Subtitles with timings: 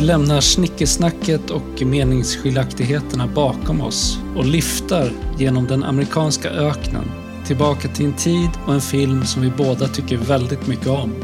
[0.00, 7.04] Vi lämnar snickesnacket och meningsskiljaktigheterna bakom oss och lyftar genom den amerikanska öknen
[7.46, 11.14] tillbaka till en tid och en film som vi båda tycker väldigt mycket om.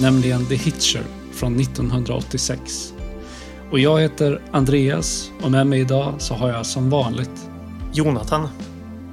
[0.00, 1.02] Nämligen The Hitcher
[1.32, 2.94] från 1986.
[3.70, 7.50] Och jag heter Andreas och med mig idag så har jag som vanligt
[7.92, 8.48] Jonathan.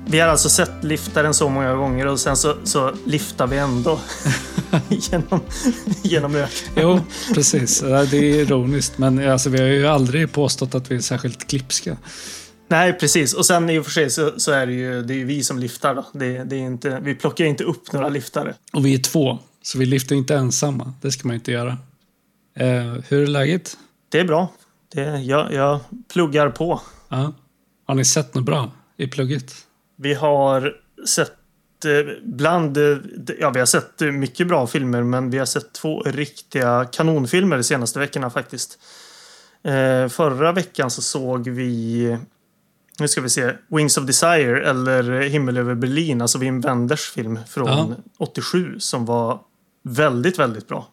[0.08, 4.00] Vi har alltså sett liftaren så många gånger och sen så, så liftar vi ändå
[4.90, 5.42] genom,
[6.02, 6.74] genom öknen.
[6.76, 7.00] Jo,
[7.34, 7.80] precis.
[7.82, 11.98] Det är ironiskt, men alltså, vi har ju aldrig påstått att vi är särskilt klipska.
[12.68, 13.34] Nej, precis.
[13.34, 15.60] Och sen i och för sig så, så är det ju det är vi som
[15.60, 15.96] liftar.
[15.96, 16.06] Då.
[16.14, 18.54] Det, det är inte, vi plockar inte upp några liftare.
[18.74, 20.94] Och vi är två, så vi lyfter inte ensamma.
[21.02, 21.78] Det ska man inte göra.
[22.56, 23.78] Eh, hur är läget?
[24.10, 24.52] Det är bra.
[24.94, 25.80] Det, jag, jag
[26.14, 26.82] pluggar på.
[27.10, 27.34] Ja.
[27.88, 29.54] Har ni sett något bra i plugget?
[29.96, 30.74] Vi har
[31.08, 32.98] sett eh, bland, eh,
[33.40, 37.64] ja vi har sett mycket bra filmer men vi har sett två riktiga kanonfilmer de
[37.64, 38.80] senaste veckorna faktiskt.
[39.64, 42.18] Eh, förra veckan så såg vi,
[43.00, 47.40] nu ska vi se, Wings of Desire eller Himmel över Berlin, alltså Wim Wenders film
[47.48, 47.96] från Ja.
[48.18, 49.40] 87 som var
[49.84, 50.88] väldigt, väldigt bra.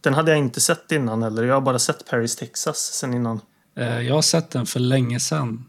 [0.00, 3.40] Den hade jag inte sett innan eller jag har bara sett Paris, Texas sen innan.
[3.74, 5.64] Jag har sett den för länge sedan.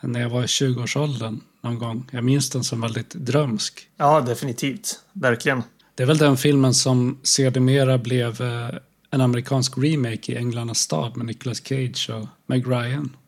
[0.00, 2.08] När jag var i 20-årsåldern någon gång.
[2.10, 3.88] Jag minns den som väldigt drömsk.
[3.96, 5.00] Ja, definitivt.
[5.12, 5.62] Verkligen.
[5.94, 8.70] Det är väl den filmen som sedermera blev eh,
[9.10, 13.16] en amerikansk remake i Änglarnas stad med Nicolas Cage och Meg Ryan.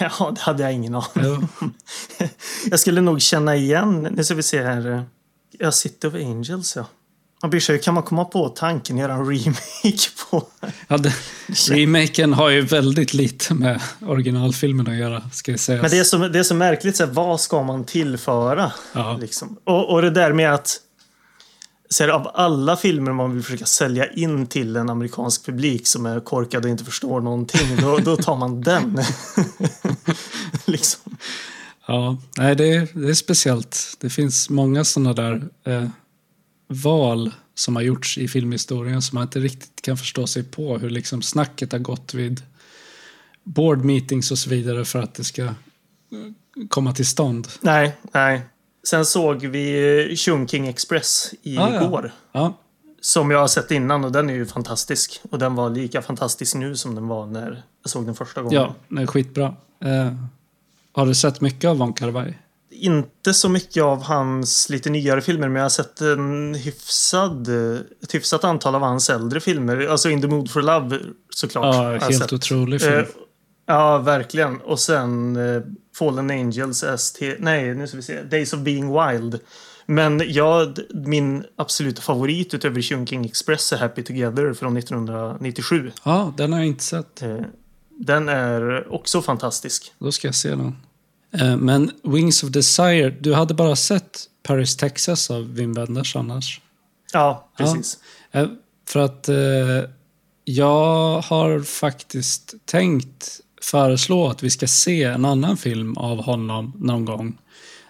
[0.00, 1.68] Ja, det hade jag ingen aning Jo.
[2.70, 5.04] Jag skulle nog känna igen, nu ska vi se här.
[5.58, 6.86] Ja, City of Angels ja.
[7.42, 10.46] Sig, hur kan man komma på tanken att göra en remake på?
[10.88, 11.12] Ja, det,
[11.70, 15.82] remaken har ju väldigt lite med originalfilmen att göra, ska jag säga.
[15.82, 18.72] Men det är så, det är så märkligt, så här, vad ska man tillföra?
[18.92, 19.16] Ja.
[19.20, 19.58] Liksom?
[19.64, 20.80] Och, och det där med att
[21.90, 26.06] så här, av alla filmer man vill försöka sälja in till en amerikansk publik som
[26.06, 29.02] är korkad och inte förstår någonting, då, då tar man den.
[30.64, 31.16] liksom.
[31.86, 33.96] Ja, nej, det är, det är speciellt.
[34.00, 35.88] Det finns många sådana där eh,
[36.68, 40.78] val som har gjorts i filmhistorien som man inte riktigt kan förstå sig på.
[40.78, 42.42] Hur liksom snacket har gått vid
[43.42, 45.52] board meetings och så vidare för att det ska eh,
[46.68, 47.48] komma till stånd.
[47.60, 48.40] Nej, nej.
[48.84, 51.84] Sen såg vi Chungking Express Ah, ja.
[51.84, 52.12] igår.
[52.32, 52.58] Ja,
[53.00, 55.20] Som jag har sett innan och den är ju fantastisk.
[55.30, 58.54] Och den var lika fantastisk nu som den var när jag såg den första gången.
[58.60, 59.54] ja det är skitbra.
[59.80, 60.12] Eh,
[60.92, 62.34] har du sett mycket av Von Kar-wai?
[62.80, 67.48] Inte så mycket av hans lite nyare filmer, men jag har sett en hyfsad,
[68.02, 69.86] ett hyfsat antal av hans äldre filmer.
[69.86, 70.98] Alltså In the Mood for Love
[71.30, 71.74] såklart.
[71.74, 72.94] Ja, helt otrolig film.
[72.94, 73.04] Eh,
[73.66, 74.60] ja, verkligen.
[74.60, 75.62] Och sen eh,
[75.98, 79.40] Fallen Angels, ST, nej, nu ska vi se, Days of Being Wild.
[79.86, 85.92] Men jag, min absoluta favorit utöver Chungking Express är Happy Together från 1997.
[86.04, 87.22] Ja, den har jag inte sett.
[87.22, 87.36] Eh,
[87.90, 89.92] Den är också fantastisk.
[89.98, 90.76] Då ska jag se den.
[91.32, 96.60] Eh, Men Wings of Desire, du hade bara sett Paris, Texas av Wim Wenders annars?
[97.12, 97.98] Ja, precis.
[98.32, 98.46] Eh,
[98.88, 99.90] För att eh,
[100.44, 107.04] jag har faktiskt tänkt föreslå att vi ska se en annan film av honom någon
[107.04, 107.38] gång.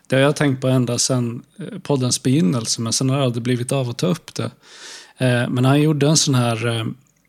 [0.06, 1.42] Det har jag tänkt på ända sedan
[1.82, 4.50] poddens begynnelse, men sen har jag aldrig blivit av att ta upp det.
[5.48, 6.86] Men han gjorde en sån här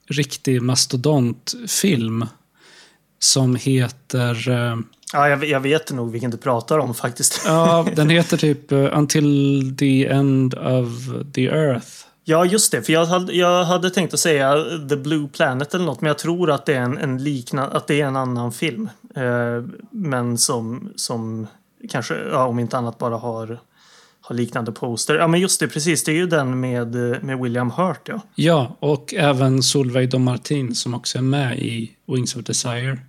[0.07, 2.25] riktig mastodontfilm
[3.19, 4.49] som heter...
[5.13, 7.41] Ja, jag, jag vet nog vilken du pratar om faktiskt.
[7.45, 10.87] Ja, den heter typ eh, Until the End of
[11.33, 11.87] the Earth.
[12.23, 12.81] Ja, just det.
[12.81, 14.55] För jag hade, jag hade tänkt att säga
[14.89, 17.87] The Blue Planet eller något, men jag tror att det är en, en likna, att
[17.87, 18.89] det är en annan film.
[19.15, 21.47] Eh, men som, som
[21.89, 23.59] kanske, ja, om inte annat, bara har,
[24.21, 25.15] har liknande poster.
[25.15, 26.03] Ja, men just det, precis.
[26.03, 28.21] Det är ju den med, eh, med William Hurt, ja.
[28.35, 32.99] Ja, och även Solveig Martin som också är med i Wings of Desire.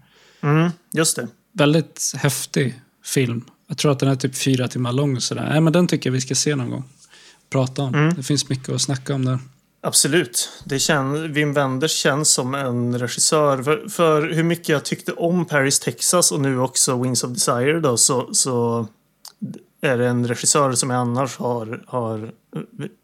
[0.42, 1.28] Mm, just det.
[1.52, 3.44] Väldigt häftig film.
[3.66, 5.48] Jag tror att den är typ fyra timmar lång och sådär.
[5.50, 6.84] Nej, men den tycker jag vi ska se någon gång.
[7.50, 7.94] Prata om.
[7.94, 8.14] Mm.
[8.14, 9.38] Det finns mycket att snacka om där.
[9.82, 10.48] Absolut.
[10.64, 13.62] Det kän, Wim Wenders känns som en regissör.
[13.62, 17.80] För, för hur mycket jag tyckte om Paris, Texas och nu också Wings of Desire
[17.80, 18.86] då, så, så
[19.80, 22.32] är det en regissör som jag annars har, har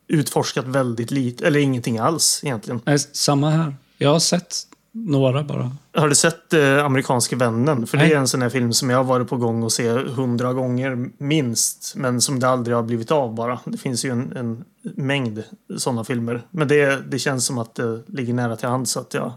[0.08, 2.80] utforskat väldigt lite, eller ingenting alls egentligen.
[2.84, 3.76] Nej, samma här.
[3.98, 4.56] Jag har sett
[4.96, 5.70] några bara.
[5.94, 7.86] Har du sett eh, Amerikanske vännen?
[7.86, 8.08] För Nej.
[8.08, 10.52] det är en sån här film som jag har varit på gång och se hundra
[10.52, 11.92] gånger minst.
[11.96, 13.60] Men som det aldrig har blivit av bara.
[13.64, 15.42] Det finns ju en, en mängd
[15.76, 16.42] sådana filmer.
[16.50, 19.32] Men det, det känns som att det ligger nära till hands att jag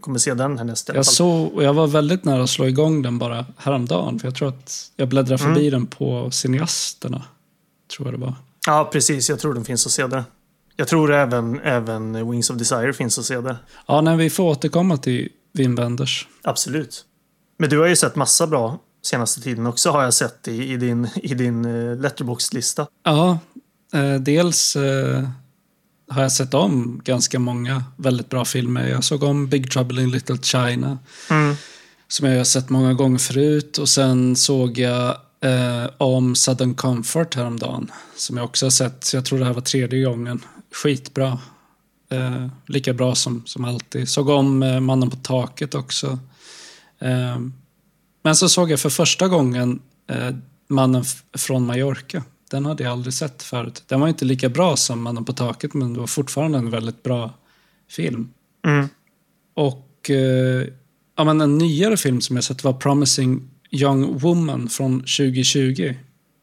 [0.00, 3.18] kommer se den härnäst Jag såg, och jag var väldigt nära att slå igång den
[3.18, 4.18] bara häromdagen.
[4.18, 7.22] För jag tror att jag bläddrade förbi den på Cineasterna.
[7.96, 8.34] Tror jag det var.
[8.66, 9.30] Ja, precis.
[9.30, 10.24] Jag tror den finns att se där.
[10.76, 13.56] Jag tror även, även Wings of Desire finns att se där.
[13.86, 16.28] Ja, när vi får återkomma till Wim Wenders.
[16.42, 17.04] Absolut.
[17.58, 20.76] Men du har ju sett massa bra senaste tiden också har jag sett i, i
[20.76, 22.86] din, i din uh, letterbox-lista.
[23.04, 23.38] Ja,
[23.94, 25.28] eh, dels eh,
[26.08, 28.88] har jag sett om ganska många väldigt bra filmer.
[28.88, 30.98] Jag såg om Big Trouble in Little China.
[31.30, 31.54] Mm.
[32.08, 33.78] Som jag har sett många gånger förut.
[33.78, 37.92] Och sen såg jag eh, om Southern Comfort häromdagen.
[38.16, 39.14] Som jag också har sett.
[39.14, 40.40] Jag tror det här var tredje gången.
[40.74, 41.38] Skitbra.
[42.08, 44.08] Eh, lika bra som, som alltid.
[44.08, 46.18] Såg om eh, Mannen på taket också.
[46.98, 47.38] Eh,
[48.22, 50.30] men så såg jag för första gången eh,
[50.68, 51.04] Mannen
[51.36, 52.22] från Mallorca.
[52.50, 53.82] Den hade jag aldrig sett förut.
[53.86, 57.02] Den var inte lika bra som Mannen på taket men det var fortfarande en väldigt
[57.02, 57.34] bra
[57.90, 58.30] film.
[58.66, 58.88] Mm.
[59.54, 60.66] Och eh,
[61.16, 65.94] ja, men en nyare film som jag sett var Promising Young Woman från 2020.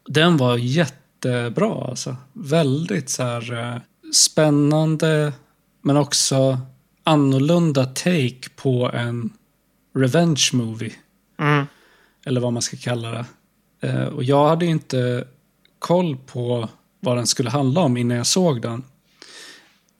[0.08, 2.16] Den var jättebra alltså.
[2.32, 3.80] Väldigt så här eh,
[4.12, 5.32] spännande
[5.82, 6.58] men också
[7.04, 9.30] annorlunda take på en
[9.94, 10.92] revenge movie.
[11.38, 11.66] Mm.
[12.26, 13.24] Eller vad man ska kalla det.
[13.88, 15.24] Eh, och jag hade inte
[15.78, 16.68] koll på
[17.00, 18.84] vad den skulle handla om innan jag såg den.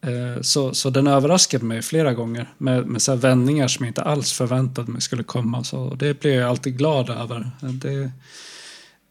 [0.02, 4.02] Eh, så, så den överraskade mig flera gånger med, med så vändningar som jag inte
[4.02, 5.64] alls förväntade mig skulle komma.
[5.64, 7.50] Så det blir jag alltid glad över.
[7.60, 8.10] Det,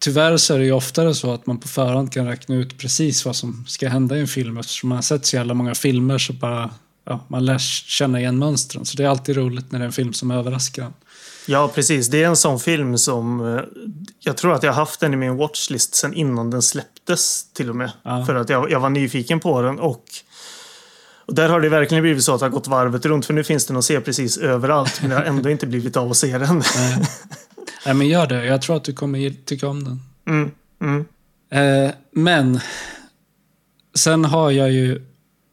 [0.01, 3.25] tyvärr så är det ju oftare så att man på förhand kan räkna ut precis
[3.25, 6.17] vad som ska hända i en film eftersom man har sett så jävla många filmer
[6.17, 6.69] så bara
[7.05, 7.57] ja, man lär
[7.87, 8.85] känna igen mönstren.
[8.85, 10.93] Så det är alltid roligt när det är en film som överraskar en.
[11.45, 12.07] Ja, precis.
[12.07, 13.55] Det är en sån film som...
[13.55, 13.61] eh,
[14.19, 17.69] Jag tror att jag har haft den i min watchlist sen innan den släpptes till
[17.69, 17.91] och med.
[18.03, 18.25] Ja.
[18.25, 20.03] För att jag, jag var nyfiken på den och...
[21.25, 23.43] Och där har det verkligen blivit så att det har gått varvet runt för nu
[23.43, 26.37] finns den att se precis överallt men det har ändå inte blivit av att se
[26.37, 26.63] den.
[27.85, 27.93] Nej.
[27.95, 28.45] Men gör det.
[28.45, 30.01] Jag tror att du kommer tycka om den.
[30.27, 30.51] Mm,
[30.81, 31.05] mm,
[31.51, 32.59] Eh, men
[33.93, 35.01] sen har jag ju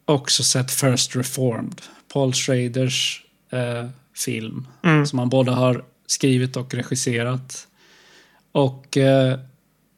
[0.05, 1.83] också sett First Reformed.
[2.13, 4.67] Paul Schraders eh, film.
[4.85, 5.07] mm.
[5.07, 7.67] Som han både har skrivit och regisserat.
[8.53, 9.39] Och eh,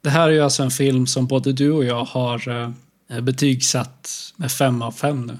[0.01, 2.71] det här är ju alltså en film som både du och jag har
[3.09, 5.39] eh, betygsatt med fem av fem nu.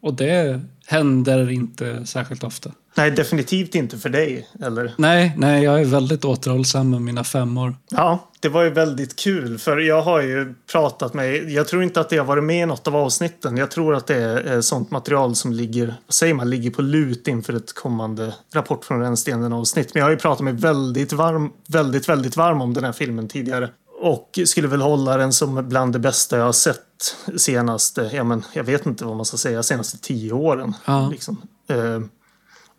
[0.00, 0.60] Och det
[0.92, 2.70] händer inte särskilt ofta.
[2.94, 4.48] Nej, definitivt inte för dig.
[4.62, 4.94] Eller?
[4.96, 7.76] Nej, nej, jag är väldigt återhållsam med mina femmor.
[7.90, 12.00] Ja, det var ju väldigt kul för jag har ju pratat med, jag tror inte
[12.00, 13.56] att det har varit med i något av avsnitten.
[13.56, 16.82] Jag tror att det är eh, sånt material som ligger, vad säger man, ligger på
[16.82, 19.94] lut inför ett kommande Rapport från rännstenen avsnitt.
[19.94, 23.28] Men jag har ju pratat med väldigt varm, väldigt, väldigt varm om den här filmen
[23.28, 23.68] tidigare.
[24.02, 28.44] Och skulle väl hålla den som bland det bästa jag har sett senaste, ja men
[28.52, 30.74] jag vet inte vad man ska säga, senaste tio åren.
[30.84, 31.08] Ja.
[31.10, 31.42] Liksom.
[31.68, 32.00] Eh,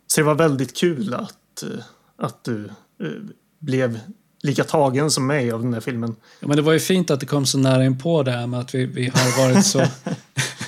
[0.06, 1.68] Så det var väldigt kul att, eh,
[2.18, 3.06] att du eh,
[3.60, 4.00] blev
[4.42, 6.16] lika tagen som mig av den här filmen.
[6.40, 8.46] Ja, men det var ju fint att det kom så nära in på det här
[8.46, 9.78] med att vi, vi har varit så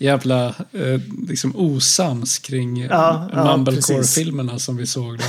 [0.00, 5.24] jävla eh, liksom osams kring Ja, ja, ja, Mumblecore-filmerna som vi såg då.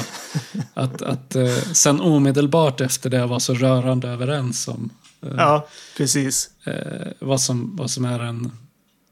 [0.73, 4.89] Att, att eh, sen omedelbart efter det var så rörande överens om
[5.21, 6.49] eh, Ja, precis.
[6.65, 8.51] eh, vad, som, vad som är en,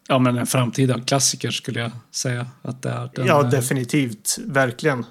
[0.07, 2.47] ja, men en framtida klassiker skulle jag säga.
[2.61, 4.37] Att det är den, Ja, eh, definitivt.
[4.45, 5.05] Verkligen.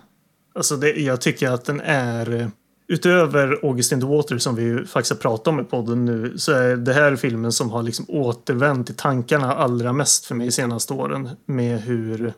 [0.55, 2.50] Alltså det, jag tycker att den är...
[2.90, 6.76] Utöver Augustin the Water som vi faktiskt har pratat om i podden nu så är
[6.76, 10.92] det här filmen som har liksom återvänt i tankarna allra mest för mig de senaste
[10.92, 11.30] åren.
[11.47, 12.33] Med hur...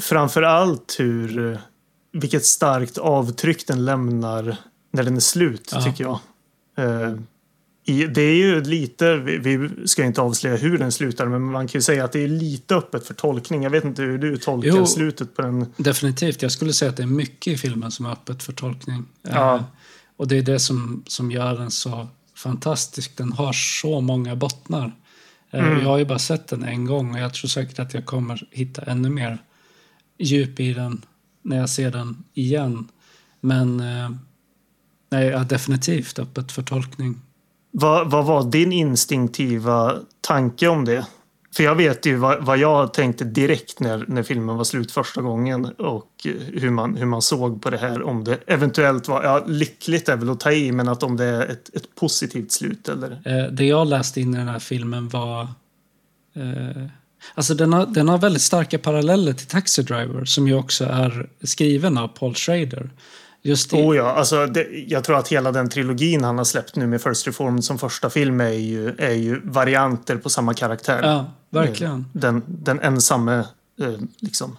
[0.00, 1.58] Framför allt hur...
[2.12, 4.56] Vilket starkt avtryck den lämnar
[4.92, 5.82] när den är slut, Ja.
[5.82, 6.18] tycker jag.
[6.76, 7.14] Eh,
[7.86, 11.68] i, det är ju lite, vi, vi ska inte avslöja hur den slutar, men man
[11.68, 13.62] kan ju säga att det är lite öppet för tolkning.
[13.62, 14.86] Jag vet inte hur du tolkar Jo.
[14.86, 15.72] slutet på den.
[15.76, 16.42] Definitivt.
[16.42, 19.04] Jag skulle säga att det är mycket i filmen som är öppet för tolkning.
[19.22, 19.54] Ja.
[19.56, 19.62] Eh,
[20.16, 23.16] och det är det som, som gör den så fantastisk.
[23.16, 24.84] Den har så många bottnar.
[25.50, 25.80] Eh, Mm.
[25.80, 28.46] Jag har ju bara sett den en gång och jag tror säkert att jag kommer
[28.50, 29.38] hitta ännu mer
[30.18, 31.04] djup i den
[31.42, 32.88] när jag ser den igen.
[33.40, 34.10] Men eh,
[35.10, 37.20] nej, ja, definitivt öppet för tolkning.
[37.76, 41.06] Vad, vad var din instinktiva tanke om det?
[41.56, 45.22] För jag vet ju vad, vad jag tänkte direkt när, när filmen var slut första
[45.22, 48.02] gången och eh, hur man, hur man såg på det här.
[48.02, 51.24] Om det eventuellt var, ja lyckligt är väl att ta i, men att om det
[51.24, 53.10] är ett, ett positivt slut eller?
[53.24, 55.42] Eh, det jag läste in i den här filmen var...
[56.34, 56.86] Eh,
[57.34, 61.28] alltså den har, den har väldigt starka paralleller till Taxi Driver som ju också är
[61.42, 62.90] skriven av Paul Schrader.
[63.46, 66.76] Just i, Oh ja, alltså det, jag tror att hela den trilogin han har släppt
[66.76, 71.02] nu med First Reformed som första film är ju, är ju varianter på samma karaktär.
[71.02, 72.06] Ja, verkligen.
[72.12, 73.38] Den, den ensamme,
[73.80, 74.56] eh, liksom.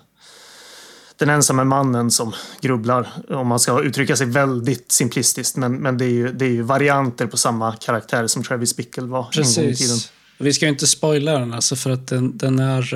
[1.18, 5.58] Den ensamme mannen som grubblar, om man ska uttrycka sig väldigt simplistiskt.
[5.58, 9.04] Men, men det, är ju, det är ju varianter på samma karaktär som Travis Bickle
[9.04, 9.72] var en gång i tiden.
[9.72, 10.12] Precis.
[10.38, 12.94] Vi ska ju inte spoila den alltså för att den, den är...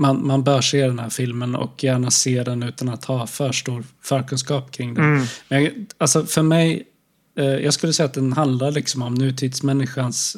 [0.00, 3.26] eh, Man, man bör se den här filmen och gärna se den utan att ha
[3.26, 5.04] för stor förkunskap kring den.
[5.04, 5.26] Mm.
[5.48, 6.82] Men jag, alltså för mig,
[7.38, 10.36] eh, jag skulle säga att den handlar liksom om nutidsmänniskans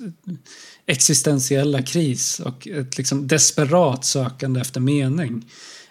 [0.86, 5.44] existentiella kris och ett liksom desperat sökande efter mening.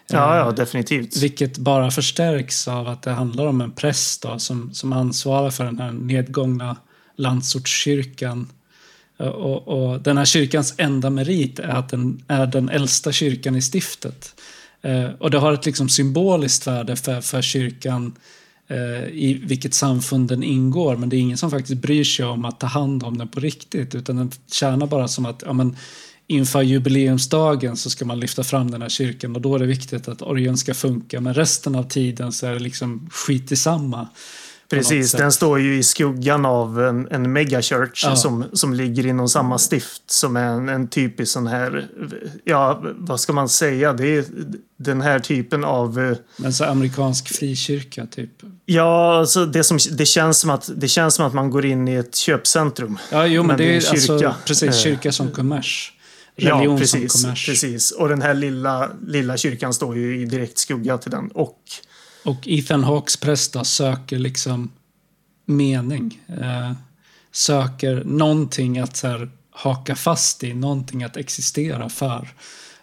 [0.08, 1.18] Ja, Eh, ja, definitivt.
[1.18, 5.66] vilket bara förstärks av att det handlar om en präst då, som, som ansvarar för
[5.66, 6.78] den här nedgångna
[7.18, 8.50] landsortskyrkan.
[9.22, 13.56] Eh, och, och den här kyrkans enda merit är att den är den äldsta kyrkan
[13.56, 14.36] i stiftet.
[14.82, 18.14] Eh, och det har ett liksom symboliskt värde för, för kyrkan
[18.68, 20.96] eh, i vilket samfund den ingår.
[20.96, 23.40] Men det är ingen som faktiskt bryr sig om att ta hand om den på
[23.40, 23.96] riktigt.
[23.96, 25.76] Utan den tjänar bara som att ja, men,
[26.28, 30.08] inför jubileumsdagen så ska man lyfta fram den här kyrkan och då är det viktigt
[30.08, 31.22] att orgeln ska funka.
[31.22, 34.08] Men resten av tiden så är det liksom skit i samma.
[34.78, 38.16] Precis, den står ju i skuggan av en, en megachurch Ja.
[38.16, 41.88] som, som ligger inom samma stift som är en, en typisk sån här,
[42.44, 44.26] ja vad ska man säga, det är
[44.78, 48.30] den här typen av eh, Men så amerikansk frikyrka typ.
[48.66, 51.88] Ja, alltså det, som, det, känns som att, det känns som att man går in
[51.88, 52.98] i ett köpcentrum.
[53.12, 54.36] Ja, jo men, Men det det är en alltså, kyrka.
[54.46, 54.84] precis, Eh.
[54.84, 55.94] kyrka som kommers.
[56.36, 57.46] Religion ja, precis, som kommers.
[57.46, 57.92] precis.
[57.92, 61.28] Och den här lilla, lilla kyrkan står ju i direkt skugga till den.
[61.32, 61.58] Och
[62.26, 64.72] Och Ethan Hawks präst söker liksom
[65.46, 66.22] mening.
[66.28, 66.72] Eh,
[67.32, 72.30] söker någonting att så här, haka fast i, någonting att existera för.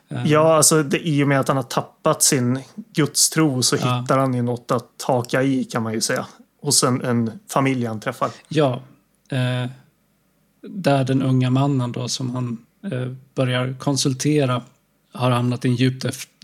[0.08, 2.60] Eh, ja, alltså det, i och med att han har tappat sin
[2.94, 4.00] gudstro så Ja.
[4.00, 6.26] hittar han ju något att haka i kan man ju säga.
[6.62, 8.30] Hos en, en familj han träffar.
[8.48, 8.82] Ja.
[9.30, 9.70] Eh,
[10.62, 12.58] där den unga mannen då som han
[12.92, 14.62] eh, börjar konsultera
[15.12, 15.94] har hamnat i en djup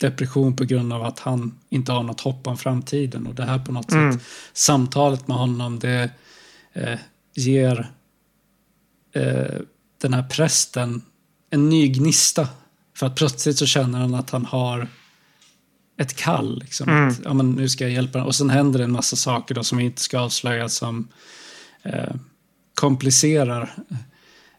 [0.00, 3.26] depression på grund av att han inte har något hopp om framtiden.
[3.26, 4.12] Och det här på något Mm.
[4.12, 6.11] sätt, samtalet med honom, det
[6.73, 6.99] eh,
[7.35, 7.90] ger
[9.12, 9.61] eh,
[10.02, 11.02] den här prästen
[11.50, 12.49] en ny gnista.
[12.97, 14.88] För att plötsligt så känner han att han har
[15.97, 16.59] ett kall.
[16.59, 16.88] Liksom.
[16.88, 17.09] Mm.
[17.09, 18.26] Att, ja, men nu ska jag hjälpa honom.
[18.28, 21.09] Och sen händer det en massa saker då som vi inte ska avslöja som
[21.83, 22.14] eh,
[22.75, 23.75] komplicerar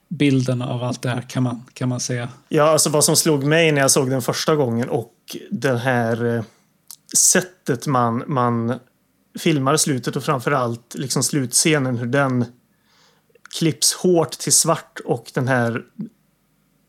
[0.09, 2.29] bilden av allt det här kan man, kan man säga.
[2.49, 5.13] Ja, alltså vad som slog mig när jag såg den första gången och
[5.51, 6.43] det här eh,
[7.17, 8.79] sättet man, man
[9.39, 12.45] filmar slutet och framförallt liksom slutscenen hur den
[13.59, 15.83] klipps hårt till svart och den här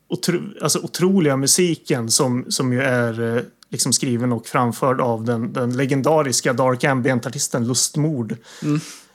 [0.08, 5.52] otro, alltså otroliga musiken som, som ju är eh, liksom skriven och framförd av den,
[5.52, 8.36] den legendariska dark ambient-artisten Lustmord.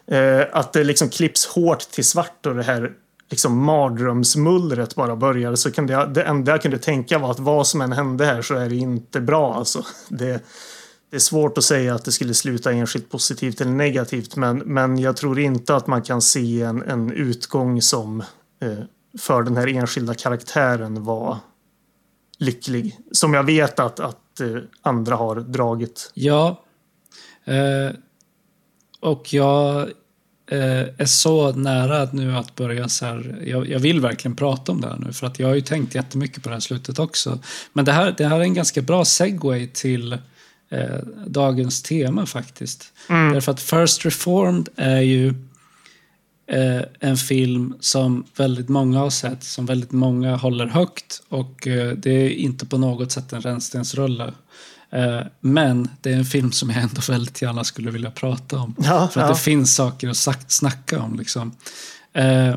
[0.08, 2.92] Eh, att det liksom klipps hårt till svart och det här
[3.32, 7.68] liksom mardrömsmullret bara började så kunde jag, det enda jag kunde tänka var att vad
[7.68, 9.86] som än hände här så är det inte bra alltså.
[10.10, 10.44] Det,
[11.10, 14.98] det är svårt att säga att det skulle sluta enskilt positivt eller negativt men, men
[14.98, 18.20] jag tror inte att man kan se en, en utgång som
[18.62, 18.78] eh,
[19.20, 21.38] för den här enskilda karaktären var
[22.38, 23.00] lycklig.
[23.12, 26.12] Som jag vet att, att eh, andra har dragit.
[26.14, 26.64] Ja.
[27.46, 27.96] Eh,
[29.00, 29.90] och jag
[30.56, 33.36] är så nära nu att börja så här.
[33.46, 35.96] Jag, jag vill verkligen prata om det här nu för att jag har ju tänkt
[35.96, 37.40] jättemycket på det här slutet också.
[37.74, 40.14] Men det här, det här är en ganska bra segway till
[40.70, 42.94] eh, dagens tema faktiskt.
[43.10, 43.34] Mm.
[43.34, 45.28] Därför att First Reformed är ju
[46.48, 51.92] eh, en film som väldigt många har sett, som väldigt många håller högt och eh,
[51.92, 54.34] det är inte på något sätt en rännstensrulle.
[54.92, 58.76] Eh, men det är en film som jag ändå väldigt gärna skulle vilja prata om.
[58.78, 59.34] Ja, För att ja.
[59.34, 61.16] det finns saker att sagt, snacka om.
[61.16, 61.56] Liksom.
[62.14, 62.56] Eh,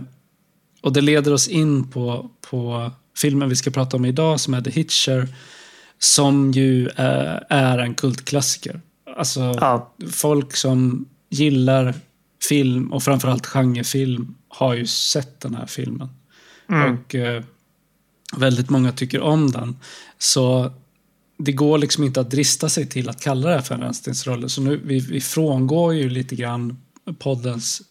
[0.83, 4.61] och det leder oss in på, på filmen vi ska prata om idag som är
[4.61, 5.29] The Hitcher.
[5.99, 8.81] Som ju eh, är en kultklassiker.
[9.17, 11.95] Alltså, Ja, folk som gillar
[12.49, 16.09] film och framförallt genrefilm har ju sett den här filmen.
[16.69, 16.95] Mm.
[16.95, 17.43] Och eh,
[18.37, 19.77] väldigt många tycker om den.
[20.19, 20.73] Så
[21.37, 24.49] det går liksom inte att drista sig till att kalla det här för en rännstensrulle.
[24.49, 26.79] Så nu, vi, vi frångår ju lite grann
[27.19, 27.83] poddens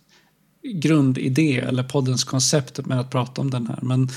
[0.63, 3.79] grundidé eller poddens koncept med att prata om den här.
[3.81, 4.09] Men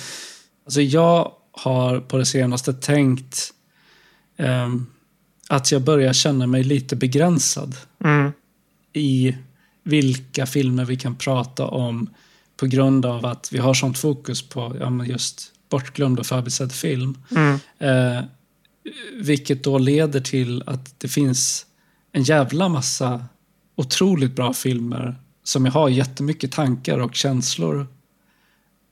[0.65, 3.53] alltså jag har på det senaste tänkt
[4.37, 4.87] ehm,
[5.49, 8.33] att jag börjar känna mig lite begränsad mm.
[8.93, 9.37] i
[9.83, 12.11] vilka filmer vi kan prata om
[12.57, 16.73] på grund av att vi har sånt fokus på ja, men just bortglömd och förbisedd
[16.73, 17.19] film.
[17.31, 17.59] Mm.
[17.79, 18.25] Eh,
[19.13, 21.67] vilket då leder till att det finns
[22.13, 23.25] en jävla massa
[23.77, 27.87] otroligt bra filmer som jag har jättemycket tankar och känslor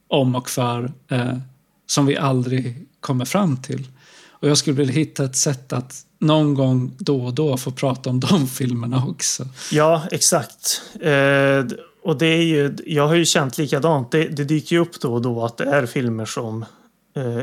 [0.09, 1.39] om och för eh,
[1.87, 3.87] som vi aldrig kommer fram till.
[4.29, 8.11] Och jag skulle vilja hitta ett sätt att någon gång då och då få prata
[8.11, 9.49] om de filmerna också.
[9.73, 10.83] Ja, exakt.
[11.01, 14.11] Eh, och det är ju, jag har ju känt likadant.
[14.11, 16.65] Det, det dyker ju upp då och då att det är filmer som,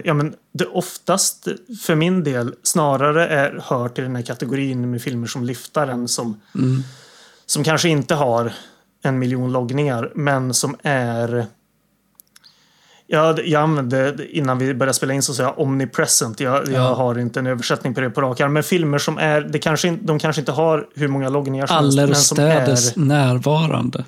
[0.04, 1.48] ja, men det oftast
[1.82, 6.08] för min del snarare är, hör till den här kategorin med filmer som lyftar en
[6.08, 6.84] som, Mm.
[7.46, 8.54] som kanske inte har
[9.04, 11.46] en miljon loggningar men som är
[13.08, 16.40] Ja, det- jag använde innan vi började spela in så sa jag omnipresent.
[16.40, 16.94] Jag, jag Ja.
[16.94, 18.54] har inte en översättning på det på rak arm.
[18.54, 22.00] Men filmer som är, det kanske, de kanske inte har hur många loggningar som helst,
[22.00, 24.06] Allestädes närvarande.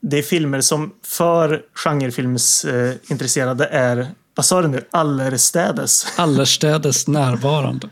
[0.00, 6.06] det är filmer som för genrefilmsintresserade eh, intresserade är, vad sa du nu, allestädes.
[6.16, 7.88] Allestädes närvarande.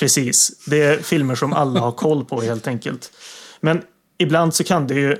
[0.00, 0.52] Precis.
[0.66, 3.10] Det är filmer som alla har koll på helt enkelt.
[3.60, 3.82] Men
[4.18, 5.16] ibland så kan det ju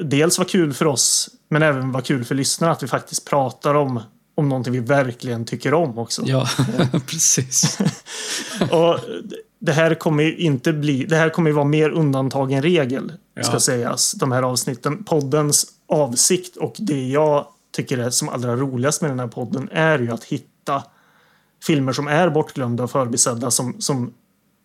[0.00, 3.74] dels vara kul för oss, men även vara kul för lyssnarna att vi faktiskt pratar
[3.74, 4.00] om,
[4.36, 6.22] om någonting vi verkligen tycker om också.
[6.26, 6.48] Ja,
[7.06, 7.78] precis.
[8.70, 8.98] Och
[9.58, 13.12] det här kommer ju inte bli, det här kommer ju vara mer undantag än regel,
[13.34, 13.42] Ja.
[13.42, 15.04] ska sägas, de här avsnitten.
[15.04, 17.46] Poddens avsikt och det jag
[17.76, 20.82] tycker är som allra roligast med den här podden är ju att hitta
[21.66, 24.14] filmer som är bortglömda och förbisedda som, som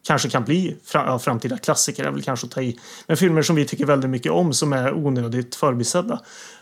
[0.08, 0.78] kanske kan bli
[1.20, 2.80] framtida klassiker, är väl kanske att ta i.
[3.08, 6.20] Men filmer som vi tycker väldigt mycket om som är onödigt förbisedda.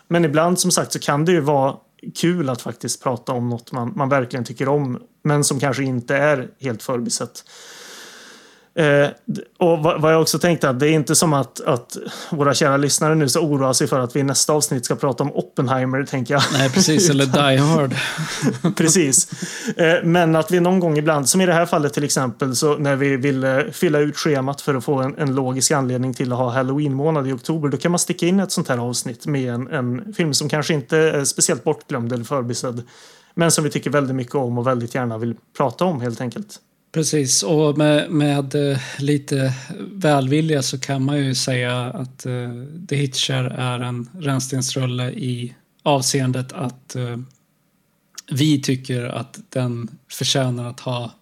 [0.08, 1.76] Men ibland som sagt så kan det ju vara
[2.14, 6.16] kul att faktiskt prata om något man, man verkligen tycker om men som kanske inte
[6.16, 7.44] är helt förbisett.
[8.80, 9.08] Eh,
[9.58, 11.96] och vad, vad jag också tänkte att det är inte som att, att
[12.30, 15.24] våra kära lyssnare nu ska oroa sig för att vi i nästa avsnitt ska prata
[15.24, 16.42] om Oppenheimer, tänker jag.
[16.52, 17.10] Nej, precis.
[17.10, 17.94] Eller Die Hard.
[18.76, 19.30] Precis.
[19.76, 22.76] Eh, Men att vi någon gång ibland, som i det här fallet till exempel, så
[22.76, 26.32] när vi vill eh, fylla ut schemat för att få en, en logisk anledning till
[26.32, 29.54] att ha halloween-månad i oktober, då kan man sticka in ett sånt här avsnitt med
[29.54, 32.82] en, en film som kanske inte är speciellt bortglömd eller förbisedd,
[33.34, 36.60] men som vi tycker väldigt mycket om och väldigt gärna vill prata om helt enkelt.
[36.92, 39.54] Precis, och med, med eh, lite
[39.92, 46.52] välvilja så kan man ju säga att uh, The Hitcher är en rännstensrulle i avseendet
[46.52, 47.18] att uh,
[48.32, 51.14] vi tycker att den förtjänar att ha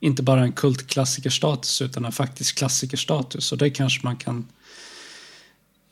[0.00, 3.52] inte bara en kultklassikerstatus utan en faktisk klassikerstatus.
[3.52, 4.46] Och det kanske man kan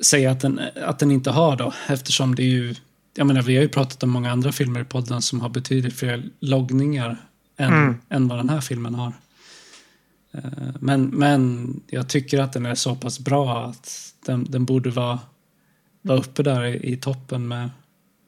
[0.01, 2.75] säga att den, att den inte har då eftersom det är ju
[3.15, 5.95] jag menar, vi har ju pratat om många andra filmer i podden som har betydligt
[5.95, 7.28] fler loggningar
[7.59, 7.95] än, Mm.
[8.09, 9.13] än vad den här filmen har.
[10.35, 10.43] Eh,
[10.81, 15.19] Men, men jag tycker att den är så pass bra att den, den borde vara,
[16.03, 17.71] vara uppe där i, i toppen med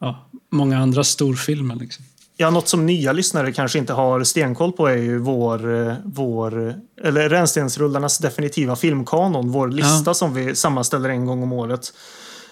[0.01, 1.75] ja, många andra storfilmer.
[1.75, 2.05] Liksom.
[2.37, 6.75] Ja, något som nya lyssnare kanske inte har stenkoll på är ju vår, eh, vår
[7.03, 10.15] eller Rännstensrullarnas definitiva filmkanon, vår lista Ja.
[10.15, 11.93] som vi sammanställer en gång om året.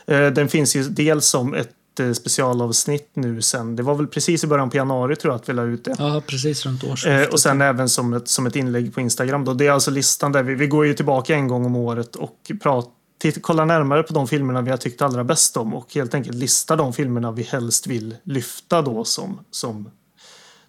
[0.06, 3.76] Eh, Den finns ju dels som ett eh, specialavsnitt nu sen.
[3.76, 5.94] Det var väl precis i början på januari tror jag att vi la ut det.
[5.98, 7.32] Ja, precis runt Eh, årsskiftet.
[7.32, 9.44] och sen även som ett, som ett inlägg på Instagram.
[9.44, 9.54] Då.
[9.54, 12.52] Det är alltså listan där vi, vi går ju tillbaka en gång om året och
[12.62, 12.98] pratar
[13.40, 16.76] kollar närmare på de filmerna vi har tyckt allra bäst om och helt enkelt listar
[16.76, 19.90] de filmerna vi helst vill lyfta då som, som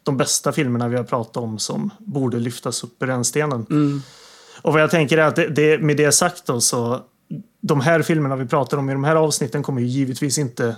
[0.04, 3.66] de bästa filmerna vi har pratat om som borde lyftas upp i rännstenen.
[3.70, 4.02] Mm.
[4.62, 7.02] Och vad jag tänker är att det, det, med det sagt då så
[7.62, 10.74] de här filmerna vi pratar om i de här avsnitten kommer ju givetvis inte eh,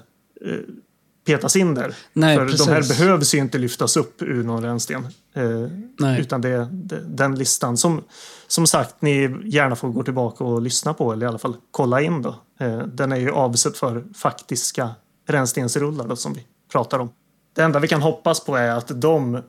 [1.26, 1.96] petas in där.
[2.14, 2.66] Nej, För precis.
[2.66, 5.08] de här behövs ju inte lyftas upp ur någon rännsten.
[5.34, 8.04] Eh, utan det, det den listan som
[8.48, 12.02] som sagt ni gärna får gå tillbaka och lyssna på eller i alla fall kolla
[12.02, 12.36] in då.
[12.60, 14.90] Eh, den är ju avsedd för faktiska
[15.28, 17.10] rännstensrullar då, som vi pratar om.
[17.54, 19.42] Det enda vi kan hoppas på är att de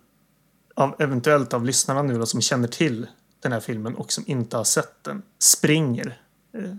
[0.75, 3.07] av, eventuellt av lyssnarna nu då, som känner till
[3.43, 6.21] den här filmen och som inte har sett den springer
[6.57, 6.75] eh,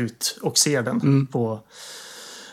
[0.00, 1.26] ut och ser den Mm.
[1.26, 1.60] på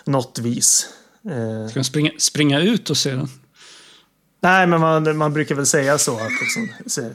[0.05, 0.89] något vis.
[1.29, 3.29] Eh, Ska man springa, springa ut och se den?
[4.41, 6.69] Nej, men man, man brukar väl säga så att liksom,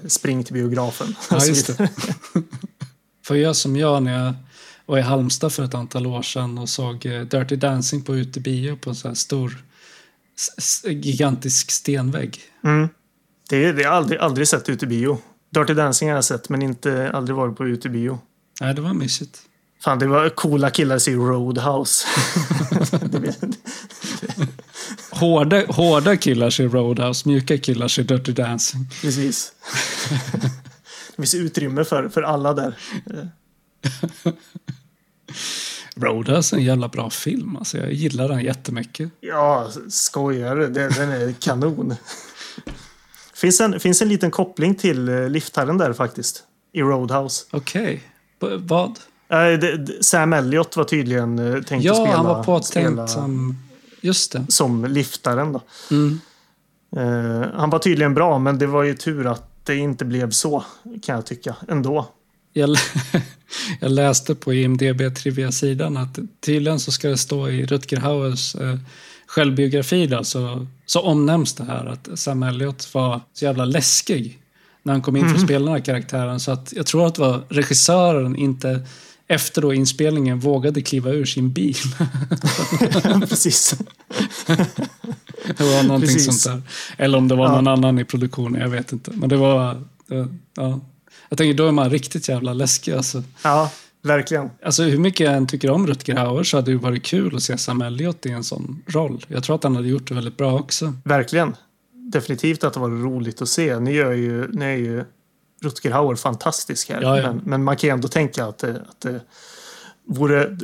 [0.09, 1.15] spring till biografen.
[1.31, 1.89] Ja, just vidare.
[2.35, 2.43] det.
[3.25, 4.35] Får jag som jag när jag
[4.87, 8.77] var i Halmstad för ett antal år sedan och såg eh, Dirty Dancing på utebio
[8.77, 9.65] på en sån här stor
[10.85, 12.41] gigantisk stenvägg.
[12.65, 12.89] Mm.
[13.49, 15.19] Det, har jag aldrig, aldrig sett ute i bio.
[15.51, 18.19] Dirty Dancing har jag sett, men inte aldrig varit på ute i bio.
[18.61, 19.39] Nej, det var mysigt.
[19.85, 22.07] Fan, det var coola killar i Roadhouse.
[25.11, 28.87] Hårda, hårda killar ser Roadhouse, mjuka killar ser Dirty Dancing.
[29.03, 29.53] Precis.
[31.17, 32.79] det finns utrymme för, för alla där.
[35.97, 37.57] Roadhouse är en jävla bra film.
[37.57, 39.11] Alltså, jag gillar den jättemycket.
[39.21, 40.67] Ja, skojar du?
[40.69, 41.95] Den är kanon.
[43.35, 46.43] finns en, finns en liten koppling till eh, liftherren där faktiskt.
[46.73, 47.45] I Roadhouse.
[47.51, 48.03] Okej.
[48.41, 48.99] B- Vad?
[49.29, 49.61] Eh,
[50.01, 53.59] Sam Elliott var tydligen eh, tänkt att Ja, spela, han var påtänkt spela som...
[54.01, 54.45] Just det.
[54.49, 55.53] som liftaren.
[55.53, 55.61] Då.
[55.91, 56.21] Mm.
[56.97, 60.65] Eh, han var tydligen bra, men det var ju tur att det inte blev så,
[61.03, 62.09] kan jag tycka, ändå.
[62.53, 62.71] Jag,
[63.81, 68.77] jag läste på IMDB Trivia-sidan att tydligen så ska det stå i Rutger Hauers eh,
[69.27, 74.39] självbiografi då, så, så omnämns det här att Sam Elliott var så jävla läskig
[74.83, 76.41] när han kom in för att spela den här karaktären.
[76.41, 78.81] Så att jag tror att det var regissören inte
[79.29, 81.77] efter då inspelningen vågade kliva ur sin bil.
[83.29, 83.75] Precis.
[85.47, 86.43] Det var någonting Precis.
[86.43, 86.65] sånt
[86.97, 87.05] där.
[87.05, 87.55] Eller om det var Ja.
[87.55, 89.11] någon annan i produktionen, jag vet inte.
[89.15, 89.83] Men det var...
[90.55, 90.81] Ja.
[91.29, 93.23] Jag tänker, då är man riktigt jävla läskig alltså.
[93.45, 93.71] Ja,
[94.03, 94.51] verkligen.
[94.65, 97.43] Alltså hur mycket jag än tycker om Rutger Hauer så hade det varit kul att
[97.43, 99.25] se Sam Elliott i en sån roll.
[99.29, 100.93] Jag tror att han hade gjort det väldigt bra också.
[101.05, 101.55] Verkligen.
[102.13, 103.79] Definitivt att det var roligt att se.
[103.81, 105.05] Ni, gör ju, ni är ju
[105.63, 107.03] Rutger Hauer fantastisk här.
[107.03, 107.23] Ja, ja.
[107.23, 109.21] Men, men man kan ju ändå tänka att det, att det
[110.07, 110.57] vore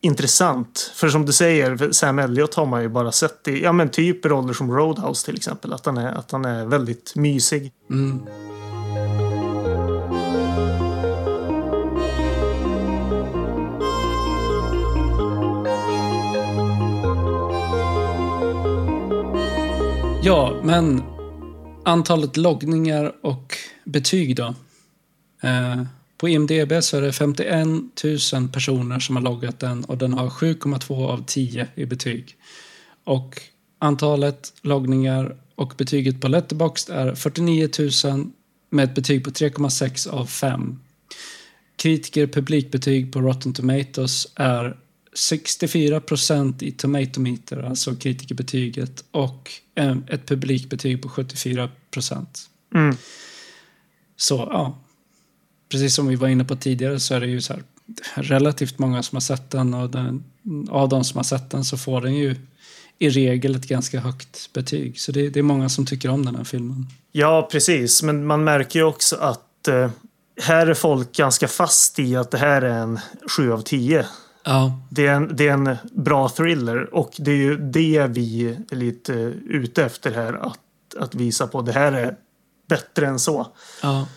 [0.00, 0.92] intressant.
[0.94, 4.26] För som du säger, Sam Elliott har man ju bara sett i ja, men typ
[4.26, 5.72] roller som Roadhouse till exempel.
[5.72, 7.72] Att han är, att han är väldigt mysig.
[7.90, 8.20] Mm.
[20.22, 21.02] Ja, men
[21.88, 24.54] antalet loggningar och betyg då.
[25.42, 25.82] Eh,
[26.16, 27.66] på IMDB så är det 51
[28.32, 32.36] 000 personer som har loggat den och den har 7,2 av 10 i betyg.
[33.04, 33.42] Och
[33.78, 37.68] antalet loggningar och betyget på Letterboxd är 49
[38.04, 38.30] 000
[38.70, 40.78] med ett betyg på 3,6 av 5.
[41.76, 44.76] Kritiker publikbetyg på Rotten Tomatoes är
[45.12, 52.50] 64 procent i Tomatometer, alltså kritikerbetyget, och eh, ett publikbetyg på 74 procent.
[52.74, 52.96] Mm.
[54.16, 54.78] Så ja,
[55.68, 57.62] precis som vi var inne på tidigare så är det ju så här
[58.14, 60.24] relativt många som har sett den och den,
[60.70, 62.36] av de som har sett den så får den ju
[62.98, 65.00] i regel ett ganska högt betyg.
[65.00, 66.86] Så det, det är många som tycker om den här filmen.
[67.12, 68.02] Ja, precis.
[68.02, 69.90] Men man märker ju också att eh,
[70.40, 73.00] här är folk ganska fast i att det här är en
[73.36, 74.06] 7 av 10.
[74.48, 78.56] Ja, Det är, en, det är en bra thriller och det är ju det vi
[78.70, 79.12] är lite
[79.48, 80.32] ute efter här.
[80.32, 80.58] Att,
[80.98, 82.16] att visa på det här är
[82.68, 83.46] bättre än så.
[83.82, 84.08] ja,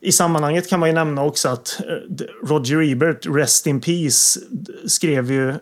[0.00, 4.40] I sammanhanget kan man ju nämna också att eh, Roger Ebert, Rest in Peace,
[4.86, 5.54] skrev ju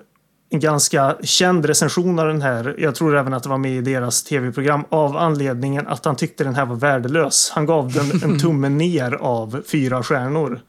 [0.51, 2.77] en ganska känd recension av den här.
[2.79, 6.45] Jag tror även att det var med i deras tv-program av anledningen att han tyckte
[6.45, 7.51] den här var värdelös.
[7.55, 10.61] Han gav den en tumme ner av fyra stjärnor.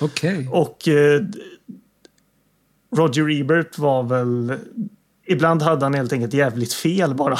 [0.00, 0.48] okej.
[0.50, 1.20] Och eh,
[2.96, 4.54] Roger Ebert var väl...
[5.26, 7.38] Ibland hade han helt enkelt jävligt fel bara.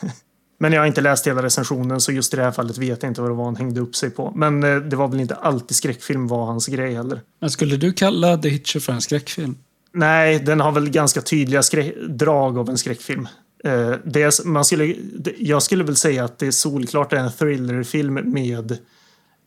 [0.58, 3.10] Men jag har inte läst hela recensionen så just i det här fallet vet jag
[3.10, 4.32] inte vad det var han hängde upp sig på.
[4.36, 7.20] Men eh, det var väl inte alltid skräckfilm var hans grej heller.
[7.40, 9.56] Men skulle du kalla The Hitcher för en skräckfilm?
[9.92, 11.62] Nej, den har väl ganska tydliga
[12.08, 13.28] drag av en skräckfilm.
[13.64, 14.94] Eh, det man skulle,
[15.38, 18.78] jag skulle väl säga att det är solklart en thrillerfilm med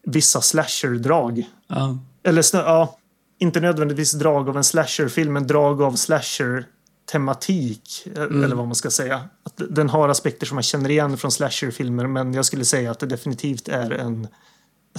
[0.05, 1.43] vissa slasher-drag.
[1.67, 2.96] Ja, Eller ja,
[3.39, 8.07] inte nödvändigtvis drag av en slasherfilm, men drag av slasher-tematik.
[8.15, 9.21] eh, Eller vad man ska säga.
[9.43, 12.99] Att den har aspekter som man känner igen från slasherfilmer, men jag skulle säga att
[12.99, 14.27] det definitivt är en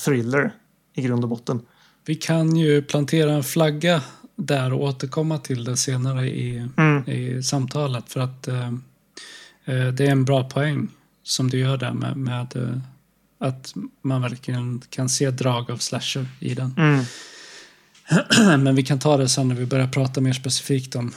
[0.00, 0.54] thriller
[0.94, 1.60] i grund och botten.
[2.04, 4.02] vi kan ju plantera en flagga
[4.36, 7.08] där och återkomma till det senare i, Mm.
[7.08, 8.12] i samtalet.
[8.12, 8.68] För att eh,
[9.64, 10.88] eh, det är en bra poäng
[11.22, 12.78] som du gör där med, med eh,
[13.48, 16.74] att man verkligen kan se drag av slasher i den.
[16.78, 17.04] Mm.
[18.58, 21.14] Men vi kan ta det sen när vi börjar prata mer specifikt om,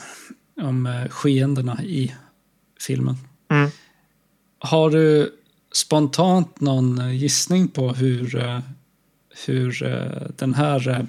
[0.62, 2.15] om eh, skeendena i
[2.80, 3.17] filmen.
[3.51, 3.71] Mm.
[4.60, 5.36] Har du
[5.73, 8.60] spontant någon eh, gissning på hur, eh,
[9.45, 9.80] hur
[10.38, 11.08] den här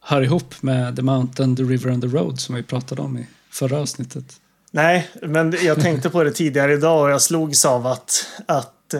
[0.00, 3.26] hör ihop med The Mountain, The River and the Road som vi pratade om i
[3.50, 4.40] förra avsnittet?
[4.70, 8.94] Nej, men jag tänkte på det tidigare idag och jag slogs av att, att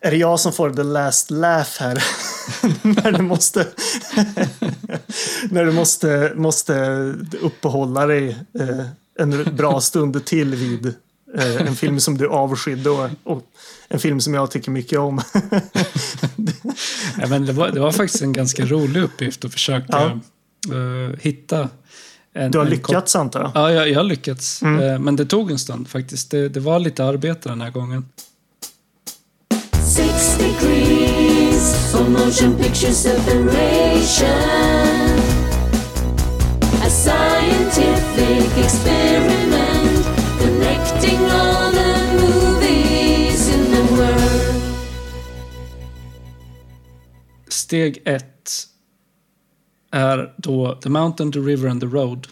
[0.00, 2.04] är det jag som får the last laugh här?
[2.82, 3.66] när du måste
[5.50, 6.74] när du måste, måste
[7.40, 8.28] uppehålla dig
[8.60, 8.86] eh,
[9.18, 10.86] en bra stund till vid
[11.38, 13.42] eh, en film som du avskydde och, och
[13.88, 15.20] en film som jag tycker mycket om.
[17.20, 19.86] Ja, men det, var, det var faktiskt en ganska rolig uppgift att försöka
[20.68, 20.76] Ja.
[20.76, 21.68] eh, hitta
[22.32, 23.50] en, Du har en lyckats antar jag?
[23.54, 24.62] Ja, jag, jag har lyckats.
[24.62, 24.80] Mm.
[24.90, 26.30] Eh, Men det tog en stund faktiskt.
[26.30, 28.08] Det, det var lite arbete den här gången.
[29.96, 31.47] Six degrees
[31.94, 34.32] of motion picture separation.
[36.82, 40.06] A scientific experiment
[40.40, 44.62] connecting all the movies in the world.
[47.48, 48.24] Steg 1
[49.90, 52.28] är då The Mountain, The River and the Road.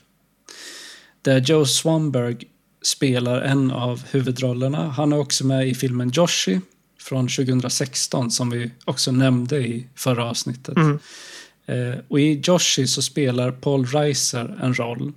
[1.23, 2.45] Där Joe Swanberg
[2.83, 4.89] spelar en av huvudrollerna.
[4.89, 6.61] Han är också med i filmen Joshi
[7.09, 10.77] från 2016 som vi också nämnde i förra avsnittet.
[10.77, 10.99] Mm.
[11.67, 15.13] Eh, och i Joshi så spelar Paul Reiser en roll.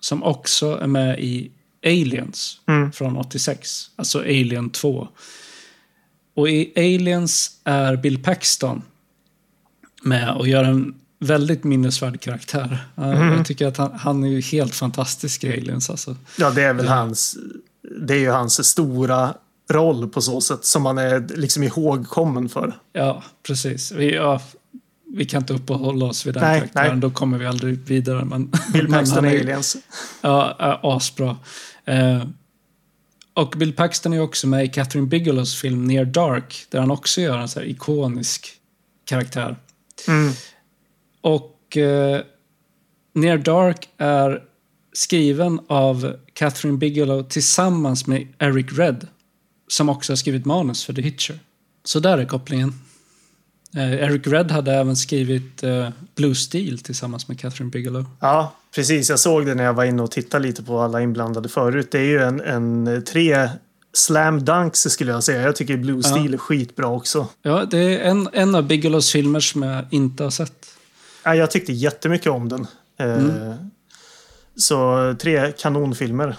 [0.00, 1.50] som också är med i
[1.86, 2.92] Aliens Mm.
[2.92, 3.90] från 86.
[3.96, 5.08] Alltså Alien 2.
[6.34, 8.82] Och i Aliens är Bill Paxton
[10.02, 12.86] med och gör en väldigt minnesvärd karaktär.
[12.98, 15.90] Uh, Jag tycker att han, han är ju helt fantastisk i Aliens.
[15.90, 16.16] Alltså.
[16.38, 17.36] Ja, det är väl hans...
[18.00, 19.34] Det är ju hans stora
[19.68, 22.78] roll på så sätt som man är liksom ihågkommen för.
[22.92, 23.92] Ja, precis.
[23.92, 24.40] Vi, ja,
[25.16, 27.00] vi kan inte uppehålla oss vid den Nej, karaktären, nej.
[27.00, 28.24] då kommer vi aldrig vidare.
[28.24, 29.76] Men, Bill men Paxton han är- Aliens.
[30.20, 31.36] Ja, asbra.
[31.84, 32.24] Eh,
[33.34, 37.20] och Bill Paxton är också med i Catherine Bigelows film Near Dark, där han också
[37.20, 38.48] gör en så ikonisk
[39.04, 39.56] karaktär.
[40.08, 40.32] Mm.
[41.20, 42.20] Och eh,
[43.14, 44.42] Near Dark är
[44.92, 49.06] skriven av Catherine Bigelow tillsammans med Eric Red,
[49.68, 51.38] som också har skrivit manus för The Hitcher.
[51.84, 52.74] Så där är kopplingen.
[53.76, 58.04] Eh, Eric Red hade även skrivit eh, Blue Steel tillsammans med Catherine Bigelow.
[58.20, 59.10] Ja, precis.
[59.10, 61.88] Jag såg det när jag var inne och tittade lite på alla inblandade förut.
[61.90, 63.48] Det är ju en, en tre
[63.92, 65.42] slam dunks skulle jag säga.
[65.42, 66.08] Jag tycker Blue Ja.
[66.10, 67.28] Steel är skitbra också.
[67.42, 70.66] Ja, det är en, en av Bigelows filmer som jag inte har sett.
[71.24, 72.66] Ja, jag tyckte jättemycket om den.
[73.00, 73.54] Eh,
[74.56, 76.36] Så tre kanonfilmer.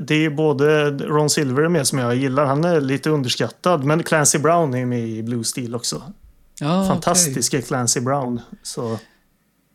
[0.00, 2.44] Det är både Ron Silver är med som jag gillar.
[2.46, 3.84] Han är lite underskattad.
[3.84, 6.02] Men Clancy Brown är med i Blue Steel också.
[6.60, 8.40] Ja, Fantastiska Clancy Brown.
[8.62, 8.98] Så.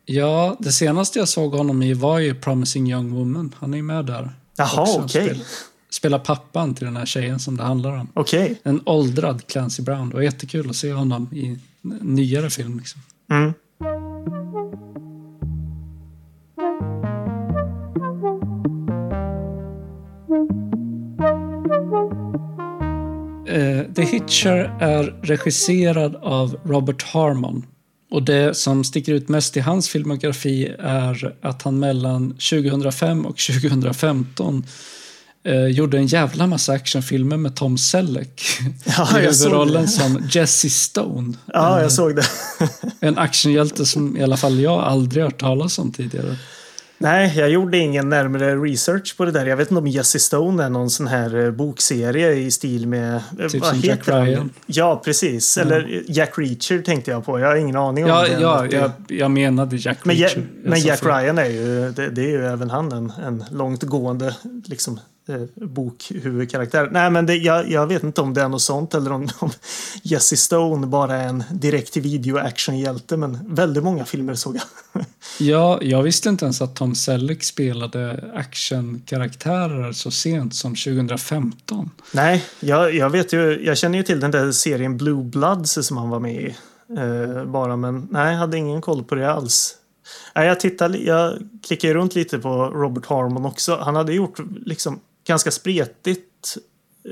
[0.06, 3.56] Ja, det senaste jag såg honom i var ju Promising Young Woman.
[3.60, 4.30] Han är ju med där.
[4.58, 5.23] jaha, okej.
[5.30, 5.43] Spel-
[5.89, 8.08] Spelar pappan till den här tjejen som det handlar om.
[8.13, 8.60] Okej.
[8.63, 10.10] En åldrad Clancy Brown.
[10.10, 11.60] Det var jättekul att se honom i
[12.01, 12.77] nyare film.
[12.77, 13.01] Liksom.
[13.32, 13.54] Mm.
[23.95, 27.65] The Hitcher är regisserad av Robert Harmon.
[28.11, 33.37] Och det som sticker ut mest i hans filmografi är att han mellan 2005 och
[33.37, 34.65] 2015
[35.43, 38.41] eh, gjorde en jävla massa actionfilmer med Tom Selleck
[38.97, 41.33] Ja, i huvudrollen som Jesse Stone.
[41.45, 42.25] Ja, Eh, jag såg det.
[42.99, 46.37] En actionhjälte som i alla fall jag aldrig hört talas om tidigare.
[47.01, 49.45] Nej, jag gjorde ingen närmare research på det där.
[49.45, 53.15] Jag vet inte om Jesse Stone är någon sån här eh, bokserie i stil med...
[53.39, 54.25] eh, Typ vad som Jack han?
[54.25, 54.49] Ryan.
[54.65, 55.57] Ja, precis.
[55.57, 57.39] Eller Jack Reacher tänkte jag på.
[57.39, 58.41] Jag har ingen aning om Ja, det.
[58.41, 60.37] ja det- jag, jag menade Jack Men, Reacher.
[60.63, 61.03] Ja, men Jack.
[61.05, 64.35] Ryan är ju, det, det är ju även han en, en långt gående
[64.65, 66.89] liksom, eh, bokhuvudkaraktär.
[66.91, 69.49] Nej, men det, jag, jag vet inte om det är något sånt eller om, om
[70.03, 73.17] Jesse Stone bara är en direkt till video actionhjälte.
[73.17, 75.05] Men väldigt många filmer såg jag.
[75.39, 81.89] Ja, jag visste inte ens att Tom Selleck spelade actionkaraktärer så sent som 2015.
[82.13, 85.97] Nej, jag, jag vet ju, jag känner ju till den där serien Blue Bloods som
[85.97, 86.55] han var med i.
[86.97, 89.77] Eh, bara, men nej, jag hade ingen koll på det alls.
[90.36, 93.75] Nej, jag tittade, jag klickade runt lite på Robert Harmon också.
[93.75, 96.57] Han hade gjort liksom ganska spretigt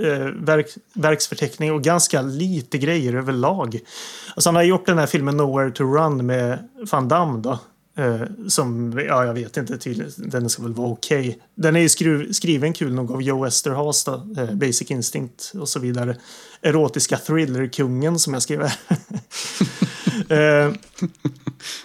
[0.04, 3.80] eh, verk, verksförteckning och ganska lite grejer överlag.
[4.36, 7.60] Alltså han har gjort den här filmen Nowhere to Run med Van Damme då.
[7.98, 11.40] Eh, som, ja jag vet inte, tydligen, den ska väl vara okej.
[11.56, 15.70] Den är ju skru, skriven kul nog av Joe Westerhaus då, eh, Basic Instinct och
[15.70, 16.16] så vidare.
[16.62, 18.78] Erotiska thriller-kungen som jag skrev här.
[20.30, 20.74] eh,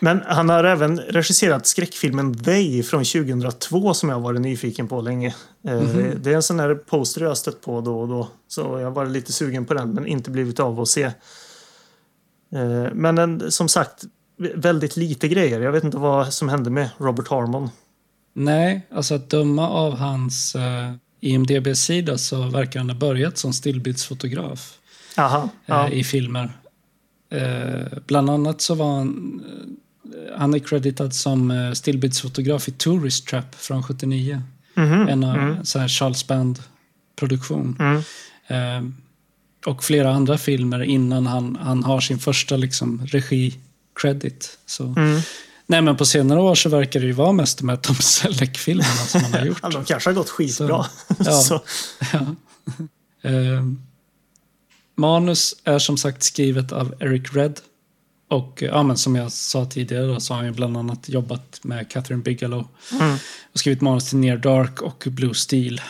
[0.01, 5.01] men han har även regisserat skräckfilmen They från 2002 som jag har varit nyfiken på
[5.01, 5.35] länge.
[5.69, 5.83] Eh,
[6.17, 8.29] Det är en sån här poster jag har stött på då och då.
[8.49, 11.03] Så jag har varit lite sugen på den men inte blivit av att se.
[12.55, 14.05] Eh, Men en, som sagt,
[14.55, 15.61] väldigt lite grejer.
[15.61, 17.71] Jag vet inte vad som hände med Robert Harmon.
[18.33, 20.57] Nej, alltså att döma av hans
[21.21, 24.79] IMDB-sida så verkar han ha börjat som stillbildsfotograf
[25.17, 25.89] Aha, ja.
[25.89, 26.53] i filmer.
[27.37, 29.41] Eh, bland annat så var han,
[30.05, 34.43] eh, han är creditad som eh, stillbildsfotograf i Tourist Trap från 79.
[34.77, 37.77] Mhm, En av mm, så här Charles Band-produktion.
[37.81, 38.03] mm.
[38.47, 38.91] Eh,
[39.67, 44.59] och flera andra filmer innan han, han har sin första liksom, regi-credit.
[44.67, 44.85] Så.
[44.85, 45.21] Mm.
[45.67, 48.85] Nej, men på senare år så verkar det ju vara mest de här Tom Selleck-filmerna
[49.07, 49.63] som han har gjort.
[49.73, 50.87] De kanske har gått skitbra.
[51.19, 51.33] Ja.
[51.33, 51.63] Så,
[52.13, 52.27] Ja.
[54.95, 57.61] Manus är som sagt skrivet av Eric Red.
[58.29, 61.09] Och eh, ja, men som jag sa tidigare då, så har han ju bland annat
[61.09, 62.69] jobbat med Catherine Bigelow.
[62.93, 63.17] Mm.
[63.53, 65.81] Och skrivit manus till Near Dark och Blue Steel.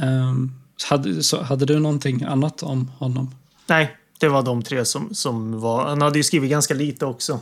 [0.00, 0.52] Um,
[0.88, 3.34] hade, så, hade du någonting annat om honom?
[3.66, 5.88] nej, det var de tre som, som var...
[5.88, 7.40] Han hade ju skrivit ganska lite också.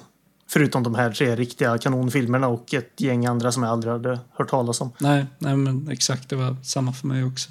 [0.49, 4.51] Förutom de här tre riktiga kanonfilmerna och ett gäng andra som jag aldrig hade hört
[4.51, 4.93] talas om.
[4.99, 7.51] Nej, nej men exakt, det var samma för mig också.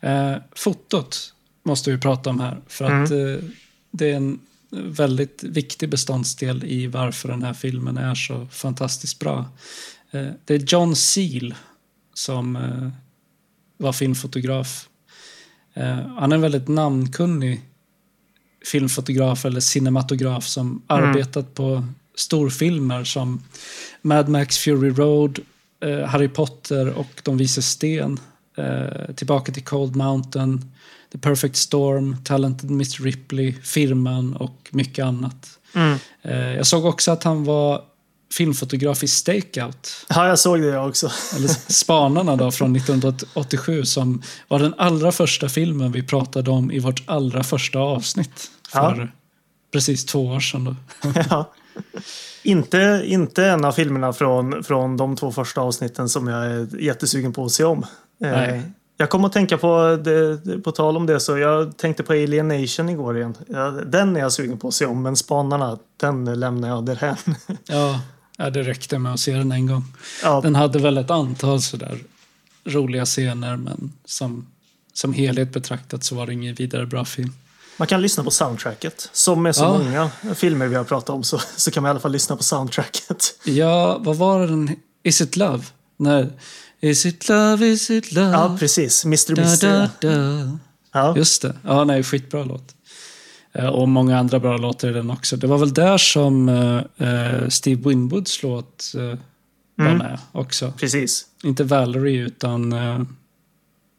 [0.00, 2.60] Eh, fotot måste vi prata om här.
[2.66, 3.48] För att eh,
[3.90, 4.40] det är en
[4.70, 9.44] väldigt viktig beståndsdel i varför den här filmen är så fantastiskt bra.
[10.10, 11.54] Eh, det är John Seal
[12.14, 12.88] som eh,
[13.76, 14.88] var filmfotograf.
[16.16, 17.60] Han är en väldigt namnkunnig
[18.66, 23.42] filmfotograf eller cinematograf som arbetat på storfilmer som
[24.02, 25.38] Mad Max Fury Road,
[26.06, 28.20] Harry Potter och De vise sten.
[29.14, 30.72] Tillbaka till Cold Mountain,
[31.12, 35.58] The Perfect Storm, Talented Mr Ripley, Firman och mycket annat.
[35.74, 35.98] Mm.
[36.22, 37.82] Eh, jag såg också att han var
[38.32, 40.06] filmfotograf i Stakeout.
[40.08, 41.10] Ja, jag såg det jag också.
[41.36, 46.78] Eller Spanarna då från 1987 som var den allra första filmen vi pratade om i
[46.78, 48.50] vårt allra första avsnitt.
[48.72, 49.08] För Ja.
[49.72, 50.76] precis två år sedan.
[51.30, 51.52] Ja.
[52.42, 57.32] Inte, inte en av filmerna från, från de två första avsnitten som jag är jättesugen
[57.32, 57.78] på att se om.
[58.24, 58.62] Eh, Nej.
[59.00, 62.48] Jag kom att tänka på, det, på tal om det, så jag tänkte på Alien
[62.48, 63.34] Nation igår igen.
[63.86, 67.16] Den är jag sugen på att se om, men Spanarna, den lämnar jag därhän.
[67.66, 68.00] Ja,
[68.36, 69.84] ja, det räckte med att se den en gång.
[70.22, 71.98] Ja, Den hade väl ett antal sådär
[72.64, 74.46] roliga scener men som,
[74.92, 77.32] som helhet betraktat så var det ingen vidare bra film.
[77.76, 79.10] man kan lyssna på soundtracket.
[79.12, 79.78] Som med så Ja.
[79.78, 82.42] många filmer vi har pratat om så, så kan man i alla fall lyssna på
[82.42, 83.38] soundtracket.
[83.44, 84.76] Ja, vad var den?
[85.02, 85.64] Is it love?
[85.96, 86.28] Nej.
[86.80, 88.30] Is it love, is it love?
[88.32, 89.04] Ja, precis.
[89.04, 89.34] Mr.
[89.34, 90.58] da, da, da.
[90.92, 91.16] Ja.
[91.16, 91.56] Just det.
[91.64, 92.74] Ja, nej, skitbra låt.
[93.52, 95.36] Eh, Och många andra bra låtar i den också.
[95.36, 99.02] Det var väl där som eh, Steve Winwoods låt eh,
[99.74, 99.98] var Mm.
[99.98, 100.72] med också.
[100.78, 101.26] Precis.
[101.44, 103.00] Inte Valerie, utan eh,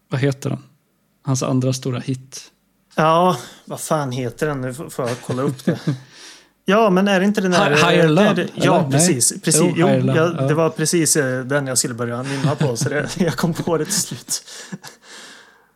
[0.10, 0.60] vad heter den?
[1.24, 2.52] Hans andra stora hit.
[2.96, 4.62] Ja, vad fan heter den?
[4.62, 5.80] Nu får jag kolla upp det.
[6.70, 7.72] Ja, men är det inte den där...
[7.76, 8.82] Hi- Higher Love, det Ja, eller?
[8.82, 8.92] Nej.
[8.92, 9.34] precis.
[9.44, 9.62] precis.
[9.62, 10.48] Jo, Jo, jag, ja.
[10.48, 13.78] Det var precis eh, den jag skulle börja nynna på, så det, jag kom på
[13.78, 14.44] det till slut.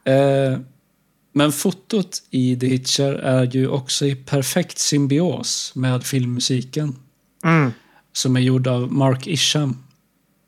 [0.06, 0.60] Eh,
[1.34, 6.96] men fotot i The Hitcher är ju också i perfekt symbios med filmmusiken.
[7.44, 7.72] Mm.
[8.14, 9.78] Som är gjord av Mark Isham.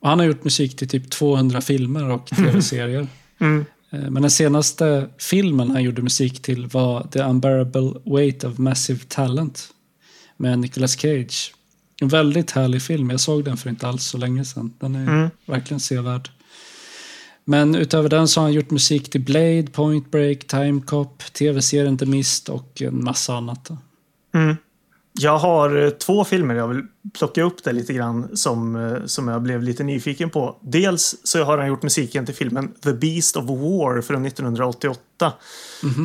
[0.02, 3.06] Och han har gjort musik till typ 200 filmer och tv-serier.
[3.40, 3.64] Mm.
[3.90, 9.00] Eh, Men den senaste filmen han gjorde musik till var The Unbearable Weight of Massive
[9.08, 9.68] Talent
[10.36, 11.52] med Nicolas Cage.
[12.00, 13.10] En väldigt härlig film.
[13.10, 14.72] Jag såg den för inte alls så länge sedan.
[14.78, 15.30] Den är Mm.
[15.46, 16.30] verkligen sevärd.
[17.44, 21.98] Men utöver den så har han gjort musik till Blade, Point Break, Time Cop, tv-serien
[21.98, 23.70] The Mist och en massa annat.
[24.34, 24.56] Mm.
[25.18, 26.82] Jag har eh, två filmer jag vill
[27.18, 30.56] plocka upp det lite grann som, eh, som jag blev lite nyfiken på.
[30.62, 35.32] Dels så har han gjort musiken till filmen The Beast of War från 1988.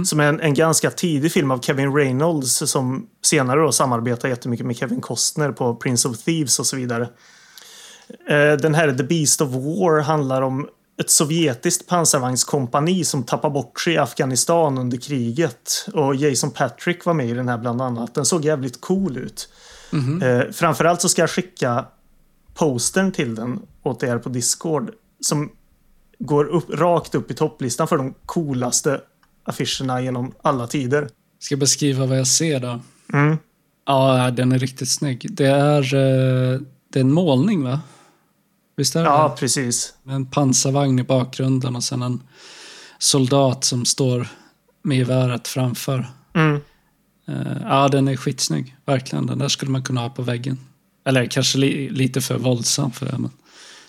[0.06, 4.66] Som är en, en ganska tidig film av Kevin Reynolds som senare då samarbetar jättemycket
[4.66, 7.10] med Kevin Costner på Prince of Thieves och så vidare.
[8.30, 10.68] Eh, Den här The Beast of War handlar om
[11.02, 15.88] ett sovjetiskt pansarvagnskompani som tappar bort sig i Afghanistan under kriget.
[15.94, 18.14] Och Jason Patrick var med i den här bland annat.
[18.14, 19.50] Den såg jävligt cool ut.
[20.24, 21.86] Eh, framförallt så ska jag skicka
[22.54, 24.92] postern till den åt er på Discord.
[25.22, 25.52] Som
[26.20, 29.02] går upp, rakt upp i topplistan för de coolaste
[29.44, 31.10] affischerna genom alla tider.
[31.40, 32.80] Ska jag beskriva vad jag ser då?
[33.14, 33.38] Mm.
[33.86, 35.28] Ja, den är riktigt snygg.
[35.32, 36.60] Det är, eh,
[36.94, 37.80] det är en målning va?
[38.76, 39.94] Visst är det Ja, precis.
[40.04, 42.24] Med en pansarvagn i bakgrunden och sen en
[43.00, 44.28] soldat som står
[44.84, 46.08] med geväret framför.
[46.34, 46.62] Mm.
[47.28, 48.76] Eh, ja, den är skitsnygg.
[48.86, 49.26] Verkligen.
[49.26, 50.60] Den där skulle man kunna ha på väggen.
[51.06, 53.32] Eller kanske li lite för våldsam för det, men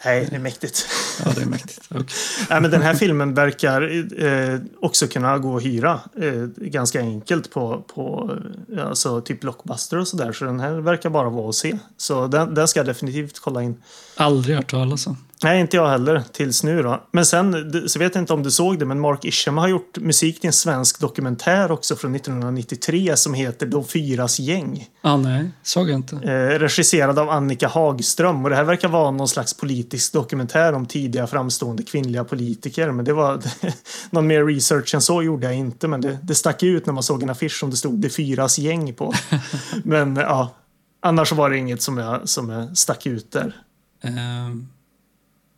[0.04, 0.86] Nej, det är mäktigt.
[1.24, 1.80] ja, det är mäktigt.
[1.90, 2.06] Okej.
[2.50, 3.82] Nej, men den här filmen verkar
[4.24, 8.36] eh, också kunna gå att hyra eh, ganska enkelt på, på
[8.76, 10.32] eh, alltså, typ Blockbuster och sådär.
[10.32, 11.78] Så den här verkar bara vara att se.
[11.96, 13.76] Så den, den ska jag definitivt kolla in.
[14.16, 15.16] Aldrig hört talas om.
[15.44, 17.02] Nej, inte jag heller tills nu då.
[17.10, 19.98] Men sen så vet jag inte om du såg det, men Mark Isham har gjort
[19.98, 24.88] musik till en svensk dokumentär också från 1993 som heter De fyras gäng.
[25.00, 26.16] Ah, nej, såg jag inte.
[26.16, 28.44] Eh, regisserad av Annika Hagström.
[28.44, 32.90] Och det här verkar vara någon slags politisk dokumentär om tidiga framstående kvinnliga politiker.
[32.90, 33.42] Men det var
[34.10, 35.88] någon mer research än så gjorde jag inte.
[35.88, 38.58] Men det, det stack ut när man såg en affisch som det stod Det fyras
[38.58, 39.14] gäng på.
[39.84, 40.54] men ja,
[41.00, 43.54] annars var det inget som jag, som jag stack ut där.
[44.02, 44.56] Eh,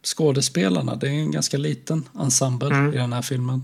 [0.04, 2.94] skådespelarna, det är en ganska liten ensemble Mm.
[2.94, 3.62] i den här filmen.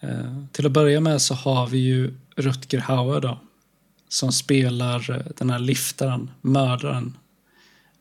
[0.00, 3.38] Eh, till att börja med så har vi ju Rutger Hauer då.
[4.08, 7.16] Som spelar eh, den här liftaren, mördaren.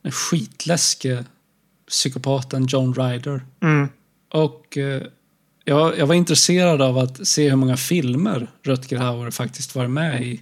[0.02, 1.26] Den skitläske
[1.88, 3.46] psykopaten John Ryder.
[3.62, 3.90] Mm.
[4.32, 5.04] Och eh,
[5.66, 10.24] jag, jag var intresserad av att se hur många filmer Rutger Hauer faktiskt var med
[10.24, 10.42] i.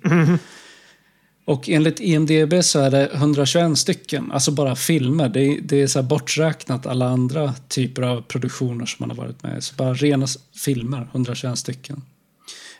[1.52, 5.30] Och enligt IMDB så är det 121 stycken, alltså bara filmer.
[5.30, 9.43] Det är, det är så borträknat alla andra typer av produktioner som han har varit
[9.43, 9.62] med i.
[9.62, 10.28] Så bara rena
[10.64, 12.02] filmer, 121 stycken.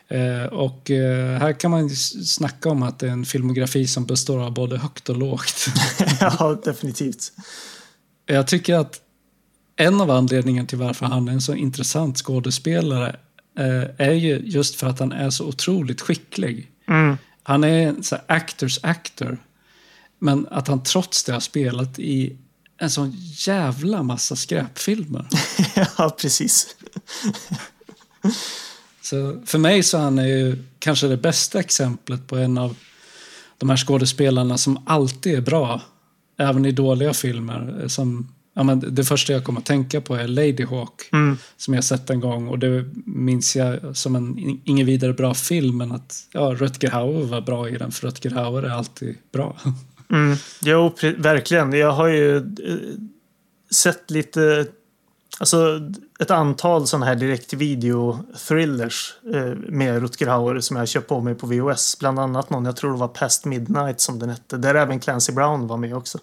[0.08, 4.42] Eh, och eh, här kan man snacka om att det är en filmografi som består
[4.42, 5.66] av både högt och lågt.
[6.20, 7.32] ja, definitivt.
[8.26, 9.00] Jag tycker att
[9.76, 13.16] en av anledningarna till varför han är en så intressant skådespelare
[13.58, 16.70] eh, är ju just för att han är så otroligt skicklig.
[16.88, 17.16] Mm.
[17.42, 19.38] Han är en så actors actor.
[20.18, 22.36] Men att han trots det har spelat i
[22.78, 23.12] en sån
[23.46, 25.28] jävla massa skräpfilmer.
[25.98, 26.76] ja, precis.
[29.02, 32.76] Så för mig så är han ju kanske det bästa exemplet på en av
[33.58, 35.80] de här skådespelarna som alltid är bra.
[36.38, 37.84] Även i dåliga filmer.
[37.88, 41.08] Som, ja, men det första jag kommer att tänka på är Lady Hawk.
[41.12, 41.38] Mm.
[41.56, 45.34] Som jag sett en gång och det minns jag som en in- ingen vidare bra
[45.34, 45.76] film.
[45.78, 49.56] Men att ja, Rutger Hauer var bra i den för Rutger Hauer är alltid bra.
[50.10, 50.36] Mm.
[50.62, 51.72] Jo, verkligen.
[51.72, 52.42] Jag har ju eh,
[53.74, 54.66] sett lite,
[55.38, 55.80] alltså
[56.20, 61.46] ett antal sådana här direkt-video-thrillers eh, med Rutger Hauer som jag köpt på mig på
[61.46, 61.98] VHS.
[61.98, 65.32] Bland annat någon, jag tror det var Past Midnight som den hette, där även Clancy
[65.32, 66.18] Brown var med också.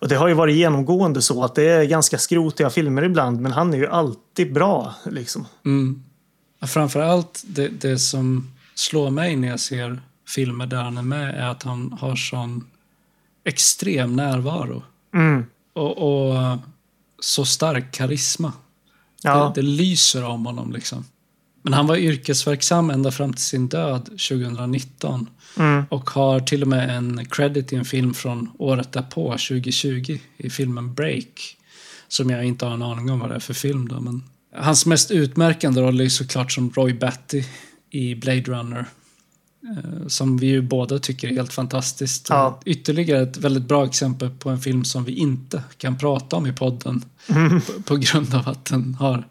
[0.00, 3.52] Och det har ju varit genomgående så att det är ganska skrotiga filmer ibland, men
[3.52, 5.46] han är ju alltid bra liksom.
[5.64, 6.02] Mm.
[6.62, 10.00] Framförallt det, det som slår mig när jag ser
[10.34, 12.66] filmer där han är med är att han har sån
[13.44, 14.82] extrem närvaro.
[15.14, 15.44] Mm.
[15.72, 16.58] Och, och
[17.20, 18.52] så stark karisma.
[19.22, 21.04] Ja, Det, det lyser om honom liksom.
[21.62, 25.26] Men han var yrkesverksam ända fram till sin död 2019.
[25.58, 25.84] mm.
[25.90, 30.50] Och har till och med en credit i en film från året därpå, 2020, i
[30.50, 31.56] filmen Break.
[32.08, 34.22] Som jag inte har en aning om vad det är för film då, men...
[34.56, 37.44] Hans mest utmärkande roll är såklart som Roy Batty
[37.90, 38.86] i Blade Runner.
[39.68, 42.26] eh, Som vi ju båda tycker är helt fantastiskt.
[42.30, 42.60] Ja.
[42.64, 46.52] Ytterligare ett väldigt bra exempel på en film som vi inte kan prata om i
[46.52, 47.04] podden.
[47.66, 49.26] På, på grund av att den har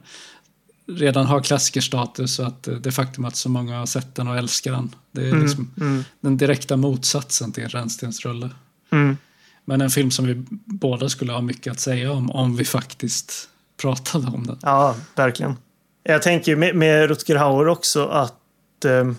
[0.97, 4.37] redan har klassikerstatus och att eh, det faktum att så många har sett den och
[4.37, 4.95] älskar den.
[5.11, 5.41] Det är Mm.
[5.43, 6.03] liksom Mm.
[6.21, 8.49] den direkta motsatsen till en rännstensrulle.
[8.91, 9.17] Mm.
[9.65, 13.49] Men en film som vi båda skulle ha mycket att säga om, om vi faktiskt
[13.81, 14.57] pratade om den.
[14.61, 15.55] Ja, verkligen.
[16.03, 19.11] Jag tänker med, med Rutger Hauer också att eh,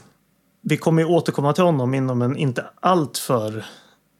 [0.62, 3.64] vi kommer återkomma till honom inom en inte allt för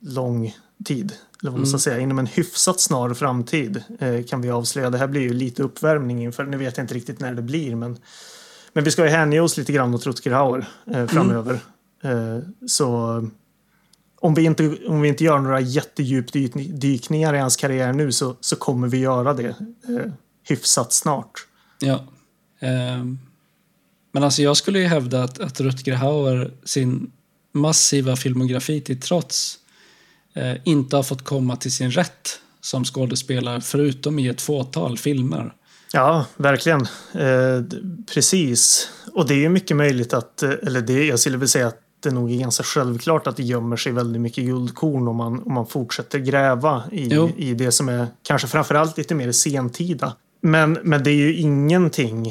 [0.01, 1.12] lång tid.
[1.43, 1.80] Eller vad man ska Mm.
[1.80, 4.91] säga, inom en hyfsat snar framtid eh, kan vi avslöja.
[4.91, 7.74] Det här blir ju lite uppvärmning inför, nu vet jag inte riktigt när det blir,
[7.74, 7.99] men,
[8.72, 11.61] men vi ska ju hänge oss lite grann åt Rutger Hauer eh, framöver.
[12.03, 12.88] Eh, så
[14.20, 18.57] om vi, inte, om vi inte gör några jättedjupdykningar i hans karriär nu så, så
[18.57, 19.49] kommer vi göra det
[19.88, 20.12] eh,
[20.49, 21.32] hyfsat snart.
[21.80, 22.05] Ja.
[22.61, 23.18] Ehm,
[24.12, 27.12] Men alltså jag skulle ju hävda att, att Rutger Hauer, sin
[27.53, 29.59] massiva filmografi till trots,
[30.64, 35.52] inte har fått komma till sin rätt som skådespelare, förutom i ett fåtal filmer.
[35.92, 36.80] Ja, verkligen.
[37.14, 37.62] Eh,
[38.14, 38.88] precis.
[39.12, 41.78] Och det är ju mycket möjligt att, eh, eller det, jag skulle vilja säga att
[42.00, 45.54] det nog är ganska självklart att det gömmer sig väldigt mycket guldkorn om man, om
[45.54, 47.30] man fortsätter gräva i, Jo.
[47.36, 50.16] i det som är kanske framförallt lite mer sentida.
[50.40, 52.28] Men, men det är ju ingenting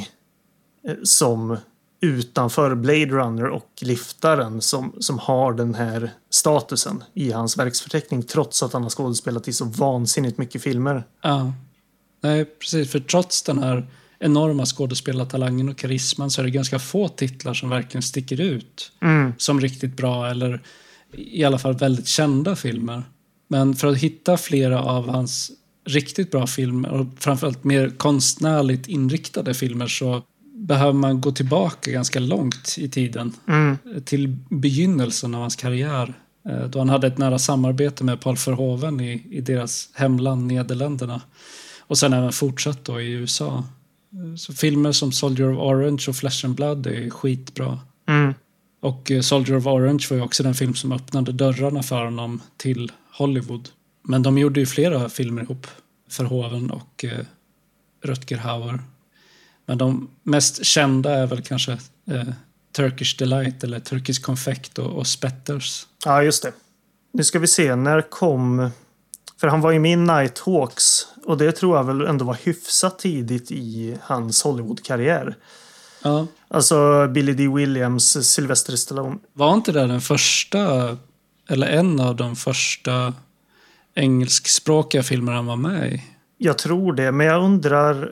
[0.88, 1.58] eh, som
[2.02, 8.64] utanför Blade Runner och Liftaren som, som har den här statusen i hans verksförteckning trots
[8.64, 11.04] att han har skådespelat i så vansinnigt mycket filmer.
[11.22, 11.54] Ja.
[12.22, 12.92] Nej, precis.
[12.92, 13.88] För trots den här
[14.20, 19.34] enorma skådespelartalangen och karisman så är det ganska få titlar som verkligen sticker ut Mm.
[19.38, 20.62] som riktigt bra eller
[21.14, 23.04] i alla fall väldigt kända filmer.
[23.48, 25.52] Men för att hitta flera av hans
[25.86, 30.24] riktigt bra filmer och framförallt mer konstnärligt inriktade filmer så
[30.68, 33.78] behöver man gå tillbaka ganska långt i tiden Mm.
[34.06, 36.14] till begynnelsen av hans karriär.
[36.50, 41.22] eh, Då han hade ett nära samarbete med Paul Verhoeven i, i deras hemland Nederländerna.
[41.80, 43.64] Och sen även fortsatt då i USA.
[44.14, 47.80] Eh, Så filmer som Soldier of Orange och Flesh and Blood är skitbra.
[48.08, 48.34] Mm.
[48.82, 52.42] Och eh, Soldier of Orange var ju också den film som öppnade dörrarna för honom
[52.58, 53.70] till Hollywood.
[54.04, 55.68] Men de gjorde ju flera filmer ihop,
[56.18, 57.26] Verhoeven och eh,
[58.04, 58.80] Rutger Hauer.
[59.70, 61.72] Men de mest kända är väl kanske
[62.12, 62.24] eh,
[62.76, 65.88] Turkish Delight eller Turkish Confect och, och Spetters.
[66.06, 66.52] Ja, just det.
[67.14, 68.70] Nu ska vi se, när kom...
[69.40, 73.00] För han var ju med i Nighthawks och det tror jag väl ändå var hyfsat
[73.00, 75.36] tidigt i hans Hollywood-karriär.
[76.04, 76.28] Ja.
[76.48, 77.48] Alltså Billy D.
[77.48, 79.18] Williams, Sylvester Stallone.
[79.34, 80.98] Var inte det den första,
[81.50, 83.14] eller en av de första
[83.96, 86.04] engelskspråkiga filmer han var med i?
[86.38, 88.12] Jag tror det, men jag undrar...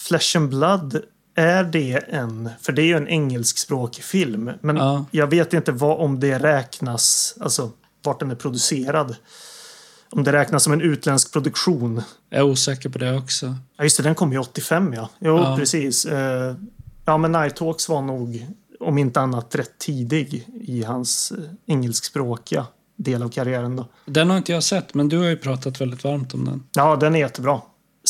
[0.00, 1.00] Flesh and Blood,
[1.34, 2.50] är det en...
[2.60, 4.50] För det är ju en engelskspråkig film.
[4.60, 5.04] Men Ja.
[5.10, 7.34] jag vet inte vad, om det räknas...
[7.40, 7.70] Alltså
[8.02, 9.16] vart den är producerad.
[10.10, 12.02] Om det räknas som en utländsk produktion.
[12.30, 13.54] Jag är osäker på det också.
[13.76, 15.08] Ja, just det, den kom ju 85 ja.
[15.18, 15.56] Jo, Ja.
[15.58, 16.04] precis.
[16.04, 16.54] Eh,
[17.04, 18.46] ja, men Nighthawks var nog,
[18.80, 23.86] om inte annat, rätt tidig i hans eh, engelskspråkiga del av karriären då.
[24.06, 26.62] Den har inte jag sett, men du har ju pratat väldigt varmt om den.
[26.72, 27.60] Ja, den är jättebra.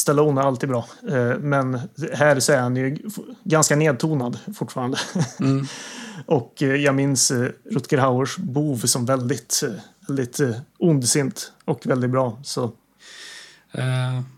[0.00, 0.88] Stallone är alltid bra.
[1.08, 1.80] Eh, men
[2.14, 2.98] här så är han ju
[3.44, 4.98] ganska nedtonad fortfarande.
[5.40, 5.66] Mm.
[6.26, 9.62] och eh, jag minns eh, Rutger Hauers bov som väldigt,
[10.08, 10.40] väldigt
[10.78, 12.40] ondsint och väldigt bra.
[12.42, 12.72] Så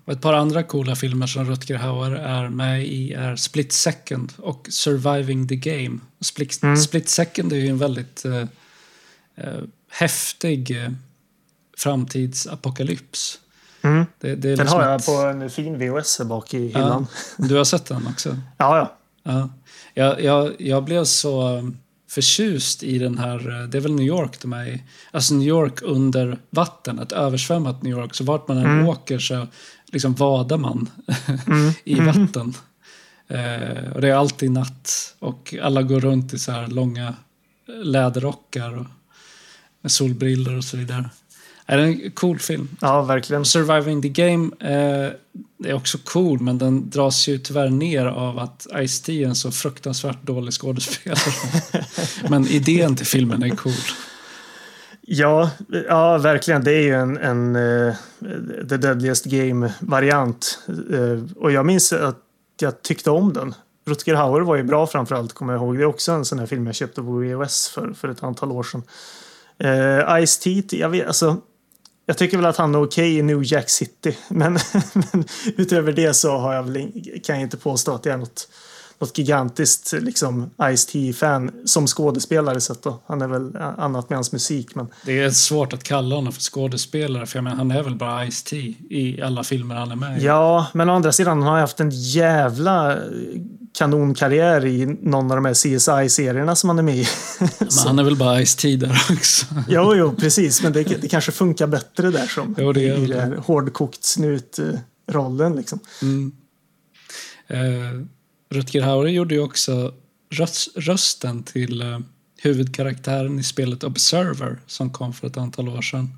[0.04, 4.32] och ett par andra coola filmer som Rutger Hauer är med i är Split Second
[4.36, 5.98] och Surviving the Game.
[6.20, 6.76] Split, Mm.
[6.76, 8.44] Split Second är ju en väldigt eh,
[9.36, 10.90] eh, häftig
[11.76, 13.38] framtidsapokalyps.
[13.82, 14.06] Mm.
[14.20, 17.06] Det, det den liksom har jag ett- på en fin VHS bak i hyllan.
[17.38, 18.28] Du har sett den också?
[18.56, 18.96] Ja, ja.
[19.24, 19.48] Ja.
[19.94, 21.62] Jag, jag, jag blev så
[22.10, 24.82] förtjust i den här, det är väl New York de är i.
[25.10, 28.14] Alltså New York under vatten, ett översvämmat New York.
[28.14, 28.88] Så vart man än Mm.
[28.88, 29.46] åker så
[29.86, 30.88] liksom vadar man
[31.46, 31.72] Mm.
[31.84, 32.54] i vatten.
[33.28, 37.14] Eh, och det är alltid natt och alla går runt i så här långa
[37.84, 38.86] läderrockar och
[39.80, 41.10] med solbrillor och så vidare.
[41.66, 42.68] Är det en cool film?
[42.80, 43.44] ja, verkligen.
[43.44, 45.12] Surviving the Game eh,
[45.64, 49.50] är också cool, men den dras ju tyvärr ner av att Ice-T är en så
[49.50, 51.18] fruktansvärt dålig skådespelare.
[52.30, 53.72] men idén till filmen är cool.
[55.00, 55.50] Ja,
[55.88, 56.64] ja, verkligen.
[56.64, 57.94] Det är ju en, en eh,
[58.68, 60.58] The Deadliest Game-variant.
[60.68, 62.18] Eh, och jag minns att
[62.60, 63.54] jag tyckte om den.
[63.86, 65.76] Rutger Hauer var ju bra framförallt, kommer jag ihåg.
[65.76, 68.52] Det är också en sån här film jag köpte på VHS för, för ett antal
[68.52, 68.82] år sedan.
[69.58, 71.36] Eh, Ice-T, jag vet, alltså.
[72.06, 74.16] Jag tycker väl att han är okej i New Jack City.
[74.28, 74.52] Men,
[74.94, 75.24] men
[75.56, 76.92] utöver det så har jag väl,
[77.24, 78.48] kan jag inte påstå att jag är något,
[79.02, 83.02] något gigantiskt liksom, Ice-T-fan som skådespelare sett då.
[83.06, 84.74] Han är väl annat med hans musik.
[84.74, 87.94] Men Det är svårt att kalla honom för skådespelare, för jag menar, han är väl
[87.94, 88.56] bara Ice-T
[88.90, 90.24] i alla filmer han är med i.
[90.24, 92.98] Ja, men å andra sidan har han haft en jävla
[93.78, 97.06] kanonkarriär i någon av de här CSI-serierna som han är med i.
[97.40, 99.46] Men han är väl bara Ice-T där också.
[99.68, 100.62] jo, jo, precis.
[100.62, 105.56] Men det, det kanske funkar bättre där som Jo, det i det här hårdkokt snut-rollen.
[105.56, 105.78] Liksom.
[106.02, 106.32] Mm.
[107.48, 108.06] Eh,
[108.52, 109.94] Rutger Hauer gjorde ju också
[110.30, 111.98] röst, rösten till eh,
[112.42, 116.10] huvudkaraktären i spelet Observer som kom för ett antal år sedan.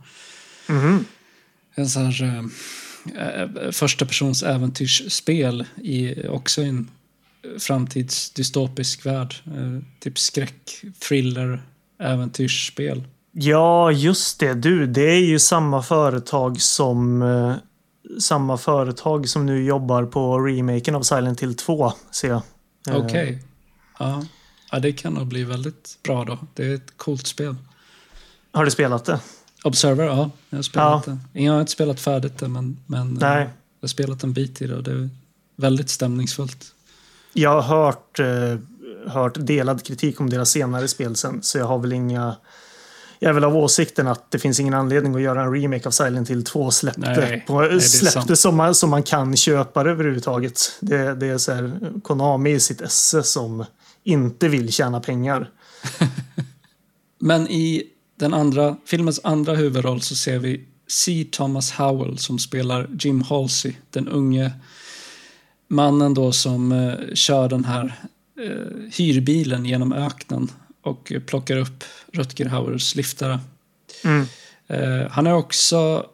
[0.69, 1.05] Mhm.
[1.75, 6.91] En sån här eh, eh, första persons äventyrsspel i också en
[7.59, 9.35] framtidsdystopisk värld.
[9.47, 11.63] Eh, typ skräck, thriller,
[11.99, 13.05] äventyrsspel.
[13.33, 14.55] Ja, just det.
[14.55, 17.55] Du, det är ju samma företag som eh,
[18.21, 22.43] samma företag som nu jobbar på remaken av Silent Hill 2, ser jag.
[22.89, 23.43] Eh, Okej.
[23.99, 24.25] Ja.
[24.73, 26.39] ja, det kan nog bli väldigt bra då.
[26.55, 27.57] Det är ett coolt spel.
[28.53, 29.21] Har du spelat det?
[29.65, 30.31] Observer, ja.
[30.51, 31.19] Jag har spelat Ja.
[31.33, 31.43] det.
[31.43, 33.41] Jag har inte spelat färdigt det, men, men eh, Nej.
[33.81, 35.11] jag har spelat en bit i det och det är
[35.57, 36.67] väldigt stämningsfullt.
[37.33, 38.59] Jag har hört, eh,
[39.13, 42.37] hört delad kritik om deras senare spel sen, så jag har väl inga...
[43.25, 45.91] Jag är väl av åsikten att det finns ingen anledning att göra en remake av
[45.91, 49.91] Silent Hill 2 släppte, Nej, på, nej, släppte som, man, som man kan köpa det
[49.91, 50.61] överhuvudtaget.
[50.81, 51.73] Det, det är så här,
[52.03, 53.65] Konami i sitt esse som
[54.03, 55.51] inte vill tjäna pengar.
[57.21, 57.83] Men i
[58.19, 61.27] den andra, filmens andra huvudroll så ser vi C.
[61.31, 64.53] Thomas Howell som spelar Jim Halsey, den unge
[65.69, 67.95] mannen då som eh, kör den här
[68.41, 70.51] eh, hyrbilen genom öknen
[70.83, 73.41] och plockar upp Rutger Hauers liftare.
[74.05, 74.27] Mm.
[74.67, 76.07] Eh, han är också,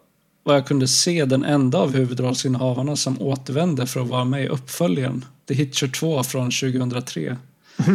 [0.42, 4.48] vad jag kunde se, den enda av huvudrollsinnehavarna som återvände för att vara med i
[4.48, 7.36] uppföljaren, The Hitcher 2 från 2003.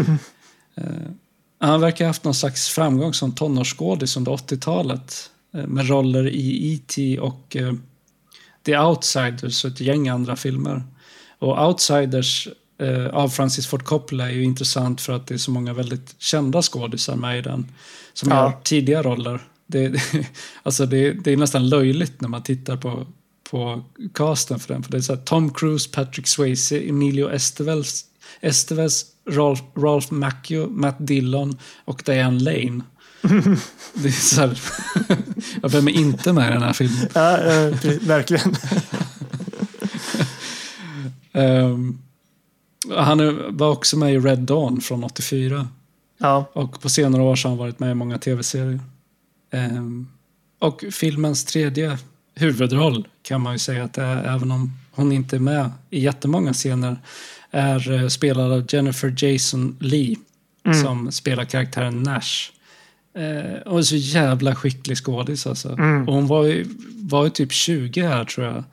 [0.75, 0.85] eh,
[1.59, 6.73] han verkar ha haft någon slags framgång som tonårsskådis under 80-talet eh, med roller i
[6.73, 7.19] E.T.
[7.19, 7.73] och eh,
[8.65, 10.83] The Outsiders och ett gäng andra filmer.
[11.39, 12.47] Och Outsiders
[12.80, 16.15] eh, av Francis Ford Coppola är ju intressant för att det är så många väldigt
[16.17, 17.71] kända skådisar med i den.
[18.13, 18.36] Som Ja.
[18.36, 19.39] gör tidiga roller.
[19.67, 20.01] Det, det,
[20.63, 23.07] alltså det, det är nästan löjligt när man tittar på,
[23.51, 24.84] på casten för den.
[24.84, 28.05] För det är så här Tom Cruise, Patrick Swayze, Emilio Estevez,
[28.41, 32.82] Estevez Rolf, Rolf Macchio, Matt Dillon och Diane Lane.
[33.93, 34.59] Det är så här,
[35.69, 37.07] vem är inte med i den här filmen?
[37.13, 37.38] Ja,
[38.01, 38.55] verkligen.
[41.34, 41.97] Ehm,
[42.91, 45.67] han var också med i Red Dawn från 84.
[46.17, 48.79] Ja, Och på senare år så har han varit med i många tv-serier.
[49.51, 50.07] Ehm,
[50.59, 51.97] och filmens tredje
[52.36, 55.99] huvudroll kan man ju säga att det är, även om hon inte är med i
[55.99, 56.97] jättemånga scener,
[57.51, 60.15] är eh, spelad av Jennifer Jason Lee
[60.81, 62.51] som spelar karaktären Nash.
[63.17, 65.69] Eh, och är så jävla skicklig skådis alltså.
[66.07, 66.65] Och hon var ju,
[66.95, 68.63] var ju typ 20 här tror jag.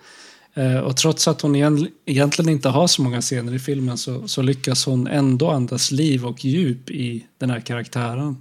[0.55, 4.29] Eh, och trots att hon egent- egentligen inte har så många scener i filmen så,
[4.29, 8.37] så lyckas hon ändå andas liv och djup i den här karaktären.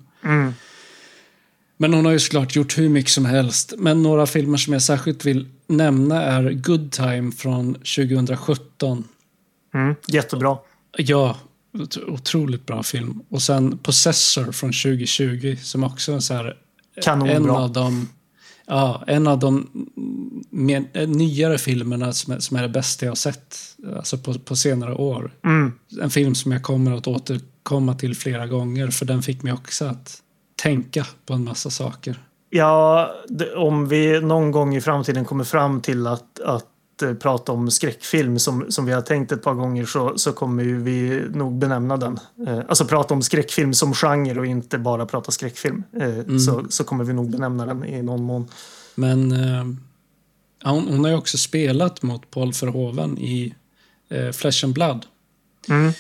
[1.77, 3.73] Men hon har ju såklart gjort hur mycket som helst.
[3.77, 9.03] Men några filmer som jag särskilt vill nämna är Good Time från 2017.
[9.73, 10.57] Mm, jättebra.
[10.97, 11.37] Ja,
[11.73, 13.21] ot- otroligt bra film.
[13.29, 16.57] Och sen Possessor från 2020 som också är så här,
[17.29, 18.09] en av de
[18.71, 19.67] Ja, en av de
[20.49, 23.57] mer, eh, nyare filmerna som är, som är det bästa jag har sett
[23.95, 25.33] alltså på, på senare år.
[25.43, 25.73] Mm.
[26.01, 29.85] En film som jag kommer att återkomma till flera gånger för den fick mig också
[29.85, 30.17] att
[30.63, 32.19] tänka på en massa saker.
[32.49, 33.11] Ja,
[33.55, 36.70] om vi någon gång i framtiden kommer fram till att, att
[37.19, 40.81] prata om skräckfilm som, som vi har tänkt ett par gånger så, så kommer ju
[40.83, 42.19] vi nog benämna den.
[42.47, 45.83] Eh, alltså prata om skräckfilm som genre och inte bara prata skräckfilm.
[45.99, 48.47] Eh, så, så kommer vi nog benämna den i någon mån.
[48.95, 49.65] Men eh,
[50.63, 53.55] hon, hon har ju också spelat mot Paul Verhoeven i
[54.09, 55.05] eh, Flesh and Blood.
[55.69, 55.93] Mm.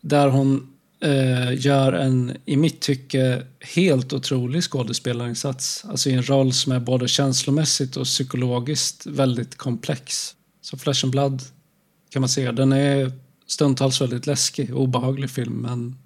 [0.00, 0.62] Där hon eh,
[1.04, 5.84] Eh, gör en, i mitt tycke, helt otrolig skådespelarinsats.
[5.88, 10.36] Alltså i en roll som är både känslomässigt och psykologiskt väldigt komplex.
[10.60, 11.42] Så Flesh and Blood
[12.10, 13.12] kan man säga, den är
[13.46, 15.96] stundtals väldigt läskig och obehaglig film, men,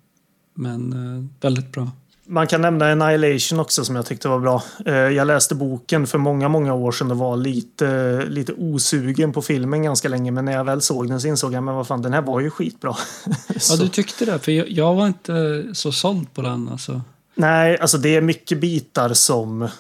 [0.55, 1.90] men eh, väldigt bra.
[2.31, 4.62] Man kan nämna Annihilation också som jag tyckte var bra.
[4.87, 9.43] Eh, Jag läste boken för många, många år sedan och var lite, lite osugen på
[9.43, 10.31] filmen ganska länge.
[10.31, 12.41] Men när jag väl såg den så insåg jag men vad fan, den här var
[12.41, 12.97] ju skitbra.
[13.70, 14.39] Ja, du tyckte det?
[14.39, 16.68] För jag, jag var inte så såld på den.
[16.68, 17.01] Alltså.
[17.35, 19.70] Nej, alltså det är mycket bitar som eh,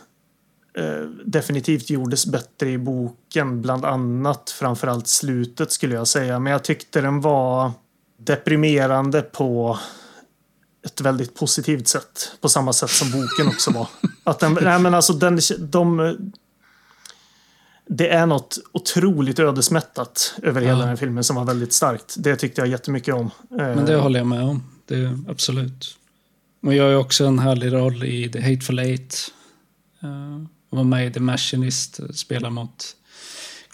[1.24, 3.62] definitivt gjordes bättre i boken.
[3.62, 6.38] Bland annat framförallt slutet skulle jag säga.
[6.38, 7.70] Men jag tyckte den var
[8.20, 9.78] deprimerande på
[10.88, 12.30] ett väldigt positivt sätt.
[12.40, 13.88] På samma sätt som boken också var.
[14.24, 16.16] Att den, nej men alltså den, de,
[17.86, 20.78] det är något otroligt ödesmättat över hela Ja.
[20.78, 22.14] den här filmen som var väldigt starkt.
[22.18, 23.30] Det tyckte jag jättemycket om.
[23.50, 24.62] Men det håller jag med om.
[24.86, 25.96] Det absolut.
[26.62, 29.32] Och jag är också en härlig roll i The Hateful Eight.
[30.04, 32.86] Uh, var med i The Machinist, eh, spelar mot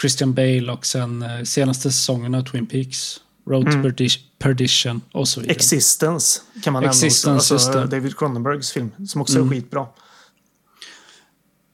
[0.01, 3.21] Christian Bale och sen uh, senaste säsongen av Twin Peaks.
[3.47, 5.55] Road to Perdi- Perdition och så vidare.
[5.55, 7.55] Existence kan man Existence, nämna också.
[7.55, 7.85] Alltså.
[7.85, 9.49] David Cronenbergs film som också Mm.
[9.49, 9.87] är skitbra.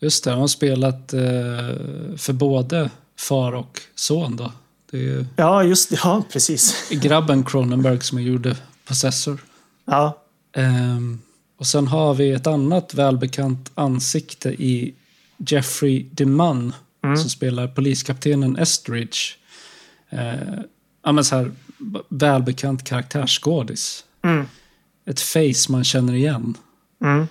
[0.01, 1.21] Just det, han har spelat eh,
[2.16, 4.53] för både far och son då.
[4.93, 6.01] Ju Ja, just det.
[6.05, 6.89] Ja, precis.
[6.91, 9.45] grabben Cronenberg som gjorde Possessor.
[9.85, 10.16] Ja,
[10.53, 11.21] Ehm,
[11.59, 14.95] och sen har vi ett annat välbekant ansikte i
[15.37, 19.18] Jeffrey DeMunn som spelar poliskaptenen Estridge.
[20.12, 20.61] Uh,
[21.05, 21.53] ja, men så här,
[22.09, 24.05] välbekant karaktärsskådis.
[24.22, 24.47] Mm.
[25.07, 26.57] Ett face man känner igen.
[27.03, 27.26] Mm.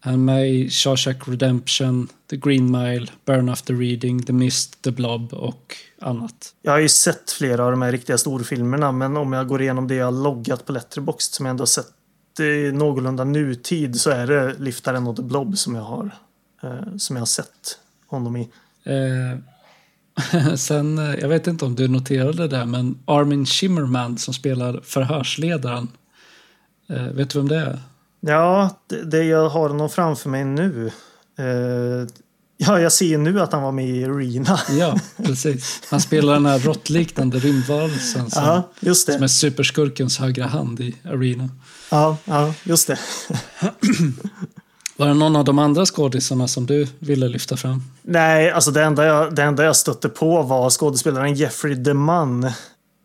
[0.00, 4.90] Han är med i Shawshank Redemption, The Green Mile, Burn After Reading, The Mist, The
[4.90, 6.54] Blob och annat.
[6.62, 9.88] jag har ju sett flera av de här riktiga storfilmerna men om jag går igenom
[9.88, 11.86] det jag loggat på Letterboxd som jag ändå sett
[12.40, 16.10] i någorlunda nutid så är det Liftaren och The Blob som jag har,
[16.62, 18.50] eh, som jag har sett honom i.
[18.84, 19.38] Eh,
[20.56, 25.88] sen, eh, jag vet inte om du noterade det, men Armin Shimmerman som spelar förhörsledaren.
[26.88, 27.80] Eh, vet du vem det är?
[28.20, 30.90] Ja, det, det jag har honom framför mig nu.
[31.38, 32.08] Eh,
[32.56, 34.60] ja, jag ser ju nu att han var med i Arena.
[34.78, 35.82] Ja, precis.
[35.90, 40.96] Han spelar den här råttliknande rymdvarelsen som, Ja, just som är superskurkens högra hand i
[41.04, 41.48] Arena.
[41.90, 42.98] Ja, ja, just det.
[45.00, 47.82] Var det någon av de andra skådisarna som du ville lyfta fram?
[48.02, 52.50] Nej, alltså det enda, jag, det enda jag stötte på var skådespelaren Jeffrey DeMann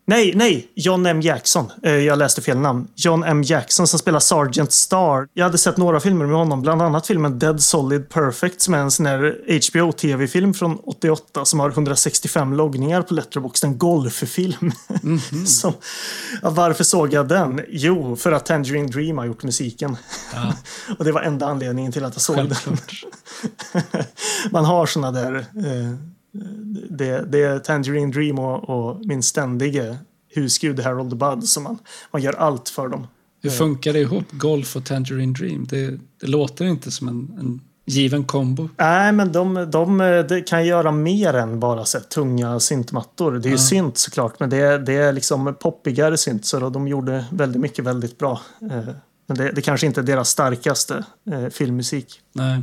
[0.08, 0.68] Nej, nej!
[0.74, 1.20] John M.
[1.20, 1.70] Jackson.
[1.82, 2.88] Eh, Jag läste fel namn.
[2.94, 3.42] John M.
[3.42, 5.28] Jackson som spelar Sergeant Star.
[5.34, 8.78] Jag hade sett några filmer med honom, bland annat filmen Dead Solid Perfect som är
[8.78, 9.36] en sån här
[9.70, 13.64] HBO-tv-film från 88 som har 165 loggningar på Letterboxd.
[13.64, 14.72] En golffilm.
[15.46, 15.72] som,
[16.42, 17.60] ja, varför såg jag den?
[17.68, 19.96] Jo, för att Tangerine Dream har gjort musiken.
[20.34, 20.52] Ja,
[20.98, 22.54] Och det var enda anledningen till att jag såg den.
[22.54, 23.04] självklart.
[24.50, 25.34] Man har såna där...
[25.36, 25.96] Eh,
[26.90, 29.98] det, det är Tangerine Dream och, och min ständige
[30.34, 31.78] husgud Harold the Bud som man,
[32.10, 33.06] man gör allt för dem.
[33.42, 35.66] Hur funkar det ihop, Golf och Tangerine Dream?
[35.70, 38.68] Det, det låter inte som en, en given kombo.
[38.76, 43.32] Nej, men de, de, eh, de kan göra mer än bara så här, tunga syntmattor.
[43.32, 43.58] Det är ju Ja.
[43.58, 46.46] synt såklart, men det är, det är liksom poppigare synt.
[46.46, 48.40] Så de gjorde väldigt mycket väldigt bra.
[48.70, 48.88] Eh,
[49.28, 52.20] Men det, det kanske inte är deras starkaste eh, filmmusik.
[52.32, 52.62] Nej,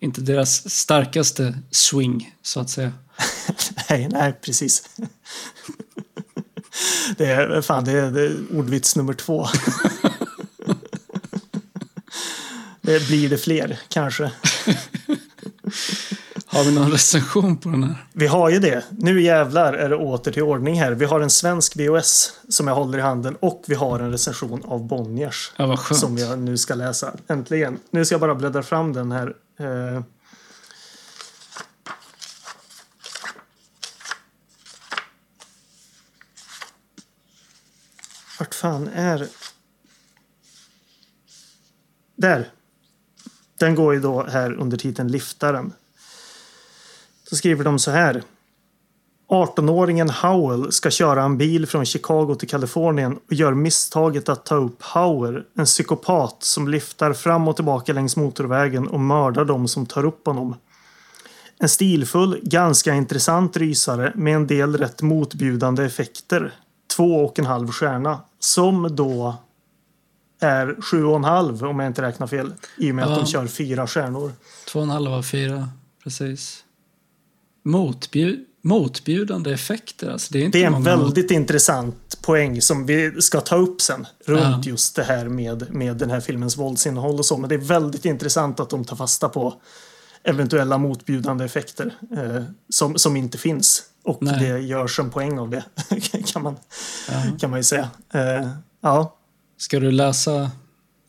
[0.00, 2.92] inte deras starkaste swing, så att säga.
[3.90, 4.82] Nej, nej, precis.
[7.16, 9.46] Det är, fan, det är, det är ordvits nummer två.
[12.82, 14.30] Det blir det fler, kanske.
[16.46, 18.06] Har vi någon recension på den här?
[18.12, 18.84] Vi har ju det.
[18.90, 20.92] Nu jävlar är det åter till ordning här.
[20.92, 24.62] Vi har en svensk VOS som jag håller i handen och vi har en recension
[24.64, 25.52] av Bonniers.
[25.56, 26.00] Ja, vad skönt.
[26.00, 27.12] Som jag nu ska läsa.
[27.28, 27.78] Äntligen.
[27.90, 29.34] Nu ska jag bara bläddra fram den här.
[38.38, 39.28] Vart fan är...
[42.16, 42.50] Där.
[43.58, 45.72] Den går ju då här under titeln Liftaren.
[47.28, 48.22] Så skriver de så här.
[49.28, 54.54] 18-åringen Howell ska köra en bil från Chicago till Kalifornien och gör misstaget att ta
[54.54, 59.86] upp Howell, en psykopat som lyftar fram och tillbaka längs motorvägen och mördar de som
[59.86, 60.56] tar upp honom.
[61.58, 66.52] En stilfull, ganska intressant rysare med en del rätt motbjudande effekter.
[66.96, 68.20] Två och en halv stjärna.
[68.38, 69.36] Som då
[70.40, 72.54] är sju och en halv om jag inte räknar fel.
[72.76, 73.16] I och med att Ja.
[73.16, 74.32] de kör fyra stjärnor.
[74.68, 75.68] Två och en halv av fyra,
[76.04, 76.64] precis.
[77.64, 80.28] Motbjud, motbjudande effekter, alltså.
[80.32, 84.06] Det är, Det är en väldigt intressant poäng som vi ska ta upp sen.
[84.26, 84.70] Runt Ja.
[84.70, 87.36] just det här med, med den här filmens våldsinnehåll och så.
[87.36, 89.54] Men det är väldigt intressant att de tar fasta på
[90.24, 93.82] eventuella motbjudande effekter eh, som, som inte finns.
[94.04, 94.38] Och Nej.
[94.40, 95.64] det görs en poäng av det,
[96.32, 96.56] kan, man,
[97.08, 97.22] Ja.
[97.40, 97.90] kan man ju säga.
[98.14, 98.48] Eh,
[98.80, 99.16] ja.
[99.56, 100.50] Ska du läsa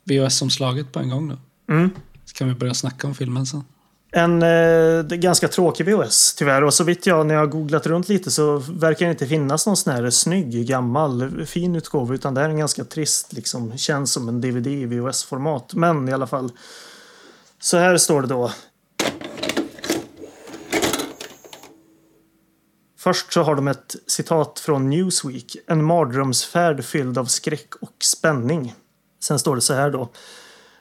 [0.03, 1.37] VHS-omslaget på en gång då?
[1.73, 1.89] Mm.
[2.25, 3.63] Så kan vi börja snacka om filmen sen.
[4.11, 6.63] En eh, ganska tråkig VHS tyvärr.
[6.63, 9.77] Och så vitt jag när jag googlat runt lite så verkar det inte finnas någon
[9.77, 12.13] sån här snygg, gammal, fin utgåva.
[12.13, 15.73] Utan det är en ganska trist, liksom, känns som en DVD i VHS-format.
[15.73, 16.51] Men i alla fall.
[17.59, 18.51] Så här står det då.
[23.05, 25.55] Först så har de ett citat från Newsweek.
[25.67, 28.73] En mardrömsfärd fylld av skräck och spänning.
[29.23, 30.09] Sen står det så här då.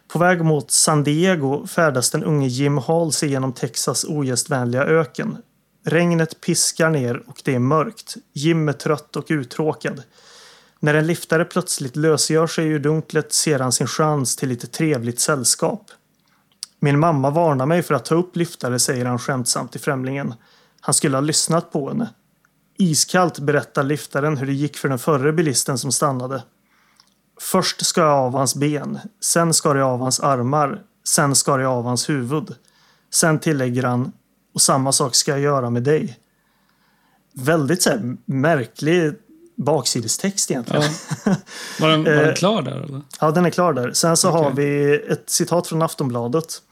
[0.09, 5.37] På väg mot San Diego färdas den unge Jim Hall sig genom Texas ogästvänliga öken.
[5.85, 8.15] Regnet piskar ner och det är mörkt.
[8.33, 10.03] Jim är trött och uttråkad.
[10.81, 15.21] När en liftare plötsligt lösgör sig ur dunklet ser han sin chans till lite trevligt
[15.21, 15.91] sällskap.
[16.81, 20.35] Min mamma varnar mig för att ta upp liftare, säger han skämtsamt till främlingen.
[20.87, 22.09] Han skulle ha lyssnat på henne.
[22.79, 26.43] Iskallt berättar liftaren hur det gick för den förre bilisten som stannade.
[27.41, 31.73] Först skar jag av hans ben, sen skar jag av hans armar, sen skar jag
[31.73, 32.55] av hans huvud.
[33.13, 34.13] Sen tillägger han,
[34.55, 36.19] och samma sak ska jag göra med dig.
[37.33, 39.15] Väldigt så här, märklig
[39.57, 40.83] baksidestext egentligen.
[41.25, 41.37] Ja.
[41.81, 43.03] Var den, var Eh, den klar där eller?
[43.21, 43.93] Ja, den är klar där.
[43.93, 44.65] Sen så har Okej.
[44.65, 46.63] vi ett citat från Aftonbladet.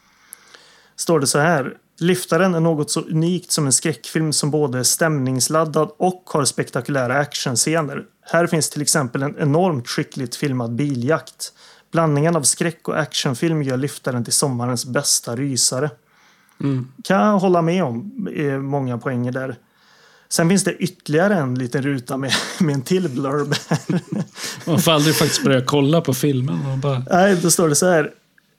[0.97, 1.77] Står det så här.
[1.99, 7.19] Liftaren är något så unikt som en skräckfilm som både är stämningsladdad och har spektakulära
[7.19, 8.05] actionscener.
[8.21, 11.53] Här finns till exempel en enormt skickligt filmad biljakt.
[11.93, 15.91] Blandningen av skräck och actionfilm gör Liftaren till sommarens bästa rysare.
[16.61, 16.89] Mm.
[17.05, 18.29] Kan jag hålla med om.
[18.37, 19.57] är många poänger där.
[20.29, 23.55] Sen finns det ytterligare en liten ruta med, med en till blurb.
[24.67, 26.81] Man får aldrig faktiskt börja kolla på filmen.
[26.81, 28.11] Bara, Nej, då står det så här.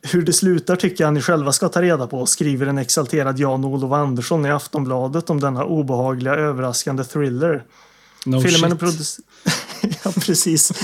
[0.05, 3.91] Hur det slutar tycker jag ni själva ska ta reda på, skriver en exalterad Jan-Olof
[3.91, 7.63] Andersson i Aftonbladet om denna obehagliga, överraskande thriller.
[8.25, 9.19] no Filmen shit.
[10.03, 10.71] ja, precis.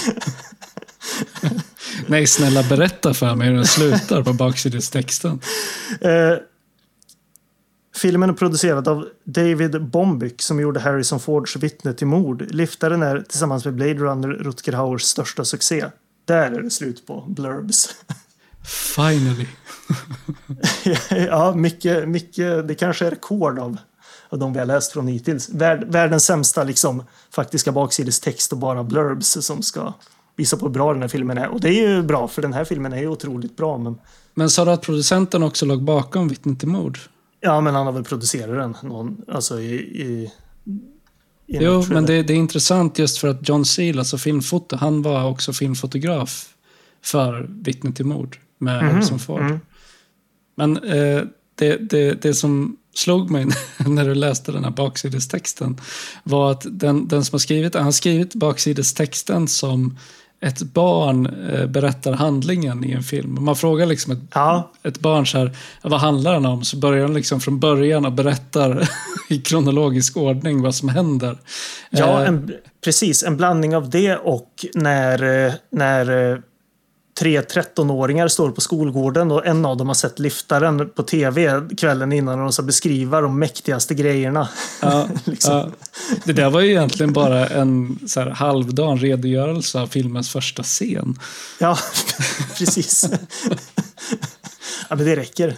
[2.08, 5.40] Nej, snälla berätta för mig hur den slutar på baksidestexten.
[6.02, 6.34] Eh,
[7.96, 12.46] filmen är producerad av David Bombyk som gjorde Harrison Fords Vittne till mord.
[12.50, 15.86] Liftaren är tillsammans med Blade Runner Rutger Hauers största succé.
[16.26, 17.96] Där är det slut på blurbs.
[18.96, 19.48] Finally.
[21.10, 23.78] ja, mycket, mycket, det kanske är rekord av,
[24.30, 25.50] av de vi har läst från hittills.
[25.50, 29.94] Värld, världens sämsta liksom, faktiska baksidestext och bara blurbs som ska
[30.36, 31.48] visa på hur bra den här filmen är.
[31.48, 33.78] Och det är ju bra, för den här filmen är ju otroligt bra.
[33.78, 34.00] Men,
[34.34, 37.00] Men sa du att producenten också låg bakom Vittne till mord?
[37.42, 39.74] ja, men han har väl producerat den någon, alltså i...
[39.76, 40.32] i,
[41.46, 45.02] i Jo, men det, det är intressant just för att John Seal, alltså filmfoto, han
[45.02, 46.54] var också filmfotograf
[47.02, 49.42] för Vittne till mord med Harrison Ford.
[49.42, 49.60] mm.
[50.56, 51.24] Men eh,
[51.56, 53.46] det, det, det som slog mig
[53.78, 55.78] när du läste den här baksidestexten
[56.24, 59.98] var att den, den som har skrivit den, han har skrivit baksidestexten som
[60.42, 63.38] ett barn eh, berättar handlingen i en film.
[63.42, 66.64] Man frågar liksom ett, Ja, ett barn så här, vad handlar den om?
[66.64, 68.90] Så börjar den liksom från början och berättar
[69.30, 71.38] i kronologisk ordning vad som händer.
[71.90, 72.52] ja Eh, en,
[72.84, 73.24] precis.
[73.24, 76.42] En blandning av det och när, eh, när
[77.20, 82.12] tre 13-åringar står på skolgården och en av dem har sett liftaren på tv kvällen
[82.12, 84.50] innan och de ska beskriva de mäktigaste grejerna.
[84.82, 85.54] Ja, liksom.
[85.54, 85.70] ja.
[86.24, 91.20] Det där var ju egentligen bara en så här, halvdan redogörelse av filmens första scen.
[91.60, 91.78] Ja,
[92.58, 93.10] precis.
[94.90, 95.56] ja, men det räcker.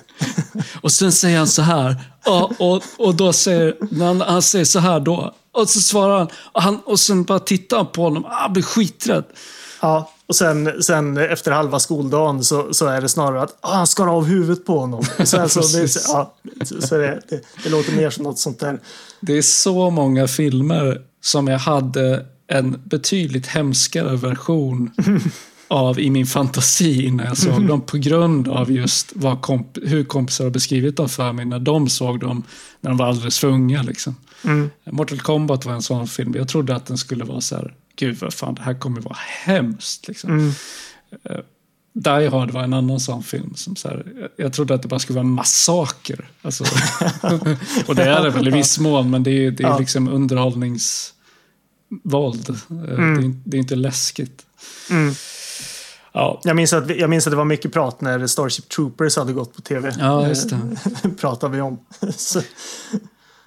[0.82, 1.95] Och sen säger han så här.
[2.26, 5.36] Och, och, och då säger, när han, han säger så här då.
[5.51, 6.28] Och så svarar han.
[6.51, 8.26] Och, han, och sen bara tittar han på honom.
[8.26, 9.24] Ah, Han blir skiträdd.
[9.82, 13.88] Ja, och sen, sen efter halva skoldagen så, så är det snarare att ah, han
[13.88, 15.04] skar av huvudet på honom.
[15.24, 16.06] Så, det, Precis.
[16.08, 16.36] ja,
[16.82, 18.80] så det, det, det låter mer som något sånt där.
[19.20, 24.92] Det är så många filmer som jag hade en betydligt hemskare version
[25.68, 30.44] av i min fantasi innan jag såg dem på grund av just komp hur kompisar
[30.44, 32.44] har beskrivit dem för mig när de såg dem
[32.82, 33.82] när de var alldeles för unga.
[33.82, 34.16] Liksom.
[34.44, 34.70] Mm.
[34.92, 36.34] Mortal Kombat var en sån film.
[36.36, 37.74] Jag trodde att den skulle vara så här,
[38.06, 40.08] gud vad fan, det här kommer vara hemskt.
[40.08, 40.30] Liksom.
[40.30, 40.52] Mm.
[41.93, 43.54] Die Hard var en annan sån film.
[43.56, 46.30] Som så här, jag- trodde att det bara skulle vara massaker.
[46.41, 46.64] Alltså,
[47.88, 49.78] och det är det väl i viss mån, men det är, det är Ja.
[49.80, 52.49] liksom underhållningsvåld.
[52.49, 54.45] Eh, Det, är, det är inte läskigt.
[54.89, 55.14] Mm.
[56.14, 59.34] Ja, Jag, minns att, jag minns att det var mycket prat när Starship Troopers hade
[59.34, 59.95] gått på tv.
[59.99, 60.60] ja just det.
[61.20, 61.80] Pratade vi om.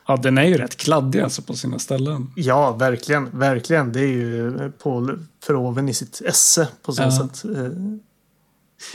[0.07, 2.31] Ja, den är ju rätt kladdig alltså på sina ställen.
[2.37, 3.39] ja, verkligen.
[3.39, 3.93] Verkligen.
[3.93, 7.11] Det är ju Paul Verhoeven i sitt esse på så Ja.
[7.19, 7.45] sätt.
[7.45, 7.71] Eh,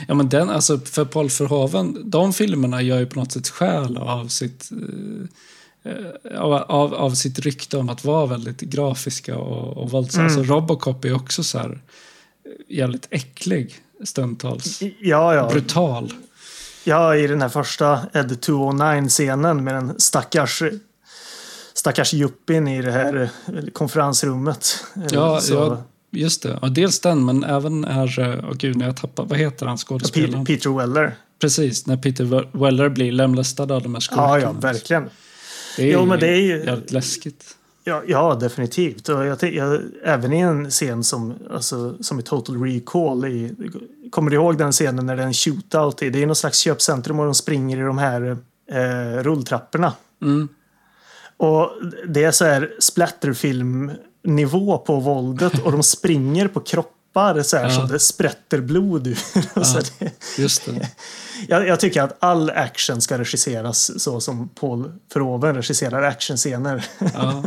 [0.08, 3.96] Ja, men den, alltså för Paul Verhoeven, de filmerna gör ju på något sätt skäl
[3.96, 4.70] av sitt,
[5.84, 10.26] eh, eh, av, av, av sitt rykte om att vara väldigt grafiska och, och våldsamma.
[10.28, 10.38] Mm.
[10.38, 11.80] Alltså Robocop är också så här
[12.68, 14.80] jävligt äcklig stundtals.
[15.00, 15.48] Ja, ja.
[15.52, 16.12] Brutal.
[16.84, 20.62] Ja, i den här första Ed 209-scenen med den stackars
[21.74, 24.84] stackars juppin i det här eh, konferensrummet.
[24.96, 26.58] Eh, Ja, så- ja, just det.
[26.62, 28.44] Ja, dels den, men även är...
[28.48, 29.24] Åh gud, när jag tappar...
[29.24, 30.42] Vad heter han skådespelaren?
[30.42, 31.14] Pe- Peter Weller.
[31.40, 34.28] Precis, när Peter Weller blir lemlästad av de här skurkarna.
[34.28, 35.10] Ja, ja, verkligen.
[35.76, 37.56] Det är, Jo, men det är ju- jävligt läskigt.
[37.84, 39.08] Ja, ja definitivt.
[39.08, 43.24] Och jag, jag, även i en scen som, alltså, som i Total Recall.
[43.24, 43.52] I,
[44.10, 46.02] kommer du ihåg den scenen när det är en shootout?
[46.02, 48.36] I, det är någon slags köpcentrum och de springer i de här
[48.72, 49.92] eh, rulltrapporna.
[50.22, 50.48] Mm.
[51.40, 51.70] Och
[52.08, 57.70] det är så här splatterfilmnivå på våldet och de springer på kroppar så här Ja.
[57.70, 59.14] så det sprätter blod ur.
[59.64, 60.88] Så det, Just det.
[61.48, 66.84] jag, jag tycker att all action ska regisseras så som Paul Verhoeven regisserar actionscener.
[67.14, 67.44] Ja.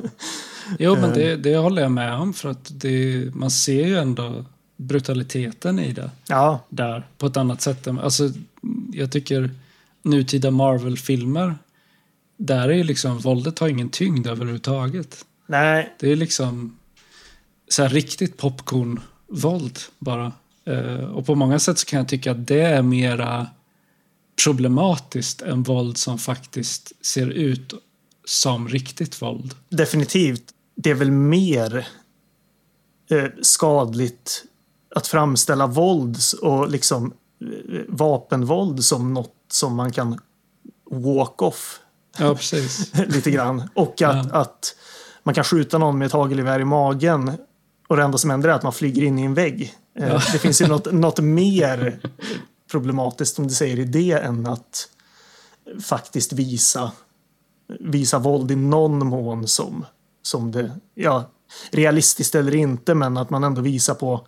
[0.80, 2.34] Jo, men det, det håller jag med om.
[2.34, 4.46] För att det, man ser ju ändå
[4.78, 7.88] brutaliteten i det ja, där på ett annat sätt.
[7.88, 8.30] Alltså,
[8.94, 9.50] jag tycker
[10.02, 11.56] nutida Marvel-filmer,
[12.46, 15.26] där är ju liksom våldet har ingen tyngd överhuvudtaget.
[15.48, 16.78] nej, Det är liksom
[17.68, 20.32] så här riktigt popcorn-våld bara.
[20.66, 23.48] Eh, och på många sätt så kan jag tycka att det är mera
[24.44, 27.74] problematiskt än våld som faktiskt ser ut
[28.26, 29.56] som riktigt våld.
[29.70, 30.44] definitivt.
[30.76, 31.88] Det är väl mer
[33.10, 34.44] eh, skadligt
[34.96, 40.20] att framställa våld och liksom eh, vapenvåld som något som man kan
[40.91, 41.80] walk off
[42.18, 42.91] Ja, precis.
[43.07, 43.70] lite grann.
[43.76, 44.39] Och att, Ja.
[44.39, 44.76] att
[45.24, 47.32] man kan skjuta någon med ett hagelgevär i magen
[47.88, 49.74] och det enda som händer är att man flyger in i en vägg.
[49.99, 50.22] Eh, Ja.
[50.32, 51.99] Det finns ju något, något mer
[52.72, 54.88] problematiskt som du säger i det än att
[55.84, 56.91] faktiskt visa,
[57.80, 59.86] visa våld i någon mån som,
[60.22, 61.30] som det, ja,
[61.72, 64.28] realistiskt eller inte, men att man ändå visar på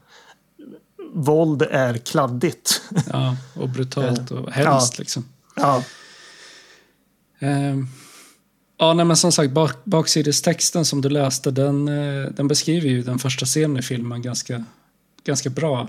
[1.14, 2.82] våld är kladdigt.
[3.12, 5.26] Ja, och brutalt och hemskt liksom.
[5.56, 5.84] ja,
[7.46, 7.88] Ehm,
[8.78, 13.02] ja, nej, men som sagt, bak, baksidestexten som du läste, den, eh, den beskriver ju
[13.04, 14.64] den första scenen i filmen ganska,
[15.26, 15.88] ganska bra.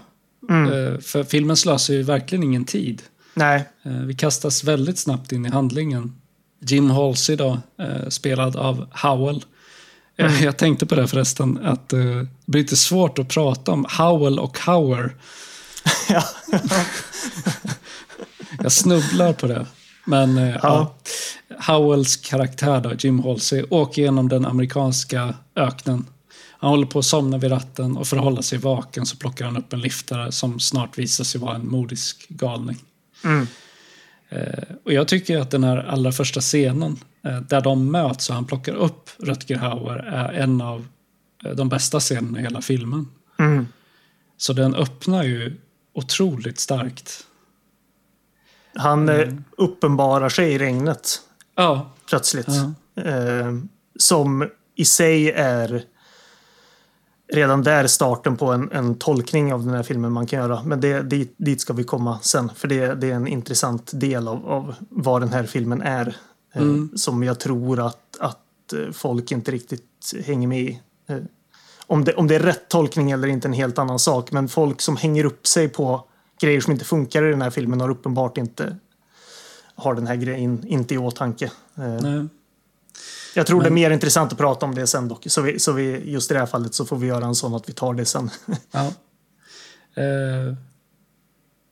[0.48, 0.72] mm.
[0.72, 3.02] Eh, för filmen slösar ju verkligen ingen tid.
[3.34, 6.12] nej, Eh, Vi kastas väldigt snabbt in i handlingen.
[6.60, 9.44] Jim Halsey då, eh, spelad av Howell.
[10.16, 13.86] Eh, Jag tänkte på det förresten, att eh, det blir lite svårt att prata om
[13.98, 15.14] Howell och Hauer.
[16.08, 16.22] ja.
[18.62, 19.66] Jag snubblar på det.
[20.06, 20.94] Men eh, ja.
[21.58, 26.06] Howells karaktär då, Jim Halsey, åker genom den amerikanska öknen.
[26.58, 29.44] Han håller på att somna vid ratten och för att hålla sig vaken så plockar
[29.44, 32.76] han upp en liftare som snart visar sig vara en modisk galning.
[33.24, 33.46] Mm.
[34.28, 38.34] Eh, och jag tycker att den här allra första scenen eh, där de möts och
[38.34, 40.86] han plockar upp Rutger Hauer är en av
[41.44, 43.08] eh, de bästa scenerna i hela filmen.
[43.38, 43.66] Mm.
[44.36, 45.56] Så den öppnar ju
[45.92, 47.26] otroligt starkt.
[48.78, 49.28] Han Mm.
[49.28, 51.22] eh, uppenbarar sig i regnet
[51.54, 52.46] Ja, plötsligt.
[52.94, 53.02] Ja.
[53.02, 53.52] Eh,
[53.98, 55.84] som i sig är
[57.32, 60.62] redan där starten på en, en tolkning av den här filmen man kan göra.
[60.62, 62.50] Men det, dit, dit ska vi komma sen.
[62.56, 66.06] För det, det är en intressant del av, av vad den här filmen är.
[66.54, 66.90] Eh, Mm.
[66.96, 70.80] Som jag tror att, att eh, folk inte riktigt hänger med i.
[71.08, 71.16] Eh,
[71.86, 74.32] om, det, om det är rätt tolkning eller inte är en helt annan sak.
[74.32, 76.04] Men folk som hänger upp sig på
[76.40, 78.76] grejer som inte funkar i den här filmen har uppenbart inte
[79.74, 81.44] har den här grejen inte i åtanke.
[81.76, 82.26] Eh, nej.
[83.34, 85.24] jag tror det är Men- mer intressant att prata om det sen dock.
[85.26, 87.54] Så, vi, så vi, just i det här fallet så får vi göra en sån
[87.54, 88.30] att vi tar det sen.
[88.70, 88.86] Ja.
[90.02, 90.54] Eh,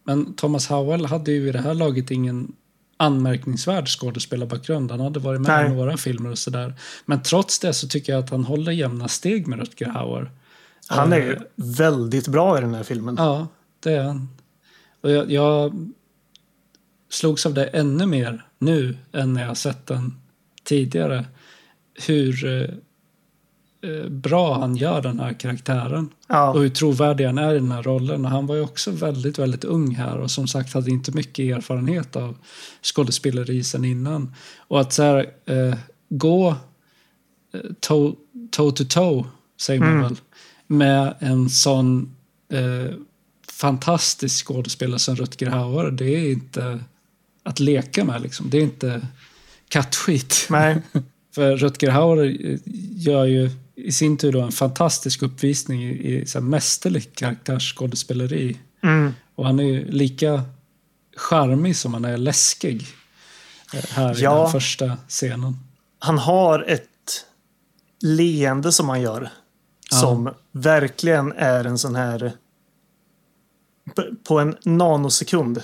[0.05, 2.53] men Thomas Howell hade ju i det här laget ingen
[2.97, 4.91] anmärkningsvärd skådespelarbakgrund.
[4.91, 5.73] Han hade varit med Nej.
[5.73, 6.75] i några filmer och sådär.
[7.07, 10.31] Men trots det så tycker jag att han håller jämna steg med Rutger Hauer.
[10.89, 13.15] Han är Eh, ju väldigt bra i den här filmen.
[13.19, 13.47] Ja,
[13.81, 14.29] det är han.
[15.05, 15.73] Och jag, jag
[17.11, 20.15] slogs av det ännu mer nu än när jag sett den
[20.65, 21.25] tidigare.
[22.07, 26.05] Hur eh, eh, bra han gör den här karaktären.
[26.07, 28.25] Och Ja, hur trovärdig han är i den här rollen.
[28.25, 31.57] Och han var ju också väldigt, väldigt ung här och som sagt hade inte mycket
[31.57, 32.37] erfarenhet av
[32.83, 34.35] skådespeleri sen innan.
[34.59, 35.75] Och att så här, eh,
[36.09, 36.57] gå
[37.53, 38.15] eh, toe,
[38.51, 39.25] toe to toe,
[39.61, 40.03] säger man Mm.
[40.03, 40.17] väl,
[40.67, 42.15] med en sån
[42.53, 42.95] eh,
[43.55, 46.81] fantastisk skådespelare som Rutger Hauer, det är inte
[47.43, 48.51] att leka med liksom.
[48.51, 49.07] Det är inte
[49.69, 50.47] kattskit.
[50.51, 50.83] nej.
[51.35, 52.37] För Rutger Hauer
[52.97, 58.57] gör ju i sin tur då en fantastisk uppvisning i, i så här mästerligt karaktärsskådespeleri.
[58.83, 59.13] Mm.
[59.35, 60.43] Och han är ju lika
[61.17, 62.87] charmig som han är läskig
[63.75, 64.43] eh, här i Ja.
[64.43, 65.57] den första scenen.
[65.99, 67.25] Han har ett
[68.03, 69.31] leende som han gör.
[69.91, 69.97] Ja.
[69.97, 72.33] Som verkligen är en sån här...
[74.25, 75.63] På en nanosekund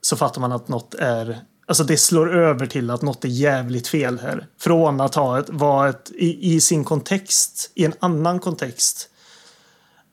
[0.00, 1.40] så fattar man att något är...
[1.66, 4.46] Alltså det slår över till att något är jävligt fel här.
[4.58, 9.08] Från att ha ett, vara ett, i, i sin kontext, i en annan kontext,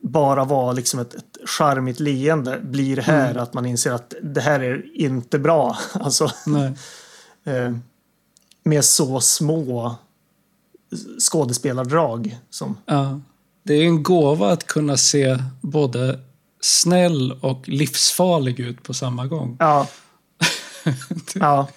[0.02, 4.60] bara vara liksom ett, ett charmigt leende blir här att man inser att det här
[4.60, 5.78] är inte bra.
[5.93, 6.26] Alltså,
[7.43, 7.76] eh,
[8.64, 9.95] med så små
[11.20, 12.38] skådespelardrag.
[12.50, 13.20] Som, Ja.
[13.64, 16.20] Det är en gåva att kunna se både
[16.62, 19.57] snäll och livsfarlig ut på samma gång.
[19.60, 19.88] ja.
[21.36, 21.68] ja,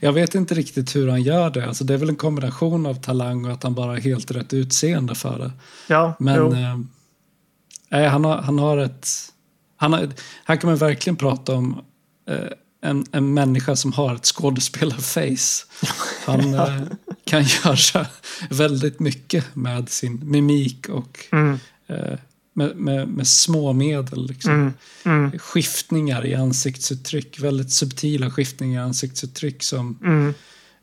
[0.00, 1.66] Jag vet inte riktigt hur han gör det.
[1.66, 4.54] Alltså det är väl en kombination av talang och att han bara har helt rätt
[4.54, 5.50] utseende för det.
[5.86, 6.52] ja, Men
[7.90, 9.08] eh, han, har, han har ett...
[9.76, 10.08] Han har,
[10.44, 11.80] här kan man verkligen prata om
[12.28, 12.48] eh,
[12.82, 15.66] en, en människa som har ett skådespelarface.
[16.26, 16.82] Han eh,
[17.24, 18.06] kan göra
[18.50, 22.18] väldigt mycket med sin mimik och Mm, eh,
[22.54, 24.26] med, med, med små medel.
[24.26, 24.52] Liksom.
[24.52, 24.72] mm,
[25.04, 30.34] mm, Skiftningar i ansiktsuttryck, väldigt subtila skiftningar i ansiktsuttryck som mm.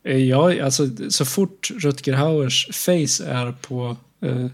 [0.03, 4.47] Jag, alltså, så fort Rutger Hauers face är på eh,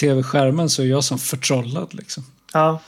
[0.00, 1.94] tv-skärmen så är jag som förtrollad.
[1.94, 2.24] Liksom.
[2.52, 2.80] Ja.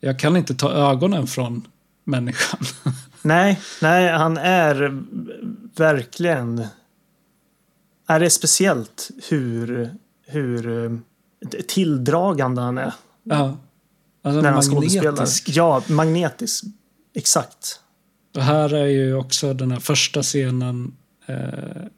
[0.00, 1.66] Jag kan inte ta ögonen från
[2.04, 2.60] människan.
[3.22, 5.02] Nej, nej, han är
[5.76, 6.66] verkligen...
[8.06, 9.94] Är det speciellt hur,
[10.26, 10.98] hur eh,
[11.68, 13.56] tilldragande han är ja.
[14.22, 15.28] Alltså när han skådespelar.
[15.46, 16.64] Ja, magnetisk.
[17.14, 17.80] Exakt.
[18.36, 20.96] Och här är ju också den här första scenen.
[21.26, 21.36] Eh,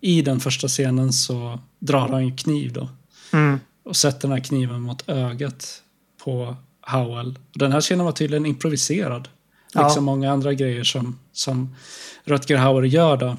[0.01, 2.89] I den första scenen så drar han ju kniv då.
[3.33, 3.61] Mm.
[3.85, 5.83] Och sätter den här kniven mot ögat
[6.25, 7.39] på Howell.
[7.55, 9.29] Den här scenen var tydligen improviserad.
[9.75, 9.87] Ja.
[9.87, 11.77] Liksom många andra grejer som, som
[12.25, 13.37] Rutger Hauer gör då.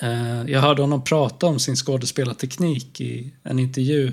[0.00, 4.12] Eh, jag hörde honom prata om sin skådespelarteknik i en intervju.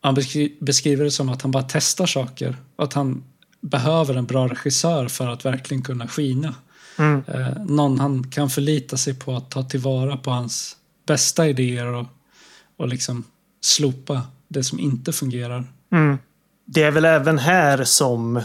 [0.00, 2.56] Han beskri- beskriver det som att han bara testar saker.
[2.76, 3.24] Och att han
[3.60, 6.54] behöver en bra regissör för att verkligen kunna skina.
[6.98, 7.22] Mm.
[7.28, 10.76] Eh, någon han kan förlita sig på att ta tillvara på hans
[11.06, 12.06] bästa idéer och,
[12.76, 13.24] och liksom
[13.60, 15.64] slopa det som inte fungerar.
[15.92, 16.18] Mm.
[16.64, 18.40] Det är väl även här som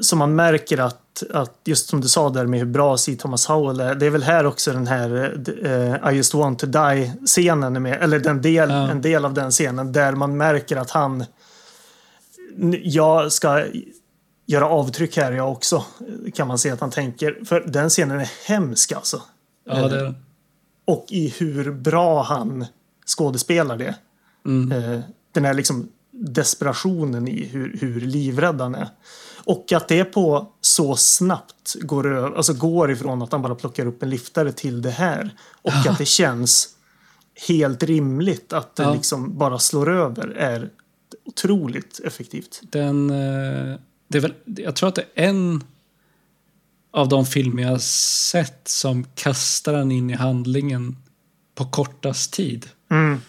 [0.00, 3.16] som man märker att, att just som du sa där med hur bra C.
[3.16, 3.94] Thomas Howell är.
[3.94, 8.02] Det är väl här också den här eh, I just want to die-scenen med.
[8.02, 8.90] Eller den del, Ja.
[8.90, 11.24] en del av den scenen där man märker att han
[12.58, 13.64] "N- jag ska
[14.46, 15.84] göra avtryck här jag också.
[16.34, 17.44] Kan man se att han tänker.
[17.44, 19.22] För den scenen är hemsk alltså.
[19.66, 20.14] Ja, det är det.
[20.84, 22.66] Och i hur bra han
[23.16, 23.94] skådespelar det.
[24.46, 24.72] Mm.
[24.94, 25.00] Eh,
[25.32, 28.88] den här liksom desperationen i hur, hur livrädd han är.
[29.44, 33.86] Och att det på så snabbt går, över, alltså går ifrån att han bara plockar
[33.86, 35.34] upp en liftare till det här.
[35.62, 36.68] Och att det känns
[37.48, 38.94] helt rimligt att det Ja.
[38.94, 40.70] liksom bara slår över är
[41.24, 42.60] otroligt effektivt.
[42.62, 43.76] Den, eh,
[44.08, 45.64] det är väl, jag tror att det är en
[46.90, 50.96] av de filmer jag sett som kastar den in i handlingen
[51.54, 52.68] på kortast tid.
[52.90, 53.20] Mm.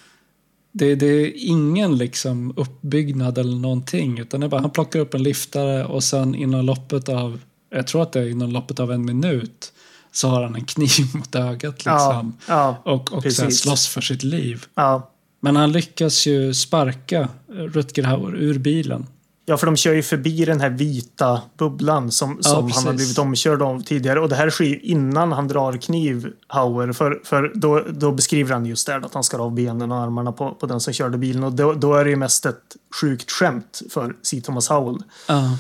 [0.76, 4.20] Det, det är ingen liksom uppbyggnad eller någonting.
[4.20, 8.02] Utan det bara, han plockar upp en liftare och sen inom loppet av, jag tror
[8.04, 9.74] att det är inom loppet av en minut,
[10.12, 12.38] så har han en kniv mot ögat Ja, liksom.
[12.48, 13.60] ja, och och här precis.
[13.60, 14.66] slåss för sitt liv.
[14.76, 15.10] ja.
[15.40, 19.06] Men han lyckas ju sparka Rutger Hauer ur bilen.
[19.46, 22.72] Ja, för de kör ju förbi den här vita bubblan som, Ja, som han har
[22.72, 22.96] precis.
[22.96, 24.20] blivit omkörd av tidigare.
[24.20, 26.91] Och det här sker ju innan han drar kniv, Hauer.
[26.94, 30.32] För, för då, då beskriver han just där att han skar av benen och armarna
[30.32, 31.44] på, på den som körde bilen.
[31.44, 34.41] Och då, då är det ju mest ett sjukt skämt för C.
[34.41, 34.98] Thomas Howell.
[35.28, 35.58] Ja.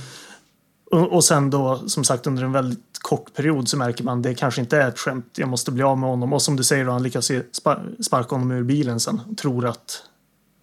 [0.91, 4.35] Och, och sen då, som sagt, under en väldigt kort period så märker man det
[4.35, 5.25] kanske inte är ett skämt.
[5.35, 6.33] Jag måste bli av med honom.
[6.33, 9.21] Och som du säger, då, han lyckas ju spa- sparka honom ur bilen sen.
[9.31, 10.03] Och tror att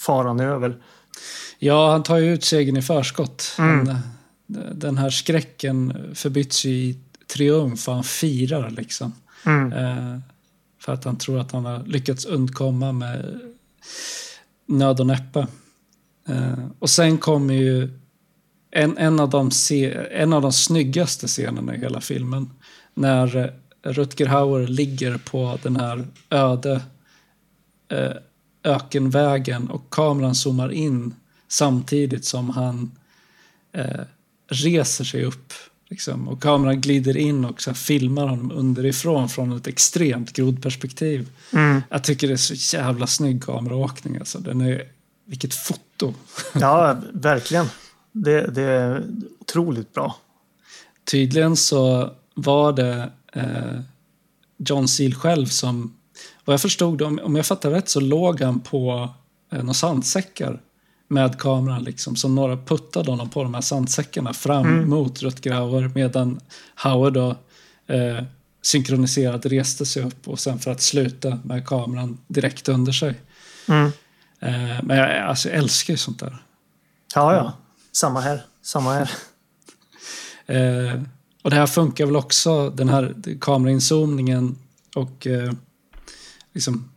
[0.03, 0.77] faran är över.
[1.63, 3.57] Ja, han tar ju ut segern i förskott.
[3.59, 3.87] Mm.
[3.87, 3.99] Han,
[4.73, 6.99] den här skräcken förbyts ju i
[7.33, 9.13] triumf och han firar liksom.
[9.47, 9.73] Mm.
[9.73, 10.19] Eh,
[10.81, 13.41] för att han tror att han har lyckats undkomma med
[14.67, 15.47] nöd och näppe.
[16.29, 17.99] Eh, och sen kommer ju
[18.71, 19.51] en, en, av de
[20.11, 22.51] en av de snyggaste scenerna i hela filmen.
[22.95, 23.51] När eh,
[23.83, 26.81] Rutger Hauer ligger på den här öde
[27.89, 28.13] eh,
[28.65, 31.15] ökenvägen och kameran zoomar in
[31.51, 32.91] samtidigt som han
[33.73, 34.01] eh,
[34.49, 35.53] reser sig upp.
[35.89, 41.29] Liksom, och kameran glider in och så filmar honom underifrån från ett extremt grodperspektiv.
[41.53, 41.83] Mm.
[41.91, 44.17] Jag tycker det är så jävla snygg kameraåkning.
[44.17, 44.39] Alltså.
[44.39, 44.83] Den är,
[45.25, 46.15] vilket foto!
[46.53, 47.67] Ja, verkligen.
[48.13, 49.05] Det, det är
[49.41, 50.17] otroligt bra.
[51.11, 53.81] Tydligen så var det eh,
[54.57, 55.97] John Seal själv som,
[56.45, 59.09] vad jag förstod, om, om jag fattar rätt så låg han på
[59.53, 60.61] eh, några sandsäckar
[61.11, 62.17] med kameran liksom.
[62.17, 64.89] Så några puttade honom på de här sandsäckarna fram Mm.
[64.91, 66.41] mot Rutger Hauer medan
[66.75, 67.29] Hauer då
[67.87, 68.25] eh,
[68.63, 73.21] synkroniserat reste sig upp och sen för att sluta med kameran direkt under sig.
[73.69, 73.87] Mm.
[74.41, 76.37] Eh, men jag, alltså, jag älskar ju sånt där.
[77.15, 77.53] Ja, ja.
[77.93, 78.45] Samma här.
[78.63, 79.11] Samma här.
[80.47, 81.03] Eh,
[81.43, 84.59] och det här funkar väl också, den här kamerainzoomningen
[84.97, 85.53] och eh,
[86.53, 86.91] liksom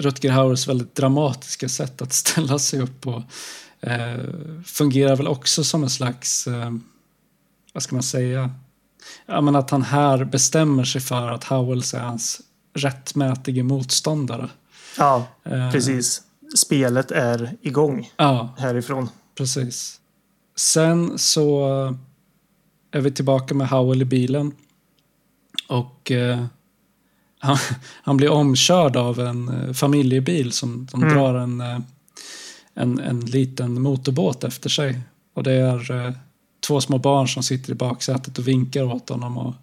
[0.00, 3.22] Rutger Hauers väldigt dramatiska sätt att ställa sig upp på
[3.80, 4.16] eh,
[4.64, 6.72] fungerar väl också som en slags, eh,
[7.72, 8.50] vad ska man säga,
[9.26, 12.40] ja, men att han här bestämmer sig för att Howells är hans
[12.74, 14.48] rättmätige motståndare.
[14.98, 16.22] Ja, Eh, precis.
[16.56, 19.08] Spelet är igång Ja, härifrån.
[19.34, 20.00] Precis.
[20.56, 21.66] Sen så
[22.90, 24.52] är vi tillbaka med Howell i bilen.
[25.68, 26.44] Och eh,
[27.42, 27.58] han,
[28.02, 31.14] han blir omkörd av en eh, familjebil som, som Mm.
[31.14, 31.78] drar en, eh,
[32.74, 35.00] en, en liten motorbåt efter sig.
[35.34, 36.12] Och det är eh,
[36.66, 39.54] två små barn som sitter i baksätet och vinkar åt honom och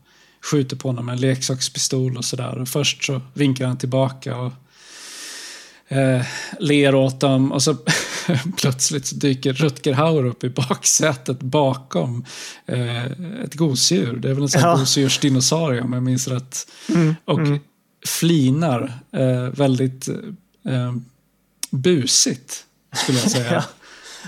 [0.52, 2.66] skjuter på honom med en leksakspistol och sådär.
[2.66, 4.54] Först så vinkar han tillbaka och
[5.88, 6.22] eh,
[6.60, 7.76] ler åt dem och så
[8.58, 12.26] plötsligt dyker Rutger Hauer upp i baksätet bakom
[12.66, 13.06] eh,
[13.44, 14.16] ett gosedjur.
[14.16, 14.76] Det är väl en sån Ja.
[14.78, 16.68] gosedjursdinosaurie om jag minns rätt.
[16.90, 17.16] Mm.
[17.26, 17.60] Och Mm.
[18.08, 20.08] flinar eh, väldigt
[20.66, 20.94] eh,
[21.72, 22.66] busigt
[22.96, 23.52] skulle jag säga.
[23.54, 23.64] Ja.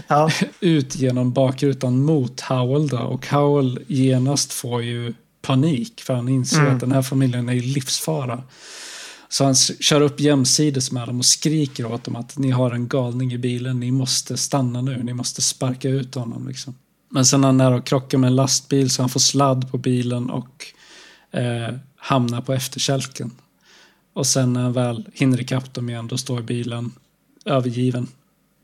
[0.07, 0.29] Ja,
[0.59, 2.97] Ut genom bakrutan mot Howell då.
[2.97, 6.73] Och Howell genast får ju panik för han inser Mm.
[6.75, 8.43] att den här familjen är i livsfara.
[9.29, 12.87] Så han kör upp jämsides med dem och skriker åt dem att ni har en
[12.87, 16.47] galning i bilen, ni måste stanna nu, ni måste sparka ut honom.
[16.47, 16.75] Liksom.
[17.09, 19.77] Men sen är han nära att krocka med en lastbil så han får sladd på
[19.77, 20.65] bilen och
[21.31, 23.31] eh, hamnar på efterkälken.
[24.13, 26.91] Och sen när han väl hinner ikapp dem igen, då står bilen
[27.45, 28.07] övergiven.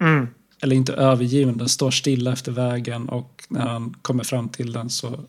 [0.01, 0.27] mm.
[0.61, 4.89] Eller inte övergiven, den står stilla efter vägen och när han kommer fram till den
[4.89, 5.19] så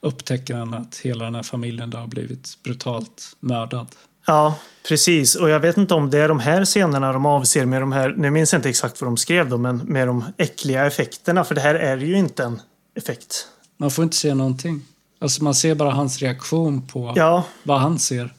[0.00, 3.86] upptäcker han att hela den här familjen då har blivit brutalt mördad.
[4.26, 4.58] Ja,
[4.88, 5.34] precis.
[5.34, 8.14] Och jag vet inte om det är de här scenerna de avser med de här,
[8.16, 11.44] nu minns jag inte exakt vad de skrev då, men med de äckliga effekterna.
[11.44, 12.60] För det här är ju inte en
[12.94, 13.48] effekt.
[13.76, 14.82] Man får inte se någonting.
[15.18, 18.34] Alltså man ser bara hans reaktion på Ja, vad han ser.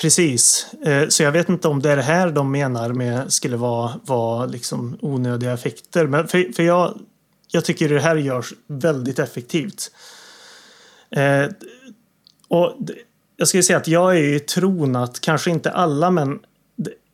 [0.00, 0.66] Precis.
[0.86, 3.92] Eh, Så jag vet inte om det är det här de menar med skulle vara,
[4.04, 6.06] vara liksom onödiga effekter.
[6.06, 6.98] Men för, för jag,
[7.50, 9.90] jag tycker det här görs väldigt effektivt.
[11.10, 11.46] Eh,
[12.48, 12.76] och
[13.42, 16.38] jag skulle säga att jag är i tron att kanske inte alla men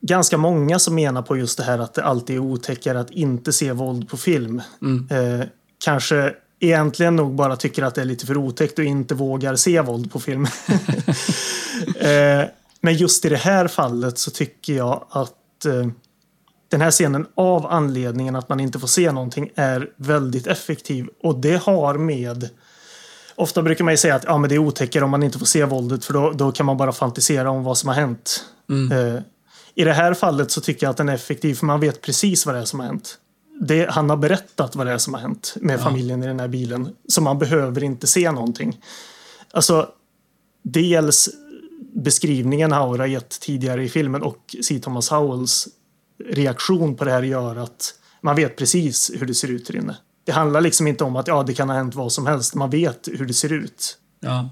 [0.00, 3.52] ganska många som menar på just det här att det alltid är otäckare att inte
[3.52, 4.62] se våld på film.
[4.82, 5.08] Mm.
[5.10, 5.46] Eh,
[5.84, 9.80] kanske egentligen nog bara tycker att det är lite för otäckt och inte vågar se
[9.80, 10.44] våld på film.
[11.96, 12.44] eh,
[12.80, 15.86] men just i det här fallet så tycker jag att eh,
[16.68, 21.08] den här scenen av anledningen att man inte får se någonting är väldigt effektiv.
[21.22, 22.48] Och det har med
[23.38, 25.46] Ofta brukar man ju säga att ja, men det är otäckare om man inte får
[25.46, 28.44] se våldet för då, då kan man bara fantisera om vad som har hänt.
[28.70, 29.16] Mm.
[29.16, 29.22] Eh,
[29.74, 32.46] I det här fallet så tycker jag att den är effektiv för man vet precis
[32.46, 33.18] vad det är som har hänt.
[33.60, 36.48] Det, han har berättat vad det är som har hänt med familjen i den här
[36.48, 36.88] bilen.
[37.08, 38.80] Så man behöver inte se någonting.
[39.50, 39.88] Alltså,
[40.62, 41.28] dels
[41.94, 44.78] beskrivningen Hauer har gett tidigare i filmen och C.
[44.78, 45.68] Thomas Howells
[46.24, 49.96] reaktion på det här gör att man vet precis hur det ser ut där inne.
[50.28, 52.54] Det handlar liksom inte om att ja, det kan ha hänt vad som helst.
[52.54, 53.98] Man vet hur det ser ut.
[54.20, 54.48] Ja.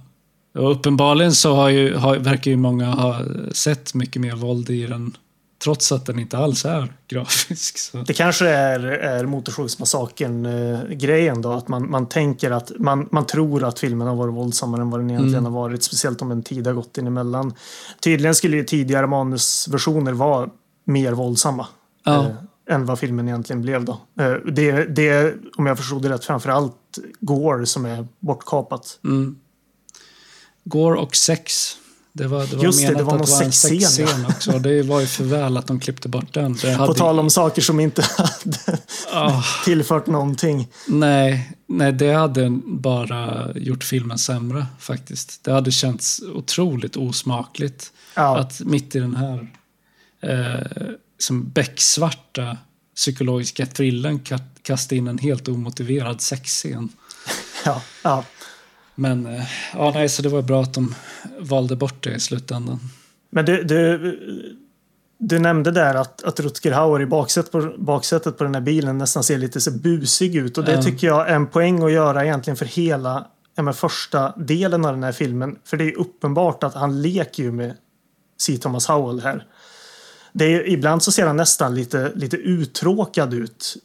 [0.54, 3.20] Och uppenbarligen så har ju, har, verkar ju många ha
[3.52, 5.16] sett mycket mer våld i den.
[5.64, 7.78] Trots att den inte alls är grafisk.
[7.78, 7.98] Så.
[7.98, 11.52] Det kanske är, är Motorsågsmassakern-grejen då.
[11.52, 15.00] Att man, man tänker att man, man tror att filmen har varit våldsammare än vad
[15.00, 15.82] den egentligen har varit.
[15.82, 17.54] Speciellt om en tid har gått in emellan.
[18.00, 20.48] Tydligen skulle ju tidigare manusversioner vara
[20.84, 21.66] mer våldsamma.
[22.04, 22.24] Ja.
[22.24, 22.30] Eh,
[22.70, 24.01] än vad filmen egentligen blev då.
[24.20, 26.74] Eh, Det, det är, om jag förstod det rätt, framförallt
[27.20, 28.98] Gore som är bortkapat.
[29.05, 29.36] Mm.
[30.64, 31.76] Gore och sex.
[32.12, 34.06] Det var, det var Just det, menat det var att någon det var en sexscen,
[34.22, 34.28] ja.
[34.28, 34.59] också.
[34.59, 36.52] Det var ju för väl att de klippte bort den.
[36.52, 38.78] Det På hade, tal om saker som inte hade
[39.12, 40.68] Ah, tillfört någonting.
[40.88, 45.44] nej, nej, det hade bara gjort filmen sämre faktiskt.
[45.44, 47.93] Det hade känts otroligt osmakligt.
[48.14, 49.48] Ja, Att mitt i den här
[50.22, 50.86] eh,
[51.18, 52.56] som becksvarta
[52.97, 56.88] psykologiska thrillern ka- kasta in en helt omotiverad sexscen.
[57.64, 58.24] ja, ja.
[58.94, 59.44] Men eh,
[59.74, 60.94] ja, nej, så det var bra att de
[61.40, 62.80] valde bort det i slutändan.
[63.30, 63.98] Men du, du,
[65.18, 68.98] du nämnde där att, att Rutger Hauer i baksätet på, baksätet på den här bilen
[68.98, 70.59] nästan ser lite så busig ut.
[70.59, 70.82] Och det Ja.
[70.82, 75.02] tycker jag är en poäng att göra egentligen för hela ja, första delen av den
[75.05, 75.59] här filmen.
[75.64, 77.74] För det är uppenbart att han leker ju med
[78.40, 78.56] C.
[78.56, 79.47] Thomas Howell här.
[80.38, 83.76] Det är, ibland så ser han nästan lite, lite uttråkad ut.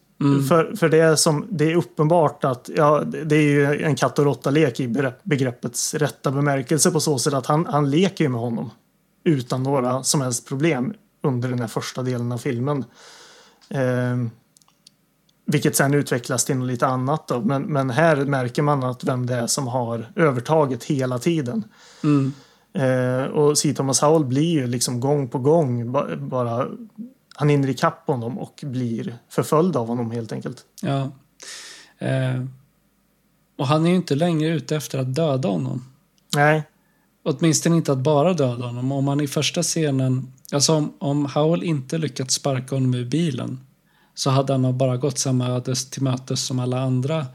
[0.49, 4.19] För, för det, är som, det är uppenbart att ja, det är ju en katt
[4.19, 8.41] och råtta-lek i begrepp- begreppets rätta bemärkelse på så sätt att han, han leker med
[8.41, 8.69] honom
[9.23, 12.85] utan några som helst problem under den här första delen av filmen.
[13.69, 14.17] Eh,
[15.45, 17.27] vilket sen utvecklas till något lite annat.
[17.27, 17.41] Då.
[17.41, 21.63] Men, men här märker man att vem det är som har övertaget hela tiden.
[22.03, 22.33] Mm.
[22.73, 23.73] Eh, och C.
[23.73, 26.67] Thomas Howell blir ju liksom gång på gång ba, bara...
[27.35, 30.65] Han hinner ikapp honom och blir förföljd av honom helt enkelt.
[30.81, 31.11] Ja.
[31.97, 32.45] Eh,
[33.57, 35.85] och han är ju inte längre ute efter att döda honom.
[36.35, 36.63] Nej,
[37.23, 38.91] Åtminstone inte att bara döda honom.
[38.91, 43.59] Om han i första scenen, alltså om, om Howell inte lyckats sparka honom ur bilen
[44.13, 47.25] så hade han bara gått samma ödes till mötes som alla andra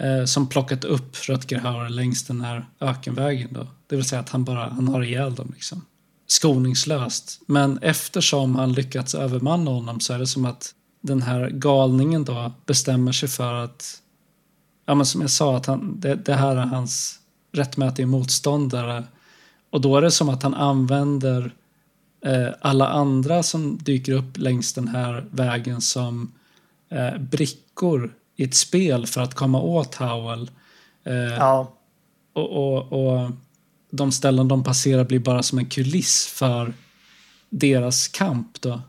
[0.00, 3.48] eh, som plockat upp Rutger Hauer längs den här ökenvägen.
[3.52, 3.66] Då.
[3.86, 5.52] Det vill säga att han bara han har ihjäl dem.
[5.54, 5.84] Liksom.
[6.26, 7.40] Skoningslöst.
[7.46, 12.52] Men eftersom han lyckats övermanna honom så är det som att den här galningen då
[12.66, 14.02] bestämmer sig för att
[14.86, 17.18] ja, men som jag sa, att han, det, det här är hans
[17.52, 19.04] rättmätiga motståndare.
[19.70, 21.54] Och då är det som att han använder
[22.24, 26.32] eh, alla andra som dyker upp längs den här vägen som
[26.90, 30.50] eh, brickor i ett spel för att komma åt Howell.
[31.04, 31.72] Eh, ja,
[32.32, 33.30] och, och, och
[33.90, 36.72] de ställen de passerar blir bara som en kuliss för
[37.50, 38.80] deras kamp då.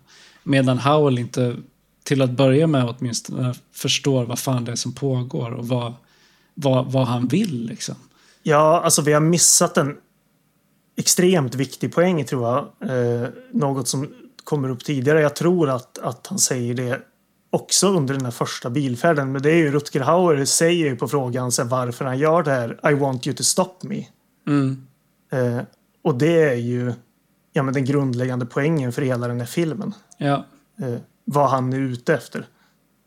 [0.43, 1.55] Medan Howell inte
[2.03, 5.93] till att börja med åtminstone förstår vad fan det är som pågår och vad,
[6.53, 7.95] vad, vad han vill liksom.
[8.43, 9.97] Ja, alltså vi har missat en
[10.97, 12.89] extremt viktig poäng tror jag.
[12.89, 14.13] Eh, något som
[14.43, 15.21] kommer upp tidigare.
[15.21, 17.01] Jag tror att, att han säger det
[17.53, 19.31] också under den här första bilfärden.
[19.31, 22.51] Men det är ju Rutger Hauer säger ju på frågan så varför han gör det
[22.51, 22.91] här.
[22.91, 24.07] I want you to stop me.
[24.47, 24.87] Mm.
[25.31, 25.61] Eh,
[26.01, 26.93] och det är ju
[27.53, 29.93] ja, men den grundläggande poängen för hela den här filmen.
[30.17, 30.45] Ja,
[30.81, 32.45] Eh, vad han är ute efter.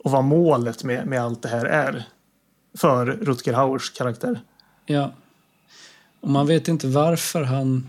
[0.05, 2.05] Och vad målet med, med allt det här är.
[2.79, 4.41] För Rutger Hauers karaktär.
[4.87, 5.13] ja.
[6.21, 7.89] Och man vet inte varför han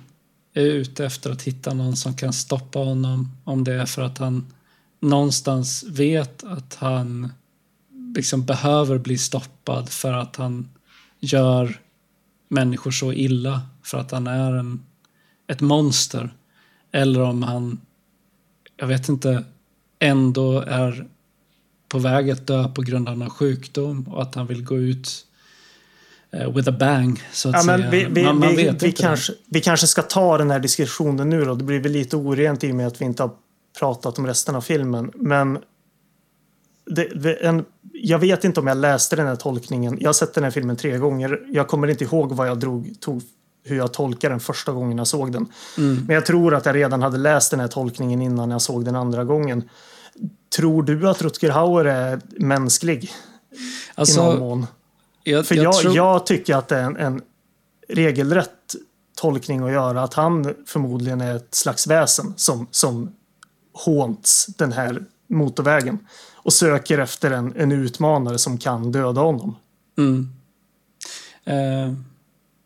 [0.53, 3.31] är ute efter att hitta någon som kan stoppa honom.
[3.43, 4.53] Om det är för att han
[5.05, 7.31] någonstans vet att han
[8.15, 10.69] liksom behöver bli stoppad för att han
[11.19, 11.79] gör
[12.49, 14.85] människor så illa för att han är en,
[15.47, 16.33] ett monster.
[16.91, 17.79] Eller om han,
[18.77, 19.43] jag vet inte,
[19.99, 21.07] ändå är
[21.89, 25.25] på väg att dö på grund av någon sjukdom och att han vill gå ut
[26.31, 27.89] eh, with a bang, så att Ja, säga.
[27.89, 29.01] vi, vi, man, man vi, vet vi, inte.
[29.01, 31.55] kanske, vi kanske ska ta den här diskussionen nu då.
[31.55, 33.31] Det blir väl lite orent i och med att vi inte har
[33.79, 35.11] pratat om resten av filmen.
[35.15, 35.59] Men
[36.85, 39.97] det, en, jag vet inte om jag läste den här tolkningen.
[40.01, 41.39] Jag har sett den här filmen tre gånger.
[41.51, 43.21] Jag kommer inte ihåg vad jag drog, tog,
[43.63, 45.47] hur jag tolkade den första gången jag såg den.
[45.77, 46.03] Mm.
[46.07, 48.95] Men jag tror att jag redan hade läst den här tolkningen innan jag såg den
[48.95, 49.69] andra gången.
[50.55, 53.59] Tror du att Rutger Hauer är mänsklig i någon
[53.95, 54.67] Alltså, mån?
[55.23, 57.21] jag, För jag, jag, tror, jag tycker att det är en, en
[57.89, 58.75] regelrätt
[59.15, 60.03] tolkning att göra.
[60.03, 63.11] Att han förmodligen är ett slags väsen som, som
[63.75, 65.99] hånts den här motorvägen.
[66.33, 69.55] Och söker efter en, en utmanare som kan döda honom.
[69.97, 70.29] Mm.
[71.45, 71.93] Eh,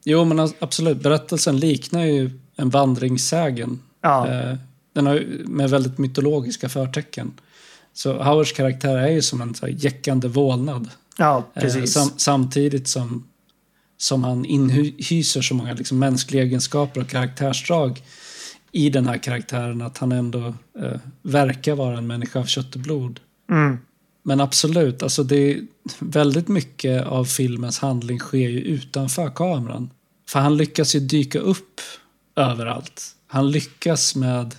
[0.05, 1.03] jo, men absolut.
[1.03, 3.79] Berättelsen liknar ju en vandringssägen.
[4.01, 4.55] Ja, Eh,
[4.93, 7.31] den har med väldigt mytologiska förtecken.
[7.93, 10.89] Så Howards karaktär är ju som en så jäckande vålnad.
[11.17, 11.93] ja Eh, precis.
[11.93, 13.27] sam, samtidigt som,
[13.97, 18.01] som han inhyser så många liksom, mänskliga egenskaper och karaktärsdrag
[18.71, 22.81] i den här karaktären att han ändå eh, verkar vara en människa av kött och
[22.81, 23.19] blod.
[23.51, 23.77] Mm.
[24.23, 25.61] Men absolut, alltså det är
[25.99, 29.89] väldigt mycket av filmens handling sker ju utanför kameran.
[30.29, 31.81] För han lyckas ju dyka upp
[32.35, 33.03] överallt.
[33.27, 34.55] Han lyckas med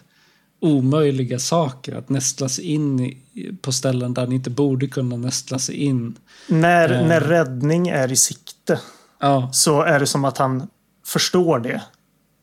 [0.60, 1.94] omöjliga saker.
[1.96, 3.16] Att nästla sig in i,
[3.62, 6.16] på ställen där han inte borde kunna nästla sig in.
[6.48, 7.06] När, Eh.
[7.06, 8.80] när räddning är i sikte
[9.20, 10.68] Ja, så är det som att han
[11.06, 11.82] förstår det.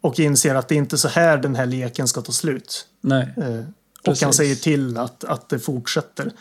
[0.08, 2.88] Och inser att det inte är så här den här leken ska ta slut.
[3.02, 3.34] nej.
[3.38, 3.64] Eh,
[4.08, 6.32] och han säger till att, att det fortsätter.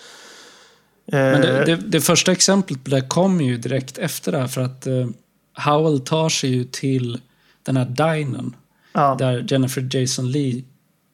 [1.04, 4.46] Men det, Eh, det, det första exemplet på det kommer ju direkt efter det här
[4.46, 5.06] för att eh,
[5.54, 7.20] Howell tar sig ju till
[7.62, 8.56] den här dinern
[8.92, 10.64] ja, där Jennifer Jason Lee,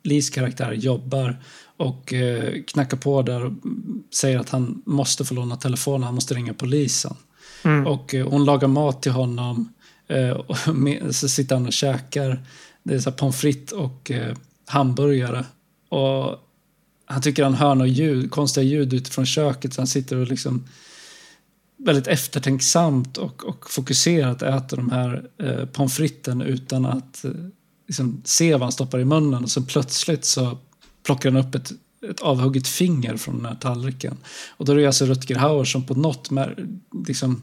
[0.02, 1.36] Lees karaktär jobbar
[1.76, 3.52] och eh, knackar på där och
[4.14, 7.16] säger att han måste få låna telefonen, han måste ringa polisen.
[7.62, 7.86] Mm.
[7.86, 9.81] Och eh, hon lagar mat till honom eh,
[10.12, 12.42] Eh, och med, så sitter han och käkar.
[12.82, 14.36] Det är så här pommes frites och eh,
[14.66, 15.44] hamburgare.
[15.88, 16.38] Och
[17.04, 20.64] han tycker han hör något ljud, konstiga ljud utifrån köket så han sitter och liksom
[21.76, 27.30] väldigt eftertänksamt och, och fokuserat äter de här eh, pommes fritesen utan att eh,
[27.86, 29.42] liksom, se vad han stoppar i munnen.
[29.44, 30.58] Och så plötsligt så
[31.02, 31.72] plockar han upp ett,
[32.10, 34.16] ett avhugget finger från den här tallriken.
[34.56, 36.28] Och då är det alltså Rutger Hauer som på något,
[37.06, 37.42] liksom,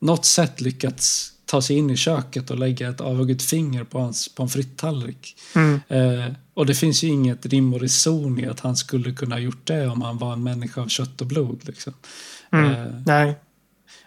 [0.00, 4.34] något sätt lyckats ta sig in i köket och lägga ett avhugget finger på hans
[4.34, 5.36] pommes frites-tallrik.
[5.54, 9.34] mm, Eh, och det finns ju inget rim och reson i att han skulle kunna
[9.34, 11.60] ha gjort det om han var en människa av kött och blod.
[11.62, 11.92] Liksom.
[12.52, 12.72] mm.
[12.72, 13.34] Eh, Nej.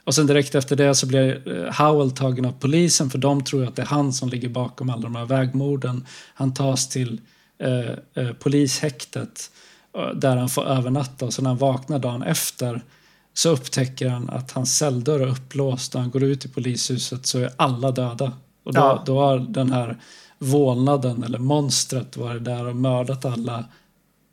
[0.04, 3.68] och sen direkt efter det så blir eh, Howell tagen av polisen för de tror
[3.68, 6.06] att det är han som ligger bakom alla de här vägmorden.
[6.34, 7.22] Han tas till
[7.60, 9.52] eh, eh, polishäktet
[9.98, 12.82] eh, där han får övernatta och sen när han vaknar dagen efter
[13.38, 17.40] så upptäcker han att hans celldörr är upplåst och han går ut i polishuset så
[17.40, 18.34] är alla döda.
[18.66, 19.03] Och då, Ja.
[19.06, 19.98] då har den här
[20.40, 23.66] vålnaden eller monstret varit där och mördat alla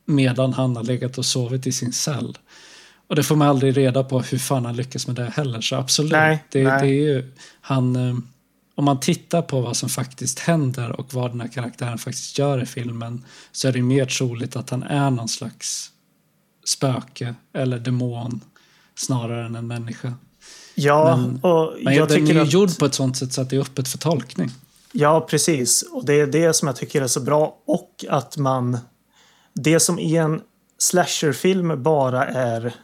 [0.06, 2.38] medan han har legat och sovit i sin cell.
[3.08, 5.60] Och det får man aldrig reda på hur fan han lyckas med det heller.
[5.60, 6.82] Så absolut, Nej, det, nej.
[6.82, 7.96] det är ju han...
[7.96, 8.14] eh,
[8.74, 12.62] Om man tittar på vad som faktiskt händer och vad den här karaktären faktiskt gör
[12.62, 15.90] i filmen så är det mer troligt att han är någon slags
[16.66, 18.40] spöke eller demon
[18.94, 20.14] snarare än en människa.
[20.74, 22.52] Ja, Men- och Men jag den är tycker ju att...
[22.52, 24.50] gjord på ett sånt sätt så att det är öppet för tolkning.
[24.92, 25.82] Ja, precis.
[25.82, 27.58] Och det är det som jag tycker är så bra.
[27.66, 28.78] Och att man...
[29.54, 30.40] Det som i en
[30.78, 32.74] slasherfilm bara är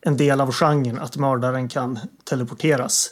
[0.00, 3.10] en del av genren, att mördaren kan teleporteras.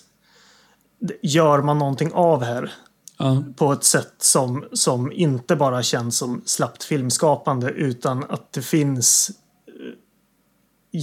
[1.23, 2.73] Gör man någonting av här
[3.19, 8.63] Ja, på ett sätt som, som inte bara känns som slappt filmskapande utan att det
[8.63, 9.31] finns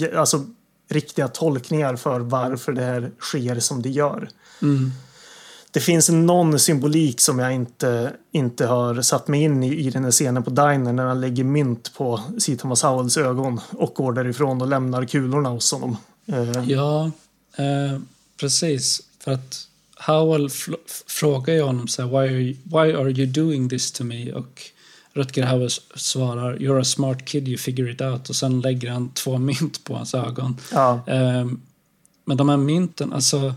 [0.01, 0.45] eh, alltså,
[0.89, 4.29] riktiga tolkningar för varför det här sker som det gör.
[4.61, 4.91] mm,
[5.71, 10.03] Det finns någon symbolik som jag inte, inte har satt mig in i i den
[10.03, 12.55] här scenen på Diner när han lägger mynt på C.
[12.55, 15.97] Thomas Howells ögon och går därifrån och lämnar kulorna hos honom.
[16.25, 17.11] Eh, ja
[17.57, 17.99] eh,
[18.39, 19.01] precis.
[19.19, 20.49] För att Howell
[21.07, 24.33] frågar ju honom så här, why are, you, why are you doing this to me?
[24.33, 24.61] Och
[25.19, 28.29] Rutger Hauer svarar, you're a smart kid, you figure it out.
[28.29, 30.57] Och sen lägger han två mynt på hans ögon.
[30.71, 31.61] ja, Ehm,
[32.25, 33.53] Men de här mynten, alltså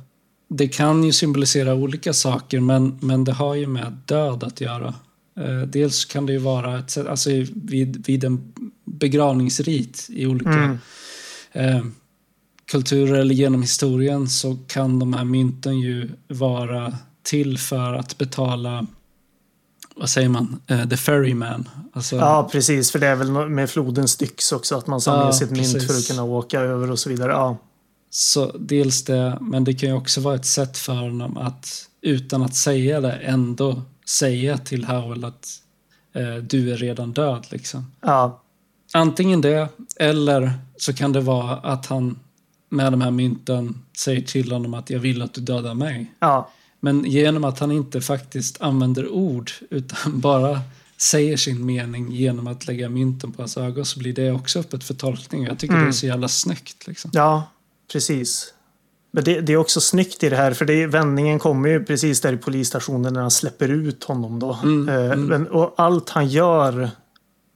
[0.49, 4.95] det kan ju symbolisera olika saker men, men det har ju med död att göra.
[5.41, 8.53] Eh, dels kan det ju vara ett, alltså vid, vid en
[8.85, 10.79] begravningsrit i olika Mm.
[11.53, 11.85] eh,
[12.71, 18.87] kulturer eller genom historien så kan de här mynten ju vara till för att betala
[19.97, 20.61] vad säger man?
[20.67, 21.69] Eh, the ferryman.
[21.93, 22.91] Alltså, ja, precis.
[22.91, 25.87] För det är väl med floden Styx också att man ha Ja, med sitt mynt
[25.87, 27.33] för att kunna åka över och så vidare.
[27.33, 27.57] Ja,
[28.11, 32.43] Så dels det, men det kan ju också vara ett sätt för honom att utan
[32.43, 35.49] att säga det ändå säga till Howell att
[36.15, 37.47] eh, du är redan död.
[37.51, 37.93] Liksom.
[38.01, 38.43] ja,
[38.95, 42.19] Antingen det, eller så kan det vara att han
[42.69, 46.15] med de här mynten säger till honom att jag vill att du dödar mig.
[46.21, 46.51] ja,
[46.85, 50.61] Men genom att han inte faktiskt använder ord utan bara
[50.97, 54.85] säger sin mening genom att lägga mynten på hans ögon så blir det också öppet
[54.85, 55.45] för tolkning.
[55.45, 55.85] Jag tycker Mm.
[55.85, 56.87] det är så jävla snyggt.
[56.87, 57.11] Liksom.
[57.15, 57.49] ja,
[57.93, 58.55] precis.
[59.11, 62.21] Men det, det är också snyggt i det här för det, vändningen kommer ju precis
[62.21, 64.59] där i polisstationen när han släpper ut honom då.
[64.63, 65.27] Mm, Eh, mm.
[65.27, 66.91] Men, och allt han gör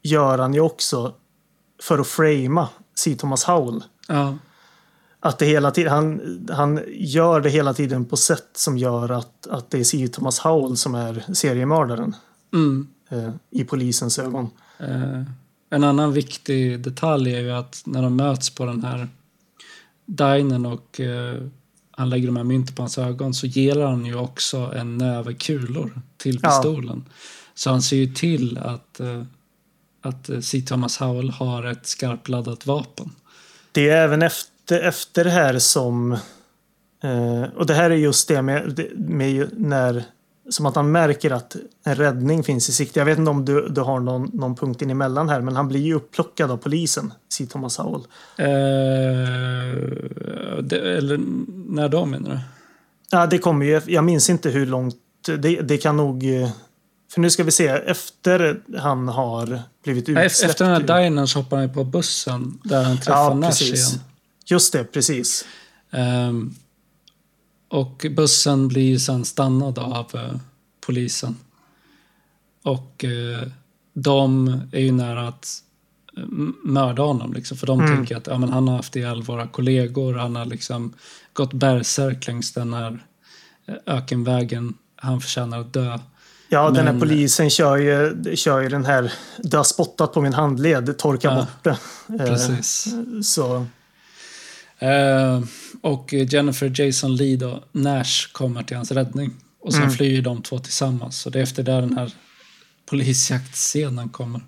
[0.03, 1.15] gör han ju också
[1.83, 3.15] för att framea C.
[3.19, 3.85] Thomas Howell.
[4.09, 4.39] Ja,
[5.27, 9.47] Att det hela tiden, han, han gör det hela tiden på sätt som gör att,
[9.47, 10.09] att det är C.
[10.09, 12.17] Thomas Howell som är seriemördaren
[12.55, 12.87] mm.
[13.11, 14.51] eh, i polisens ögon.
[14.79, 15.23] Eh,
[15.71, 19.09] en annan viktig detalj är ju att när de möts på den här
[20.07, 21.43] dinern och eh,
[21.91, 25.35] han lägger de här mynten på hans ögon så ger han ju också en näve
[25.35, 26.49] kulor till Ja.
[26.49, 27.05] pistolen.
[27.55, 29.23] Så han ser ju till att, eh,
[30.01, 30.61] att C.
[30.61, 33.11] Thomas Howell har ett skarpladdat vapen.
[33.73, 36.13] Det är även efter, efter det här som...
[37.03, 40.05] Eh, och det här är just det med, med när
[40.49, 43.01] som att han märker att en räddning finns i sikte.
[43.01, 45.69] Jag vet inte om du, du har någon, någon punkt in emellan här, men han
[45.69, 47.47] blir ju upplockad av polisen, C.
[47.47, 48.03] Thomas Howell.
[48.37, 48.47] Eh,
[50.63, 51.21] det, eller
[51.69, 52.39] när då menar du?
[53.11, 54.97] Ja, det kommer ju, jag minns inte hur långt,
[55.39, 56.25] det, det kan nog...
[57.13, 60.51] För nu ska vi se, efter han har blivit utsläppt.
[60.51, 64.01] Efter den här dinern så hoppar han på bussen där han träffar Ja, Nash igen.
[64.47, 65.45] Just det, precis.
[65.91, 66.55] Ehm,
[67.69, 70.37] och bussen blir sen stannad av eh,
[70.87, 71.37] polisen.
[72.63, 73.49] Och eh,
[73.95, 75.49] de är ju nära att
[76.17, 76.23] eh,
[76.65, 77.33] mörda honom.
[77.33, 77.97] Liksom, för de Mm.
[77.97, 80.15] tänker att ja, men han har haft ihjäl våra kollegor.
[80.15, 80.93] Han har liksom
[81.33, 83.05] gått bärsärk längs den här
[83.87, 84.75] ökenvägen.
[84.97, 85.99] Han förtjänar att dö.
[86.49, 90.21] Ja, den här Men- polisen kör ju, kör ju den här, du har spottat på
[90.21, 91.79] min handled, torka Ja, bort
[92.09, 92.27] det.
[92.27, 92.95] Precis.
[93.23, 93.67] Så,
[94.79, 95.41] Eh,
[95.83, 99.31] och Jennifer Jason Lee då, Nash kommer till hans räddning.
[99.61, 99.95] Och sen Mm.
[99.95, 101.21] flyr de två tillsammans.
[101.21, 102.13] Så det är efter där den här
[102.87, 104.41] polisjaktscenen kommer.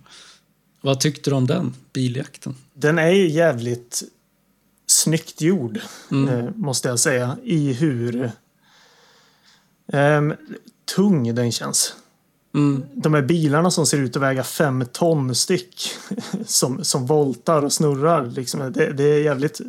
[0.81, 2.55] Vad tyckte du om den biljakten?
[2.75, 4.03] den är ju jävligt
[4.87, 5.81] snyggt gjord,
[6.11, 6.29] Mm.
[6.29, 8.31] eh, måste jag säga, i hur
[9.93, 10.35] ehm,
[10.97, 11.95] tung den känns.
[12.55, 12.85] Mm.
[12.95, 15.91] De här bilarna som ser ut att väga fem ton styck
[16.47, 18.27] som, som voltar och snurrar.
[18.27, 19.67] Liksom, det, det är jävligt eh,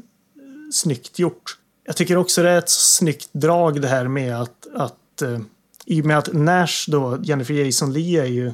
[0.71, 1.57] snyggt gjort.
[1.85, 5.39] Jag tycker också det är ett snyggt drag det här med att, att eh,
[5.85, 8.51] i och med att Nash då, Jennifer Jason Lee är ju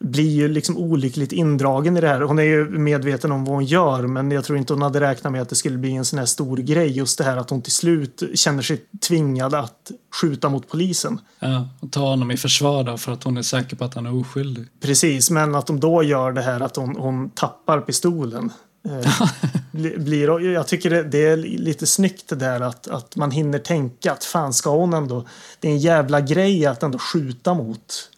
[0.00, 2.20] blir ju liksom olyckligt indragen i det här.
[2.20, 5.32] Hon är ju medveten om vad hon gör men jag tror inte hon hade räknat
[5.32, 6.90] med att det skulle bli en sån här stor grej.
[6.90, 9.90] Just det här att hon till slut känner sig tvingad att
[10.20, 11.20] skjuta mot polisen.
[11.38, 14.06] Ja, och ta honom i försvar då för att hon är säker på att han
[14.06, 14.66] är oskyldig.
[14.80, 18.52] Precis, men att de då gör det här att hon, hon tappar pistolen.
[18.84, 19.28] Eh,
[19.72, 23.58] bli- blir, jag tycker det, det är lite snyggt det där att, att man hinner
[23.58, 25.26] tänka att fan ska hon ändå...
[25.60, 28.10] Det är en jävla grej att ändå skjuta mot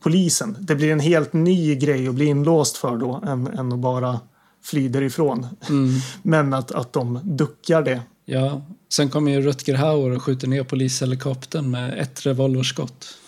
[0.00, 0.56] polisen.
[0.60, 4.20] Det blir en helt ny grej att bli inlåst för då än, än att bara
[4.64, 5.46] fly därifrån.
[5.68, 6.00] Mm.
[6.22, 8.00] Men att, att de duckar det.
[8.24, 8.62] Ja,
[8.92, 13.18] sen kommer ju Rutger Hauer och skjuter ner polishelikoptern med ett revolverskott.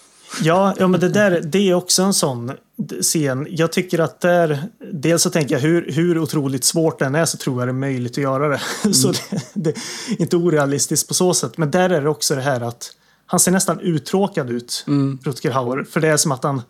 [0.42, 2.52] Ja, ja men det där det är också en sån
[3.00, 3.46] scen.
[3.50, 7.36] Jag tycker att där, dels så tänker jag hur, hur otroligt svårt den är så
[7.36, 8.60] tror jag det är möjligt att göra det.
[8.94, 9.20] Så det,
[9.54, 9.76] det är
[10.20, 11.58] inte orealistiskt på så sätt.
[11.58, 12.90] Men där är det också det här att
[13.26, 15.18] han ser nästan uttråkad ut, Mm.
[15.24, 15.84] Rutger Hauer.
[15.84, 16.62] För det är som att han,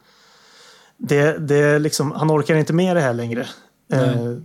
[0.96, 3.46] det, det liksom, han orkar inte med det här längre.
[3.92, 4.36] Eh,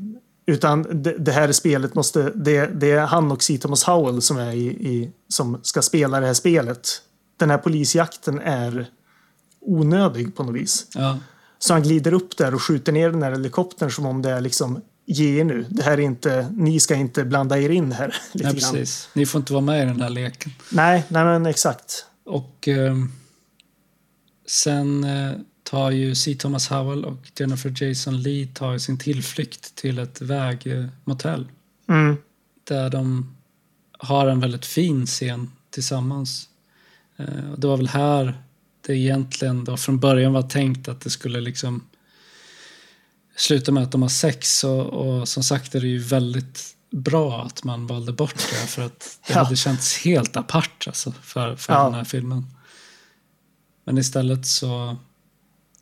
[0.46, 3.44] utan det, det här spelet måste, det, det är han och.
[3.62, 6.88] Thomas Howell som, är i, i, som ska spela det här spelet.
[7.38, 8.88] Den här polisjakten är
[9.62, 10.88] onödig på något vis.
[10.94, 11.18] Ja,
[11.60, 14.42] Så han glider upp där och skjuter ner den här helikoptern som om det är
[14.42, 15.66] liksom ge er nu.
[15.70, 18.16] Det här är inte, ni ska inte blanda er in här.
[18.32, 18.54] Lite grann.
[18.54, 19.10] precis.
[19.14, 20.52] Ni får inte vara med i den här leken.
[20.72, 22.06] Nej, nej men exakt.
[22.24, 22.96] Och eh,
[24.46, 25.32] sen eh,
[25.64, 26.36] tar ju C.
[26.40, 31.48] Thomas Howell och Jennifer Jason Lee tar sin tillflykt till ett vägmotell.
[31.90, 32.18] Mm.
[32.64, 33.36] Där de
[34.00, 36.50] har en väldigt fin scen tillsammans.
[37.18, 38.44] Eh, och det var väl här
[38.90, 41.84] det egentligen då från början var tänkt att det skulle liksom
[43.36, 44.64] sluta med att de har sex.
[44.64, 48.82] Och, och som sagt är det ju väldigt bra att man valde bort det för
[48.82, 49.44] att det Ja.
[49.44, 51.84] hade känts helt apart alltså, för, för Ja.
[51.84, 52.46] den här filmen.
[53.84, 54.98] Men istället så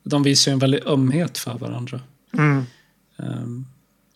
[0.03, 2.01] de visar ju en väldig ömhet för varandra.
[2.33, 2.63] Mm.
[3.17, 3.65] Ehm,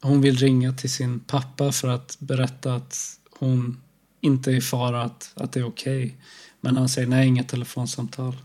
[0.02, 3.82] hon vill ringa till sin pappa för att berätta att hon
[4.22, 6.18] inte är i fara, att, att det är okej.
[6.62, 8.36] Men han säger nej, inget telefonsamtal.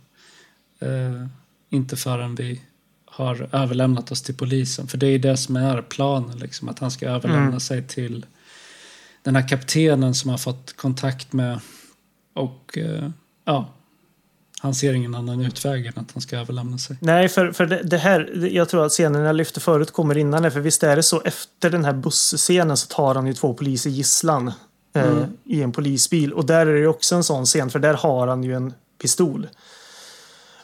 [0.81, 1.27] Eh,
[1.71, 2.61] inte förrän vi
[3.05, 4.87] har överlämnat oss till polisen.
[4.87, 7.61] För det är det som är planen, liksom, att han ska överlämna Mm.
[7.61, 8.27] sig till
[9.23, 11.61] den här kaptenen som har fått kontakt med
[12.35, 13.09] och eh,
[13.45, 13.69] ja,
[14.61, 16.97] han ser ingen annan utväg än att han ska överlämna sig.
[17.01, 20.43] Nej, för, för det, det här, jag tror att scenen jag lyfte förut kommer innan
[20.43, 20.51] det.
[20.51, 23.91] För visst är det så, efter den här busscenen så tar han ju två poliser
[23.91, 25.25] gisslan eh, Mm.
[25.45, 26.33] i en polisbil.
[26.33, 29.49] Och där är det också en sån scen, för där har han ju en pistol.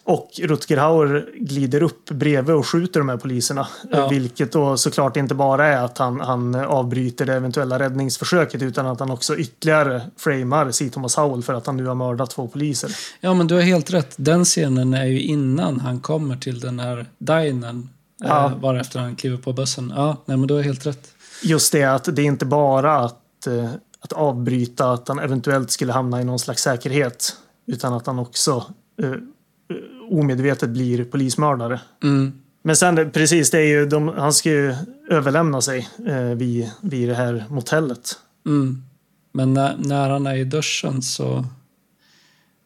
[0.05, 3.69] Och Rutger Hauer glider upp bredvid och skjuter de här poliserna.
[3.91, 3.99] Ja.
[3.99, 8.87] Eh, Vilket då såklart inte bara är att han, han avbryter det eventuella räddningsförsöket utan
[8.87, 10.89] att han också ytterligare framar C.
[10.89, 12.97] Thomas Howell för att han nu har mördat två poliser.
[13.21, 14.15] Ja, men du har helt rätt.
[14.17, 17.89] Den scenen är ju innan han kommer till den här dinern.
[18.21, 18.47] Ja.
[18.47, 19.93] Eh, varefter han kliver på bussen.
[19.97, 21.09] Ja, nej, men du har helt rätt.
[21.43, 23.71] Just det att det är inte bara att, eh,
[24.01, 27.37] att avbryta att han eventuellt skulle hamna i någon slags säkerhet.
[27.67, 28.65] Utan att han också
[29.03, 29.17] eh, eh,
[30.11, 31.81] omedvetet blir polismördare.
[32.03, 32.33] Mm.
[32.63, 34.75] Men sen precis, det är ju de, han ska ju
[35.11, 38.19] överlämna sig eh, vid, vid det här motellet.
[38.47, 38.83] Mm.
[39.33, 41.45] Men när, när han är i duschen så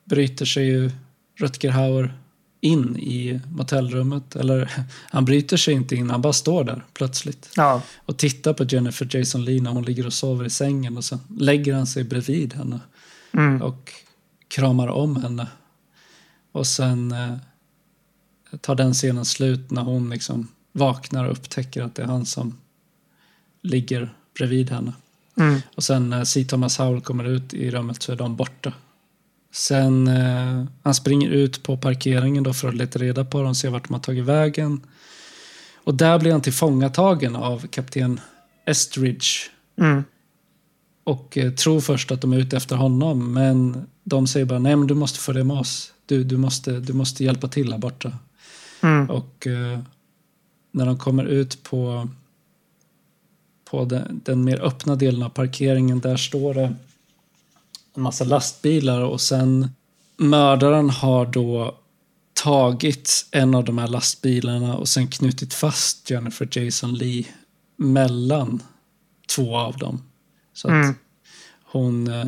[0.04, 0.90] bryter sig ju
[1.38, 2.14] Rutger Hauer
[2.60, 4.36] in i motellrummet.
[4.36, 4.70] Eller
[5.10, 7.50] han bryter sig inte in, han bara står där plötsligt.
[7.56, 7.82] Ja.
[7.96, 10.96] Och tittar på Jennifer Jason Leigh när hon ligger och sover i sängen.
[10.96, 12.80] Och sen lägger han sig bredvid henne.
[13.32, 13.62] Mm.
[13.62, 13.92] Och
[14.48, 15.46] kramar om henne.
[16.56, 17.34] Och sen eh,
[18.60, 22.58] tar den scenen slut när hon liksom vaknar och upptäcker att det är han som
[23.62, 24.92] ligger bredvid henne.
[25.36, 25.60] Mm.
[25.74, 26.44] Och sen när C.
[26.44, 28.72] Thomas Howell kommer ut i rummet så är de borta.
[29.52, 33.68] Sen eh, han springer ut på parkeringen då för att leta reda på dem, se
[33.68, 34.80] vart de har tagit vägen.
[35.84, 38.20] Och där blir han tillfångatagen av kapten
[38.66, 39.28] Estridge.
[39.78, 40.04] Mm.
[41.04, 44.76] Och eh, tror först att de är ute efter honom, men de säger bara nej
[44.76, 45.92] men du måste följa med oss.
[46.06, 48.12] Du, du, måste, du måste hjälpa till här borta.
[48.82, 49.10] Mm.
[49.10, 49.78] Och eh,
[50.70, 52.08] när de kommer ut på,
[53.70, 56.74] på den, den mer öppna delen av parkeringen, där står det
[57.94, 59.70] en massa lastbilar och sen
[60.16, 61.74] mördaren har då
[62.32, 67.24] tagit en av de här lastbilarna och sen knutit fast Jennifer Jason Lee
[67.76, 68.62] mellan
[69.36, 70.02] två av dem.
[70.52, 70.94] Så att Mm.
[71.64, 72.26] hon eh,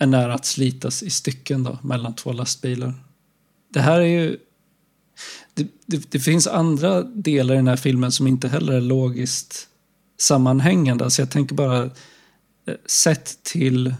[0.00, 2.94] är nära att slitas i stycken då, mellan två lastbilar.
[3.68, 4.38] Det här är ju...
[5.54, 9.68] Det, det, det finns andra delar i den här filmen som inte heller är logiskt
[10.18, 11.04] sammanhängande.
[11.04, 13.94] Alltså jag tänker bara eh, sett till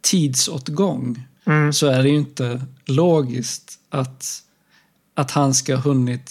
[0.00, 1.72] tidsåtgång Mm.
[1.72, 4.42] så är det ju inte logiskt att,
[5.14, 6.30] att han ska ha hunnit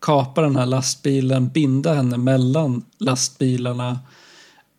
[0.00, 4.00] kapa den här lastbilen, binda henne mellan lastbilarna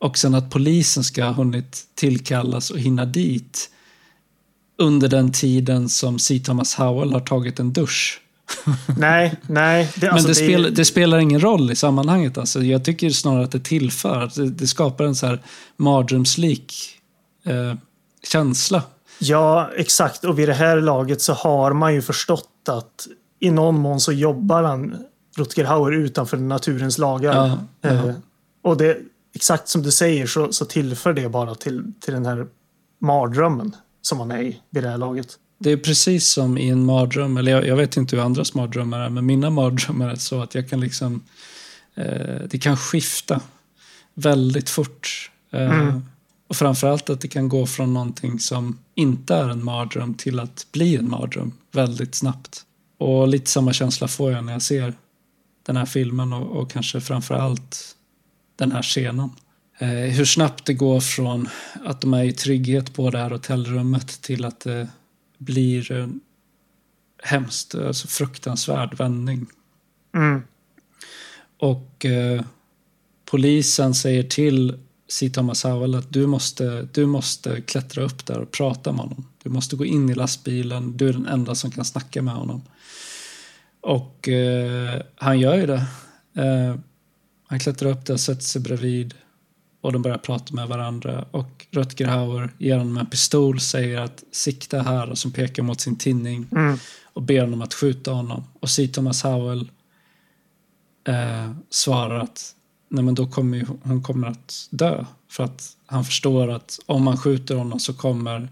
[0.03, 3.69] och sen att polisen ska ha hunnit tillkallas och hinna dit
[4.77, 6.39] under den tiden som C.
[6.45, 8.21] Thomas Howell har tagit en dusch.
[8.97, 9.89] Nej, nej.
[9.95, 12.37] Det, Men alltså, det, det, spelar, det spelar ingen roll i sammanhanget.
[12.37, 14.21] Alltså, jag tycker snarare att det tillför.
[14.21, 15.39] att Det, det skapar en så här
[15.77, 16.73] mardrömslik
[17.45, 17.73] eh,
[18.23, 18.83] känsla.
[19.19, 20.23] Ja, exakt.
[20.23, 23.07] Och vid det här laget så har man ju förstått att
[23.39, 24.95] i någon mån så jobbar han,
[25.37, 27.35] Rutger Hauer, utanför naturens lagar.
[27.35, 27.89] Ja, ja.
[27.89, 28.15] Eh,
[28.61, 28.97] och det,
[29.33, 32.47] exakt som du säger så, så tillför det bara till, till den här
[32.99, 35.39] mardrömmen som man är i vid det här laget.
[35.57, 38.99] Det är precis som i en mardröm, eller jag, jag vet inte hur andras mardrömmar
[38.99, 41.23] är, men mina mardrömmar är så att jag kan liksom,
[41.95, 43.41] eh, det kan skifta
[44.13, 45.31] väldigt fort.
[45.51, 46.03] Eh, Mm.
[46.47, 50.67] Och framförallt att det kan gå från någonting som inte är en mardröm till att
[50.71, 52.65] bli en mardröm väldigt snabbt.
[52.97, 54.93] Och lite samma känsla får jag när jag ser
[55.65, 57.95] den här filmen och, och kanske framförallt
[58.55, 59.29] den här scenen.
[59.77, 61.49] Eh, hur snabbt det går från
[61.85, 64.87] att de är i trygghet på det här hotellrummet till att det
[65.37, 66.19] blir en
[67.23, 69.45] hemskt, alltså fruktansvärd vändning.
[70.15, 70.41] Mm.
[71.59, 72.41] Och eh,
[73.25, 74.79] polisen säger till.
[75.33, 79.27] Thomas Howell att du måste, du måste klättra upp där och prata med honom.
[79.43, 82.61] Du måste gå in i lastbilen, du är den enda som kan snacka med honom.
[83.81, 85.85] Och eh, han gör ju det.
[86.35, 86.75] Eh,
[87.53, 89.13] han klättrar upp där, sätter sig bredvid
[89.81, 91.25] och de börjar prata med varandra.
[91.31, 95.81] Och Rutger Hauer ger honom en pistol, säger att sikta här och som pekar mot
[95.81, 96.77] sin tinning Mm.
[97.03, 98.43] och ber honom att skjuta honom.
[98.59, 98.87] Och C.
[98.87, 99.71] Thomas Howell
[101.07, 102.55] eh, svarar att
[102.89, 105.05] nej men då kommer ju, hon kommer att dö.
[105.29, 108.49] För att han förstår att om man skjuter honom så kommer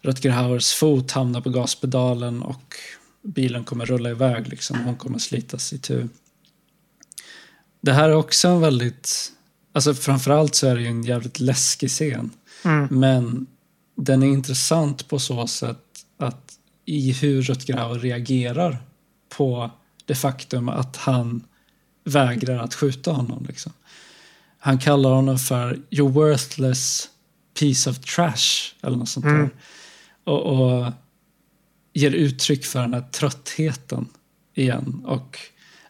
[0.00, 2.74] Rutger Hauers fot hamna på gaspedalen och
[3.22, 4.48] bilen kommer rulla iväg.
[4.48, 4.84] Liksom.
[4.84, 6.08] Hon kommer slitas i tur.
[7.84, 9.32] Det här är också en väldigt...
[9.72, 12.30] Alltså framförallt så är det ju en jävligt läskig scen.
[12.64, 12.88] Mm.
[12.90, 13.46] Men
[13.96, 15.78] den är intressant på så sätt
[16.18, 18.76] att i hur Rutger Hauer reagerar
[19.36, 19.70] på
[20.04, 21.44] det faktum att han
[22.04, 23.44] vägrar att skjuta honom.
[23.48, 23.72] Liksom.
[24.58, 27.08] Han kallar honom för “your worthless
[27.58, 29.34] piece of trash” eller något sånt där.
[29.34, 29.50] Mm.
[30.24, 30.92] Och, och
[31.92, 34.08] ger uttryck för den här tröttheten
[34.54, 35.02] igen.
[35.04, 35.38] Och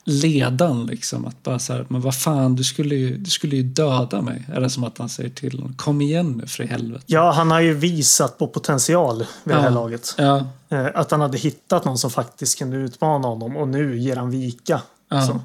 [0.05, 1.24] ledan liksom.
[1.26, 4.43] Att bara så här, men vad fan, du skulle, ju, du skulle ju döda mig.
[4.52, 5.74] Är det som att han säger till honom.
[5.76, 7.05] Kom igen nu för i helvete.
[7.06, 9.74] Ja, han har ju visat på potential vid det här Ja.
[9.74, 10.14] laget.
[10.18, 14.16] Ja, Eh, Att han hade hittat någon som faktiskt kunde utmana honom och nu ger
[14.16, 14.82] han vika.
[15.10, 15.26] Ja.
[15.26, 15.40] Så.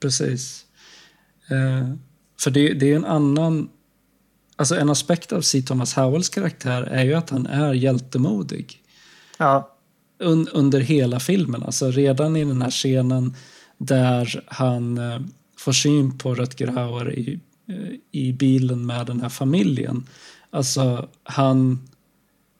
[0.00, 0.64] precis.
[1.50, 1.94] Eh,
[2.40, 3.68] för det, det är en annan...
[4.56, 5.62] Alltså en aspekt av C.
[5.62, 8.78] Thomas Howells karaktär är ju att han är hjältemodig.
[9.38, 9.70] Ja.
[10.18, 11.62] un, under hela filmen.
[11.62, 13.34] Alltså redan i den här scenen
[13.78, 15.20] där han eh,
[15.58, 20.06] får syn på Rutger Hauer i, eh, i bilen med den här familjen.
[20.50, 21.88] Alltså han,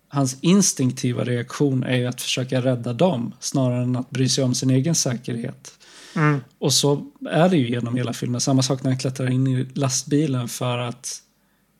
[0.08, 4.70] hans instinktiva reaktion är att försöka rädda dem snarare än att bry sig om sin
[4.70, 5.78] egen säkerhet.
[6.16, 6.40] Mm.
[6.58, 8.40] Och så är det ju genom hela filmen.
[8.40, 11.22] Samma sak när han klättrar in i lastbilen för att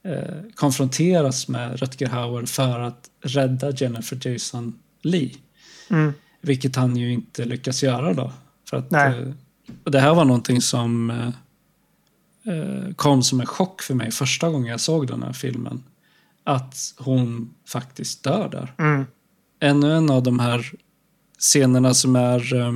[0.05, 5.31] eh, konfronteras med Rutger Hauer för att rädda Jennifer Jason Lee.
[5.91, 6.13] Mm.
[6.41, 8.33] Vilket han ju inte lyckas göra då.
[8.75, 9.23] För att, Nej.
[9.23, 9.29] eh,
[9.85, 11.29] och det här var någonting som eh,
[12.55, 15.83] eh, kom som en chock för mig första gången jag såg den här filmen.
[16.45, 18.75] Att hon faktiskt dör där.
[18.79, 19.07] Mm.
[19.61, 20.73] Ännu en av de här
[21.39, 22.73] scenerna som är eh,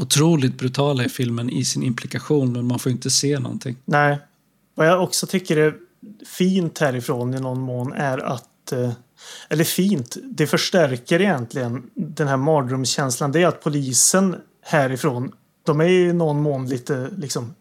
[0.00, 3.76] otroligt brutala i filmen i sin implikation, men man får inte se någonting.
[3.84, 4.18] Nej.
[4.74, 5.74] Vad jag också tycker är
[6.26, 8.72] fint härifrån i någon mån är att
[9.48, 13.32] eller fint, det förstärker egentligen den här mardrömskänslan.
[13.32, 14.36] Det är att polisen
[14.66, 15.32] härifrån,
[15.66, 17.54] de är i någon mån lite liksom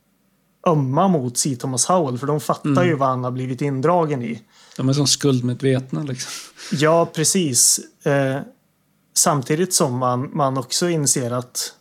[0.67, 1.55] ömma mot C.
[1.55, 2.87] Thomas Howell för de fattar Mm.
[2.87, 4.41] ju vad han har blivit indragen i.
[4.77, 6.31] De är som skuldmedvetna liksom.
[6.71, 7.79] Ja, precis.
[8.03, 8.39] Eh,
[9.13, 11.73] samtidigt som man, man också inser att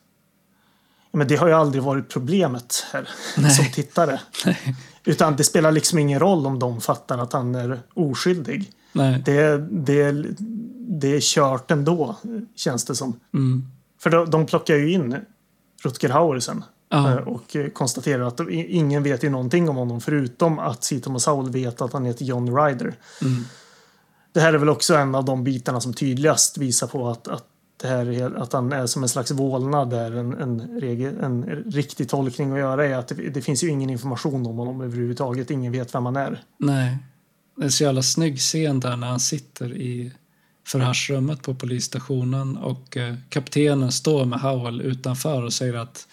[1.12, 3.08] men det har ju aldrig varit problemet här
[3.56, 4.20] som tittare.
[5.04, 8.72] Utan det spelar liksom ingen roll om de fattar att han är oskyldig.
[8.92, 9.22] Nej.
[9.24, 10.12] Det, det,
[11.00, 12.16] det är kört ändå,
[12.56, 13.20] känns det som.
[13.34, 13.66] Mm.
[14.04, 15.16] För de, de plockar ju in
[15.84, 16.64] Rutger Hauer sen.
[16.92, 20.92] Eh, Och konstaterar att de, ingen vet ju någonting om honom förutom att.
[21.02, 22.94] Thomas Howell vet att han heter John Ryder.
[23.22, 23.44] Mm.
[24.32, 27.44] Det här är väl också en av de bitarna som tydligast visar på att, att,
[27.76, 31.44] det här är, att han är som en slags vålnad där en, en, regel, en
[31.66, 35.50] riktig tolkning att göra är att det, det finns ju ingen information om honom överhuvudtaget.
[35.50, 36.42] Ingen vet vem han är.
[36.58, 36.98] Nej.
[37.56, 40.12] Det är så jävla snygg scen där när han sitter i
[40.64, 46.08] förhörsrummet på polisstationen och eh, kaptenen står med Howell utanför och säger att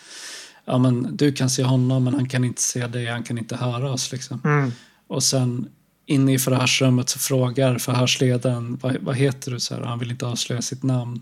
[0.66, 3.56] ja, men, du kan se honom men han kan inte se dig, han kan inte
[3.56, 4.12] höra oss.
[4.12, 4.42] Liksom.
[4.44, 4.72] Mm.
[5.08, 5.70] Och sen
[6.06, 9.60] inne i förhörsrummet så frågar förhörsledaren vad, vad heter du?
[9.60, 11.22] Så här, han vill inte avslöja sitt namn.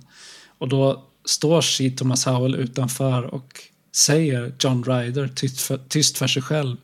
[0.57, 1.93] Och då står C.
[1.97, 3.53] Thomas Howell utanför och
[3.95, 6.77] säger John Ryder tyst för, tyst för sig själv.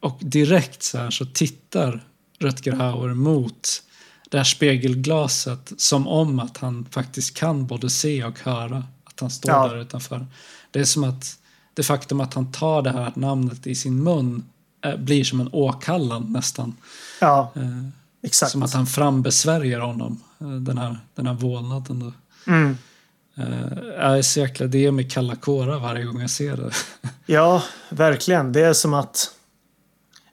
[0.00, 2.04] Och direkt så här så tittar
[2.38, 3.82] Rutger Hauer mot
[4.28, 9.30] det här spegelglaset som om att han faktiskt kan både se och höra att han
[9.30, 9.68] står Ja.
[9.68, 10.26] där utanför.
[10.70, 11.38] Det är som att
[11.74, 14.44] det faktum att han tar det här namnet i sin mun
[14.84, 16.76] eh, blir som en åkallan nästan.
[17.20, 17.62] Ja, Eh,
[18.22, 18.52] exakt.
[18.52, 21.98] som att han frambesvärjer honom, eh, den här, den här vålnaden.
[21.98, 22.12] Då.
[22.52, 22.76] Mm.
[23.98, 26.70] Jag är så jäkla, det ger mig kalla kårar varje gång jag ser det.
[27.26, 28.52] Ja, verkligen.
[28.52, 29.30] Det är som att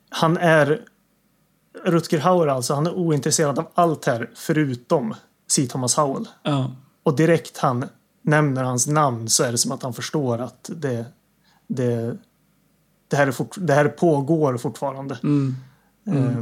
[0.09, 0.81] han är
[1.85, 2.73] Rutger Hauer alltså.
[2.73, 5.15] Han är ointresserad av allt här förutom
[5.47, 5.67] C.
[5.67, 6.27] Thomas Howell.
[6.43, 6.71] ja,
[7.03, 7.85] Och direkt han
[8.21, 11.05] nämner hans namn så är det som att han förstår att det,
[11.67, 12.17] det,
[13.07, 15.17] det, här, är fort, det här pågår fortfarande.
[15.23, 15.55] mm,
[16.07, 16.41] Eh,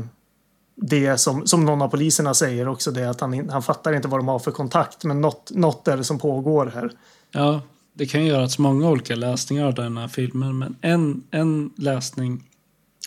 [0.75, 4.07] Det som, som någon av poliserna säger också det är att han, han fattar inte
[4.07, 6.91] vad de har för kontakt men något, något är det som pågår här.
[7.31, 7.61] ja,
[7.93, 12.43] det kan göras många olika läsningar av den här filmen, men en, en läsning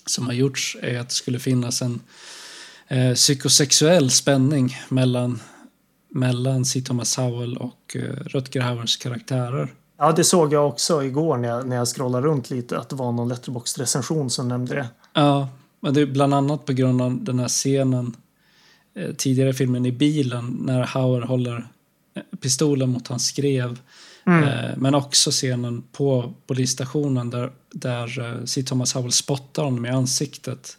[0.07, 2.01] som har gjorts är att det skulle finnas en
[2.89, 5.41] eh, psykosexuell spänning mellan,
[6.09, 6.81] mellan C.
[6.81, 9.73] Thomas Howell och eh, Rutger Hauers karaktärer.
[9.99, 12.97] Ja, det såg jag också igår när jag, när jag scrollade runt lite att det
[12.97, 14.89] var någon Letterboxd-recension som nämnde det.
[15.13, 15.49] Ja,
[15.81, 18.17] men det är bland annat på grund av den här scenen
[18.95, 21.69] eh, tidigare i filmen i bilen när Hauer håller
[22.15, 23.79] eh, pistolen mot hans skrev.
[24.27, 28.63] Eh, men också scenen på polisstationen där, där eh, C.
[28.63, 30.79] Thomas Howell spottar honom i ansiktet.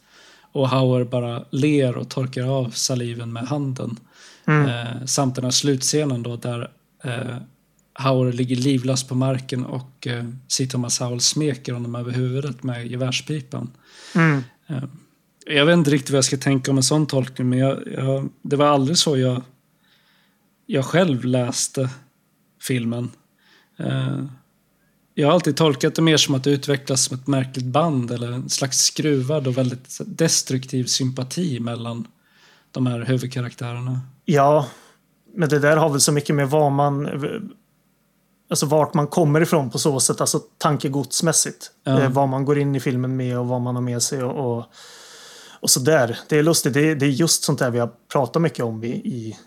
[0.51, 3.99] Och Hauer bara ler och torkar av saliven med handen.
[4.47, 6.71] Eh, samt den här slutscenen då där
[7.03, 7.37] eh,
[7.93, 10.67] Hauer ligger livlös på marken och eh, C.
[10.67, 13.71] Thomas Howell smeker honom över huvudet med gevärspipan.
[14.15, 14.43] Mm.
[14.67, 14.83] Eh,
[15.45, 18.29] Jag vet inte riktigt vad jag ska tänka om en sån tolkning, men jag, jag,
[18.41, 19.41] det var aldrig så jag,
[20.65, 21.89] jag själv läste
[22.61, 23.09] filmen.
[23.77, 24.23] Eh,
[25.13, 28.31] Jag har alltid tolkat det mer som att det utvecklas som ett märkligt band eller
[28.31, 32.07] en slags skruvad och väldigt destruktiv sympati mellan
[32.71, 34.01] de här huvudkaraktärerna.
[34.25, 34.67] Ja,
[35.35, 37.09] men det där har väl så mycket med vad man...
[38.49, 41.71] Alltså vart man kommer ifrån på så sätt, alltså tankegodsmässigt.
[41.83, 42.01] Ja.
[42.01, 44.57] Eh, vad man går in i filmen med och vad man har med sig och,
[44.57, 44.65] och,
[45.59, 46.19] och så där.
[46.29, 48.83] Det är lustigt, det är, det är just sånt där vi har pratat mycket om
[48.83, 49.37] i, i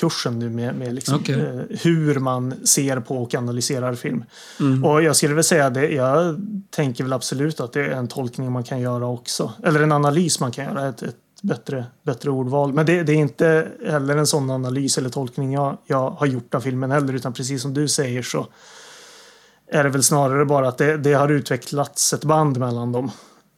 [0.00, 1.40] kursen nu med, med liksom, Okej.
[1.40, 4.24] eh, hur man ser på och analyserar film.
[4.60, 4.84] Mm.
[4.84, 6.40] Och jag skulle väl säga det, jag
[6.70, 9.52] tänker väl absolut att det är en tolkning man kan göra också.
[9.64, 12.72] Eller en analys man kan göra, ett, ett bättre, bättre ordval.
[12.72, 16.54] Men det, det är inte heller en sån analys eller tolkning jag, jag har gjort
[16.54, 18.46] av filmen heller, utan precis som du säger så
[19.72, 23.10] är det väl snarare bara att det, det har utvecklats ett band mellan dem.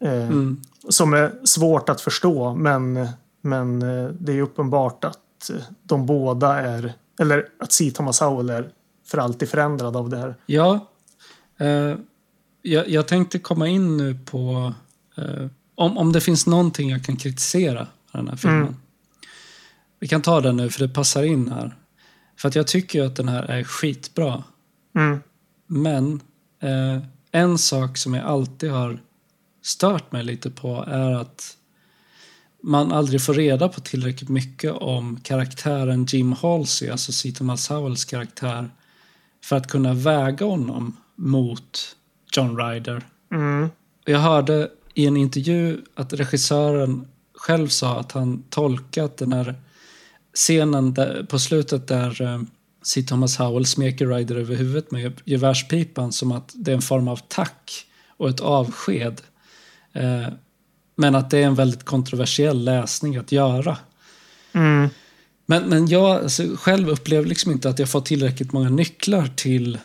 [0.04, 0.60] Eh, Mm.
[0.88, 3.08] Som är svårt att förstå, men,
[3.40, 5.18] men eh, det är uppenbart att
[5.50, 7.90] eh, de båda är, eller att C.
[7.90, 8.70] Thomas Howell är
[9.06, 10.36] för alltid förändrad av det här.
[10.46, 10.88] Ja,
[11.58, 11.96] eh,
[12.62, 14.74] jag, jag tänkte komma in nu på
[15.16, 18.62] eh, om, om det finns någonting jag kan kritisera med den här filmen.
[18.62, 18.76] Mm.
[20.00, 21.76] Vi kan ta den nu för det passar in här.
[22.36, 24.44] För att jag tycker ju att den här är skitbra.
[24.94, 25.20] Mm.
[25.66, 26.20] Men
[26.60, 29.02] eh, en sak som jag alltid har
[29.62, 31.56] stört mig lite på är att
[32.62, 37.28] man aldrig får reda på tillräckligt mycket om karaktären Jim Halsey, alltså.
[37.34, 38.70] Thomas Howells karaktär,
[39.44, 41.96] för att kunna väga honom mot
[42.36, 43.02] John Ryder.
[43.32, 43.68] Mm.
[44.04, 49.54] Jag hörde i en intervju att regissören själv sa att han tolkat den här
[50.34, 52.42] scenen där, på slutet där eh,
[52.82, 53.02] C.
[53.02, 57.20] Thomas Howell smeker Ryder över huvudet med gevärspipan som att det är en form av
[57.28, 57.86] tack
[58.16, 59.20] och ett avsked.
[59.92, 60.28] Eh,
[60.94, 63.76] men att det är en väldigt kontroversiell läsning att göra.
[64.52, 64.88] Mm.
[65.46, 69.78] Men, men jag alltså, själv upplever liksom inte att jag fått tillräckligt många nycklar till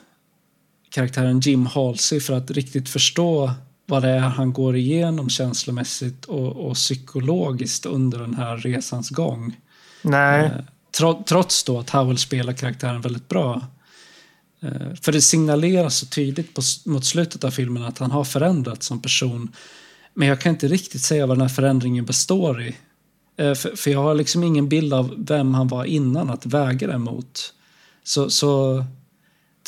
[0.89, 3.51] karaktären Jim Halsey för att riktigt förstå
[3.85, 9.55] vad det är han går igenom känslomässigt och, och psykologiskt under den här resans gång.
[10.01, 10.45] Nej.
[10.45, 10.51] Eh,
[10.97, 13.61] tro, trots då att Howell spelar karaktären väldigt bra.
[14.61, 18.87] Eh, för det signaleras så tydligt på, mot slutet av filmen att han har förändrats
[18.87, 19.51] som person.
[20.17, 22.75] Men jag kan inte riktigt säga vad den här förändringen består i.
[23.37, 26.87] Eh, för, för jag har liksom ingen bild av vem han var innan att väga
[26.87, 27.53] det mot.
[28.03, 28.83] Så, så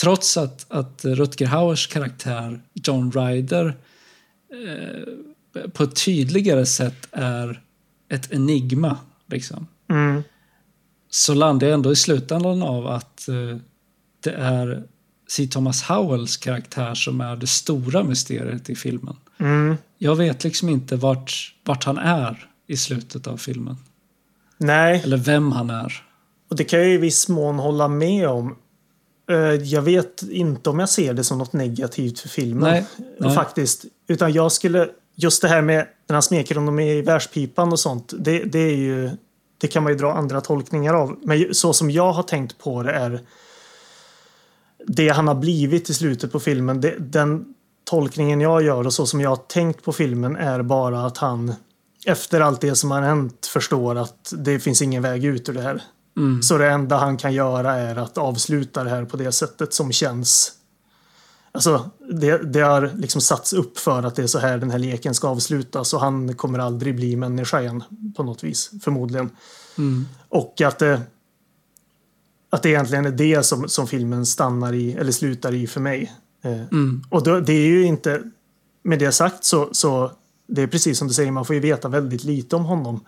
[0.01, 3.77] trots att, att Rutger Hauers karaktär John Ryder
[4.53, 7.61] eh, på ett tydligare sätt är
[8.09, 8.97] ett enigma.
[9.27, 10.23] Liksom Mm.
[11.09, 13.57] så landar jag ändå i slutändan av att eh,
[14.23, 14.83] det är
[15.27, 15.47] C.
[15.47, 19.15] Thomas Howells karaktär som är det stora mysteriet i filmen.
[19.39, 19.77] Mm.
[19.97, 23.77] Jag vet liksom inte vart, vart han är i slutet av filmen.
[24.57, 25.01] Nej.
[25.03, 26.03] Eller vem han är.
[26.49, 28.55] Och det kan jag i viss mån hålla med om.
[29.29, 32.71] Eh, Jag vet inte om jag ser det som något negativt för filmen.
[32.71, 32.85] Nej,
[33.19, 33.35] nej.
[33.35, 33.85] Faktiskt.
[34.07, 34.89] Utan jag skulle...
[35.15, 38.13] Just det här med när han smeker honom i världspipan och sånt.
[38.19, 39.09] Det, det är ju...
[39.57, 41.19] Det kan man ju dra andra tolkningar av.
[41.23, 43.19] Men så som jag har tänkt på det är
[44.87, 46.81] det han har blivit i slutet på filmen.
[46.81, 47.53] Det, den
[47.89, 51.53] tolkningen jag gör och så som jag har tänkt på filmen är bara att han
[52.05, 55.61] efter allt det som har hänt förstår att det finns ingen väg ut ur det
[55.61, 55.83] här.
[56.17, 56.41] Mm.
[56.41, 59.91] Så det enda han kan göra är att avsluta det här på det sättet som
[59.91, 60.51] känns.
[61.51, 64.79] Alltså, det, det har liksom satts upp för att det är så här den här
[64.79, 67.83] leken ska avslutas och han kommer aldrig bli människa igen
[68.17, 69.29] på något vis, förmodligen.
[69.77, 70.05] Mm.
[70.29, 71.01] Och att det,
[72.49, 76.13] att det egentligen är det som, som filmen stannar i, eller slutar i för mig.
[76.41, 77.03] Eh, Mm.
[77.09, 78.23] och då, det är ju inte,
[78.83, 80.11] med det sagt så, så
[80.47, 83.05] det är precis som du säger, man får ju veta väldigt lite om honom.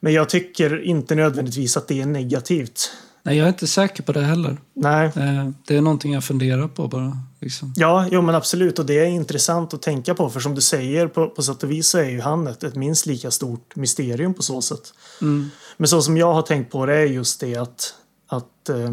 [0.00, 2.90] Men jag tycker inte nödvändigtvis att det är negativt.
[3.22, 4.56] Nej, jag är inte säker på det heller.
[4.74, 5.06] Nej.
[5.06, 7.18] Eh, Det är någonting jag funderar på bara.
[7.40, 7.72] Liksom.
[7.76, 11.06] Ja, jo men absolut och det är intressant att tänka på för som du säger
[11.08, 14.34] på, på sätt och vis så är ju han ett, ett minst lika stort mysterium
[14.34, 14.92] på så sätt.
[15.20, 15.50] Mm.
[15.76, 17.94] Men så som jag har tänkt på det är just det att,
[18.28, 18.92] att eh,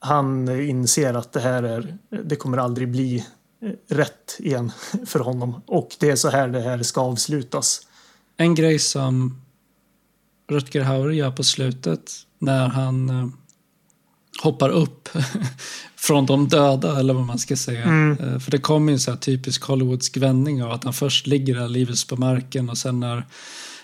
[0.00, 3.26] han inser att det här är, det kommer aldrig bli
[3.62, 4.72] eh, rätt igen
[5.06, 5.62] för honom.
[5.66, 7.80] Och det är så här det här ska avslutas.
[8.36, 9.40] En grej som
[10.50, 13.28] Rutger Hauer gör på slutet när han eh,
[14.42, 15.08] hoppar upp
[15.96, 17.82] från de döda, eller vad man ska säga.
[17.82, 18.18] Mm.
[18.18, 21.26] Eh, för det kommer ju en så här typisk Hollywoodsk vändning av att han först
[21.26, 23.26] ligger där livets på marken och sen när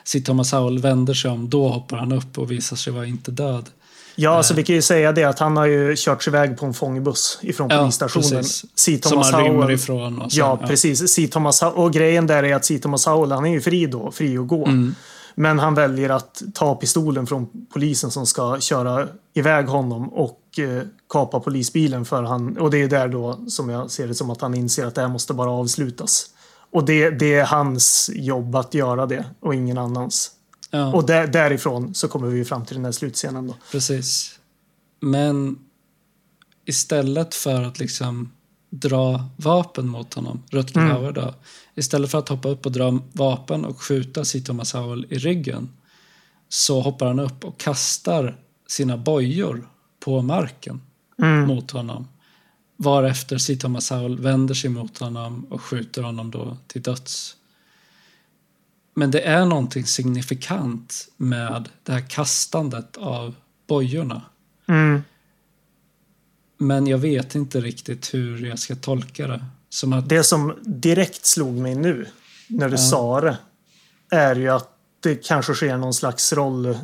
[0.05, 0.21] C.
[0.21, 3.71] Thomas Howell vänder sig om, då hoppar han upp och visar sig vara inte död.
[4.19, 6.75] Ja, alltså vi kan ju säga det att han har ju körts iväg på en
[6.75, 8.31] fångbuss ifrån Ja, polisstationen.
[8.31, 8.65] precis.
[8.75, 8.99] C.
[9.03, 10.23] Som Thomas han rymmer ifrån.
[10.23, 11.09] Och sen, Ja, precis.
[11.15, 11.29] C.
[11.29, 12.79] Thomas, Ho- och grejen där är att C.
[12.79, 14.67] Thomas Howell, han är ju fri då, fri att gå.
[14.67, 14.95] Mm.
[15.35, 20.83] Men han väljer att ta pistolen från polisen som ska köra iväg honom och eh,
[21.09, 22.59] kapa polisbilen för han.
[22.59, 25.01] Och det är där då som jag ser det som att han inser att det
[25.01, 26.27] här måste bara avslutas.
[26.73, 30.31] Och det, det är hans jobb att göra det och ingen annans.
[30.71, 30.93] Ja.
[30.95, 33.57] Och där, därifrån så kommer vi fram till den här slutscenen då.
[33.73, 34.39] Precis.
[35.01, 35.59] Men
[36.65, 38.33] istället för att liksom
[38.71, 40.91] dra vapen mot honom, Rutger Mm.
[40.91, 41.35] Hauer då,
[41.75, 44.25] istället för att hoppa upp och dra vapen och skjuta.
[44.25, 45.69] Thomas Howell i ryggen
[46.49, 48.37] så hoppar han upp och kastar
[48.69, 49.69] sina bojor
[50.01, 50.81] på marken
[51.19, 51.47] Mm.
[51.47, 52.09] mot honom.
[52.77, 53.57] Varefter.
[53.57, 57.37] Thomas Howell vänder sig mot honom och skjuter honom då till döds.
[58.99, 63.35] Men det är någonting signifikant med det här kastandet av
[63.67, 64.23] bojorna.
[64.69, 65.03] Mm.
[66.59, 69.45] Men jag vet inte riktigt hur jag ska tolka det.
[69.69, 72.07] Som att, Det som direkt slog mig nu
[72.49, 72.79] när du Ja.
[72.79, 73.39] sa det
[74.11, 74.71] är ju att
[75.01, 76.77] det kanske sker någon slags roll, eh,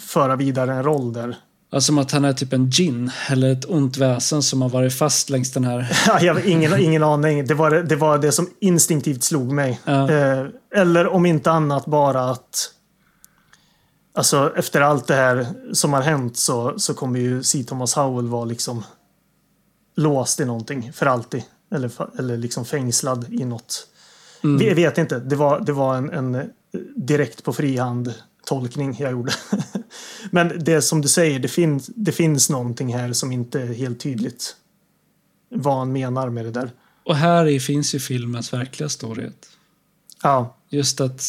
[0.00, 1.36] föra vidare en roll där.
[1.70, 4.94] Alltså som att han är typ en gin eller ett ont väsen som har varit
[4.94, 5.92] fast längs den här...
[6.06, 7.46] Ja, jag har ingen, ingen aning.
[7.46, 9.80] Det var det, det var det som instinktivt slog mig.
[9.84, 10.10] Ja.
[10.10, 12.70] Eh, eller om inte annat bara att
[14.16, 17.64] Alltså efter allt det här som har hänt så, så kommer ju C.
[17.64, 18.84] Thomas Howell vara liksom
[19.96, 21.42] låst i någonting för alltid.
[21.74, 23.86] Eller, eller liksom fängslad i något.
[24.44, 24.66] Mm.
[24.66, 25.18] Jag vet inte.
[25.18, 26.50] Det var, det var en, en
[26.96, 28.14] direkt på frihand
[28.46, 29.32] tolkning jag gjorde.
[30.30, 34.00] Men det som du säger, det, finns det finns någonting här som inte är helt
[34.00, 34.56] tydligt
[35.48, 36.70] vad han menar med det där.
[37.04, 39.48] Och här i finns ju filmens verkliga storhet.
[40.22, 41.22] Ja, Just att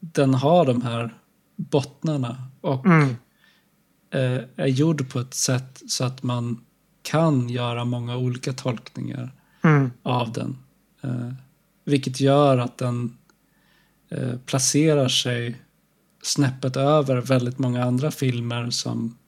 [0.00, 1.18] den har de här
[1.56, 3.16] bottnarna och mm,
[4.10, 6.64] eh, är gjord på ett sätt så att man
[7.02, 9.32] kan göra många olika tolkningar
[9.62, 10.58] mm, av den.
[11.02, 11.32] Eh,
[11.84, 13.18] vilket gör att den
[14.08, 15.56] eh, placerar sig
[16.26, 19.18] snäppet över väldigt många andra filmer som,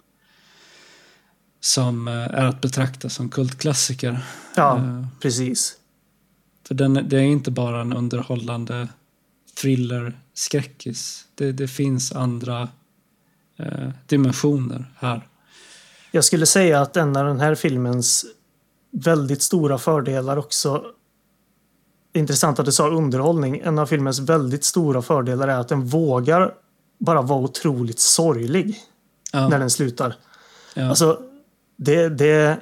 [1.61, 4.21] som eh, är att betrakta som kultklassiker.
[4.57, 5.77] ja Eh, precis.
[6.67, 8.89] för den, det är inte bara en underhållande
[9.61, 11.25] thriller-skräckis.
[11.35, 12.69] Det, det finns andra
[13.57, 15.29] eh, dimensioner här.
[16.11, 18.25] Jag skulle säga att en av den här filmens
[18.91, 20.85] väldigt stora fördelar också
[22.13, 23.61] Intressant att du sa underhållning.
[23.65, 26.55] En av filmens väldigt stora fördelar är att den vågar
[26.99, 28.81] bara vara otroligt sorglig
[29.33, 30.17] Ja, när den slutar.
[30.75, 31.21] ja, Alltså,
[31.77, 32.61] det, det,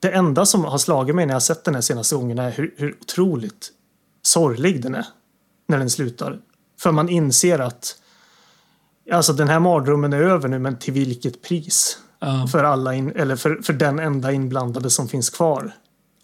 [0.00, 2.74] det enda som har slagit mig när jag sett den här senaste gången är hur,
[2.76, 3.68] hur otroligt
[4.22, 5.06] sorglig den är
[5.68, 6.38] när den slutar.
[6.80, 7.96] För man inser att
[9.12, 11.98] alltså den här mardrömmen är över nu, men till vilket pris?
[12.18, 15.72] ja, För, alla in, eller för, för den enda inblandade som finns kvar.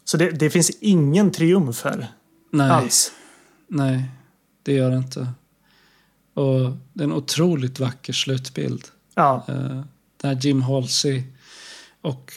[0.05, 2.13] Så det, det finns ingen triumf här
[2.53, 3.13] nej, alls.
[3.69, 4.11] nej,
[4.63, 5.29] det gör det inte.
[6.35, 8.85] Och det är en otroligt vacker slutbild.
[9.15, 9.83] Ja, Eh,
[10.17, 11.23] där Jim Halsey
[12.01, 12.33] och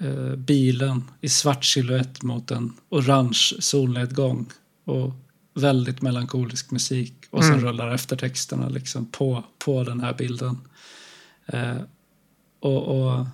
[0.00, 4.46] eh, bilen i svart silhuett mot en orange solnedgång
[4.84, 5.12] och
[5.54, 7.64] väldigt melankolisk musik och sen Mm.
[7.64, 10.58] rullar eftertexterna liksom på, på den här bilden.
[11.46, 11.76] Eh,
[12.60, 13.26] och, och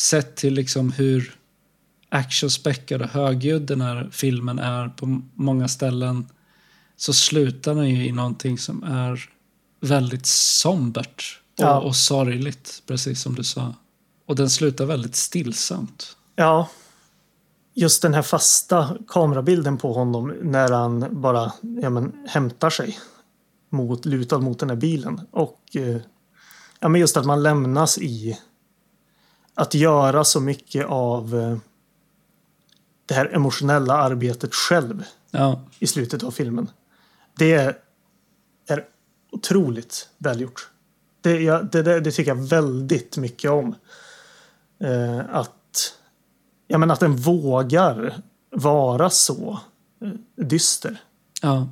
[0.00, 1.36] sett till liksom hur
[2.08, 6.26] actionspäckad och högljudd den här filmen är på många ställen
[7.02, 9.30] så slutar den ju i någonting som är
[9.80, 11.80] väldigt sombert och, Ja.
[11.80, 13.74] och sorgligt, precis som du sa.
[14.26, 16.16] Och den slutar väldigt stillsamt.
[16.36, 16.68] ja.
[17.74, 21.52] Just den här fasta kamerabilden på honom när han bara
[21.82, 22.98] ja, men, hämtar sig
[23.70, 25.20] mot, lutad mot den här bilen.
[25.30, 25.96] Och eh,
[26.80, 28.38] ja, men just att man lämnas i
[29.54, 31.56] att göra så mycket av eh,
[33.06, 36.70] det här emotionella arbetet själv Ja, i slutet av filmen.
[37.38, 38.84] Det är
[39.32, 40.68] otroligt välgjort.
[41.20, 43.74] Det, ja, det, det, det tycker jag väldigt mycket om.
[44.80, 45.94] Eh, att,
[46.66, 49.60] ja, men att den vågar vara så
[50.00, 51.00] eh, dyster.
[51.42, 51.68] ja,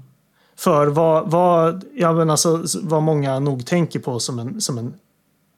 [0.57, 4.95] För vad, vad, ja, men alltså, vad många nog tänker på som en, som en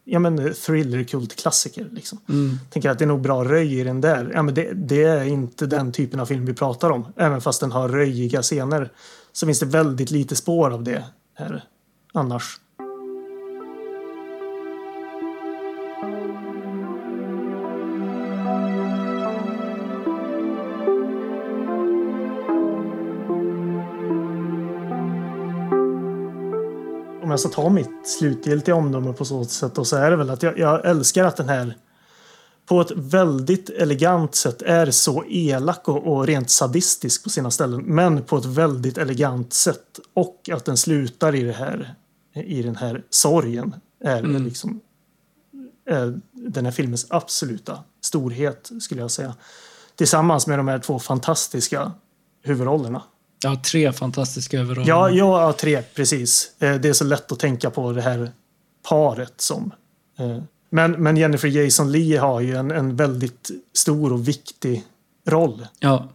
[0.04, 1.88] ja, men thriller-kultklassiker.
[1.90, 2.18] Liksom.
[2.28, 4.30] mm, Tänker att det är nog bra röj i den där.
[4.34, 7.06] Ja, men det, det är inte den typen av film vi pratar om.
[7.16, 8.90] Även fast den har röjiga scener
[9.32, 11.04] så finns det väldigt lite spår av det
[11.34, 11.64] här
[12.12, 12.60] annars.
[27.22, 30.30] Om jag ska ta mitt slutgiltiga omdöme på så sätt då, så är det väl
[30.30, 31.76] att jag, jag älskar att den här
[32.73, 37.82] på ett väldigt elegant sätt är så elak och, och rent sadistisk på sina ställen.
[37.82, 40.01] Men på ett väldigt elegant sätt.
[40.15, 41.94] Och att den slutar i det här
[42.35, 43.74] i den här sorgen
[44.05, 44.44] är Mm.
[44.44, 44.81] liksom
[45.90, 49.35] är den här filmens absoluta storhet skulle jag säga.
[49.97, 51.93] Tillsammans med de här två fantastiska
[52.43, 53.03] huvudrollerna.
[53.44, 54.89] ja, tre fantastiska överroller.
[54.89, 56.53] Ja, ja, tre, precis.
[56.59, 58.31] Eh, Det är så lätt att tänka på det här
[58.89, 59.73] paret som...
[60.74, 64.85] Men, men Jennifer Jason Leigh har ju en, en väldigt stor och viktig
[65.27, 65.66] roll.
[65.78, 66.09] ja.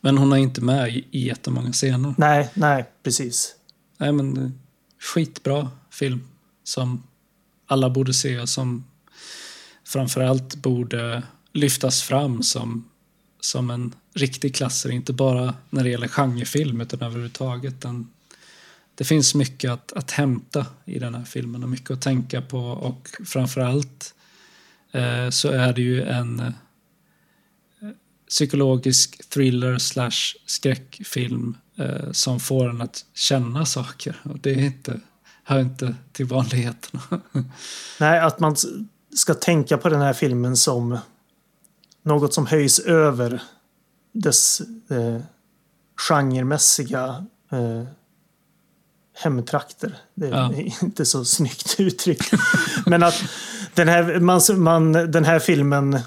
[0.00, 2.14] Men hon är inte med i, i jättemånga scener.
[2.18, 3.54] Nej, nej, precis.
[3.98, 4.58] Nej, men
[5.00, 6.28] skitbra film
[6.64, 7.02] som
[7.66, 8.84] alla borde se och som
[9.86, 12.88] framförallt borde lyftas fram som,
[13.40, 14.94] som en riktig klassiker.
[14.94, 17.80] Inte bara när det gäller genrefilm utan överhuvudtaget.
[17.80, 18.08] Den,
[18.98, 22.58] det finns mycket att, att hämta i den här filmen och mycket att tänka på
[22.58, 24.14] och framförallt
[24.92, 26.52] eh, så är det ju en eh,
[28.28, 34.20] psykologisk thriller slash skräckfilm eh, som får en att känna saker.
[34.24, 35.00] Och det är inte,
[35.44, 37.02] hör inte till vanligheterna.
[38.00, 38.56] Nej, att man
[39.14, 40.98] ska tänka på den här filmen som
[42.02, 43.42] något som höjs över
[44.12, 44.60] dess
[44.90, 45.20] eh,
[46.08, 47.97] genremässiga eh,
[49.18, 49.98] hemtrakter.
[50.14, 50.52] Det är Ja.
[50.82, 52.32] inte så snyggt uttryckt.
[52.86, 53.22] Men att
[53.74, 55.98] den här, man, man, den här filmen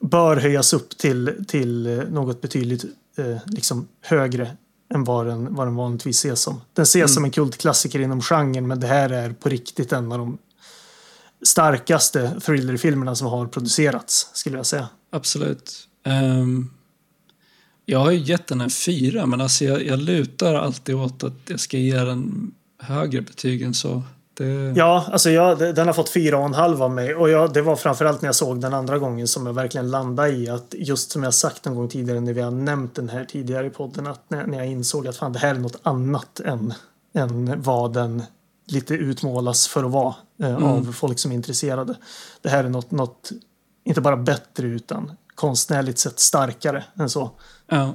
[0.00, 2.84] bör höjas upp till, till något betydligt
[3.16, 4.56] eh, liksom högre
[4.94, 6.60] än vad den, vad den vanligtvis ses som.
[6.72, 10.18] Den ses som en kultklassiker inom genren men det här är på riktigt en av
[10.18, 10.38] de
[11.46, 14.88] starkaste thrillerfilmerna som har producerats skulle jag säga.
[15.12, 15.88] Absolut.
[16.06, 16.70] Ehm,
[17.86, 21.32] jag har ju gett den en fyra, men alltså jag, jag lutar alltid åt att
[21.46, 24.02] jag ska ge den högre betyg än så.
[24.34, 27.52] Det, Ja, alltså jag, den har fått fyra och en halv av mig och jag,
[27.52, 30.74] det var framförallt när jag såg den andra gången som jag verkligen landade i att
[30.78, 33.70] just som jag sagt en gång tidigare när vi har nämnt den här tidigare i
[33.70, 36.74] podden att när, när jag insåg att fan det här är något annat än,
[37.14, 38.22] än vad den
[38.66, 41.94] lite utmålas för att vara eh, av folk som är intresserade.
[42.42, 43.30] Det här är något, något,
[43.84, 47.30] inte bara bättre utan konstnärligt sett starkare än så.
[47.66, 47.94] ja.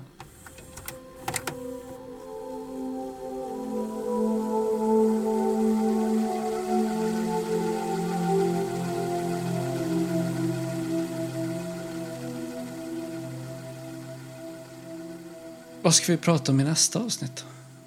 [15.82, 17.46] Vad ska vi prata om i nästa avsnitt?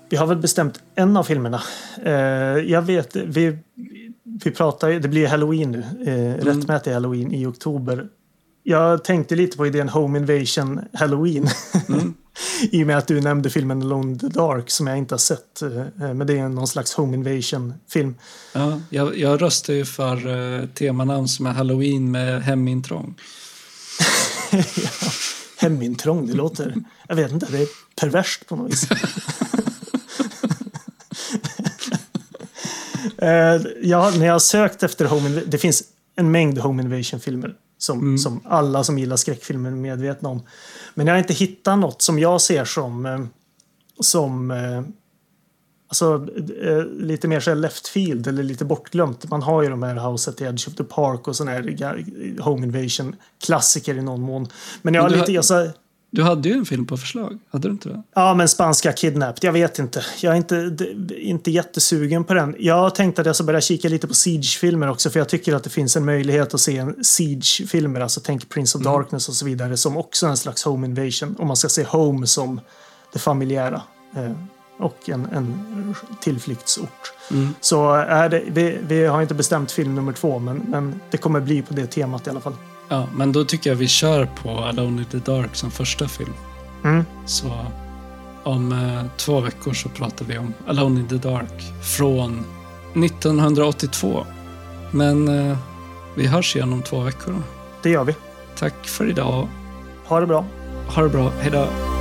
[0.09, 1.63] Vi har väl bestämt en av filmerna.
[2.05, 2.13] Eh,
[2.71, 3.59] jag vet, vi,
[4.23, 5.85] vi pratar det blir Halloween nu.
[6.07, 8.09] Eh, Rättmätig Halloween i oktober.
[8.63, 11.49] Jag tänkte lite på idén Home Invasion Halloween.
[12.71, 15.19] I och med att du nämnde filmen Alone in the Dark som jag inte har
[15.19, 15.63] sett.
[15.63, 15.69] Eh,
[16.15, 18.15] men det är någon slags Home Invasion-film.
[18.53, 23.15] Ja, jag, jag röstar ju för uh, temanamn som är Halloween med hemintrång.
[25.59, 26.75] Hemintrång, det låter...
[27.09, 27.69] Jag vet inte, det är
[28.01, 28.89] perverst på något vis.
[33.19, 35.83] Eh, ja, när jag har sökt efter Home Inv- Det finns
[36.17, 40.43] en mängd Home Invasion-filmer som, som alla som gillar skräckfilmer är medvetna om.
[40.95, 43.21] Men jag har inte hittat något som jag ser som, eh,
[44.01, 44.83] som eh,
[45.89, 46.27] alltså,
[46.63, 49.31] eh, lite mer så left field eller lite bortglömt.
[49.31, 52.41] Man har ju de här House at the Edge of the Park och sådana här
[52.43, 54.49] Home Invasion-klassiker i någon mån.
[54.83, 55.33] Men jag har lite...
[55.33, 55.71] har- Alltså,
[56.15, 58.03] Du hade ju en film på förslag, hade du inte det?
[58.15, 59.45] Ja, men spanska kidnapped.
[59.45, 60.05] Jag vet inte.
[60.21, 60.77] Jag är inte,
[61.17, 62.57] inte jättesugen på den.
[62.59, 65.65] Jag tänkte att jag ska börja kika lite på Siege-filmer också, för jag tycker att
[65.65, 69.45] det finns en möjlighet att se en Siege-filmer, alltså tänk Prince of Darkness och så
[69.45, 71.37] vidare, som också en slags home invasion.
[71.39, 72.61] Om man ska se home som
[73.13, 73.83] det familjära.
[74.17, 74.33] Eh,
[74.79, 77.13] och en, en tillflyktsort.
[77.61, 81.41] Så är det, vi, vi har inte bestämt film nummer två, men, men det kommer
[81.41, 82.55] bli på det temat i alla fall.
[82.93, 86.33] Ja, men då tycker jag vi kör på Alone in the Dark som första film.
[86.85, 87.05] Mm.
[87.27, 87.67] Så
[88.43, 92.45] om eh, två veckor så pratar vi om Alone in the Dark från
[92.95, 94.27] 1982.
[94.91, 95.59] Men eh,
[96.17, 97.33] vi hörs igen om två veckor.
[97.33, 97.43] då.
[97.83, 98.15] Det gör vi.
[98.59, 99.49] Tack för idag.
[100.05, 100.45] Ha det bra.
[100.89, 101.33] Ha det bra.
[101.41, 101.92] Hej då.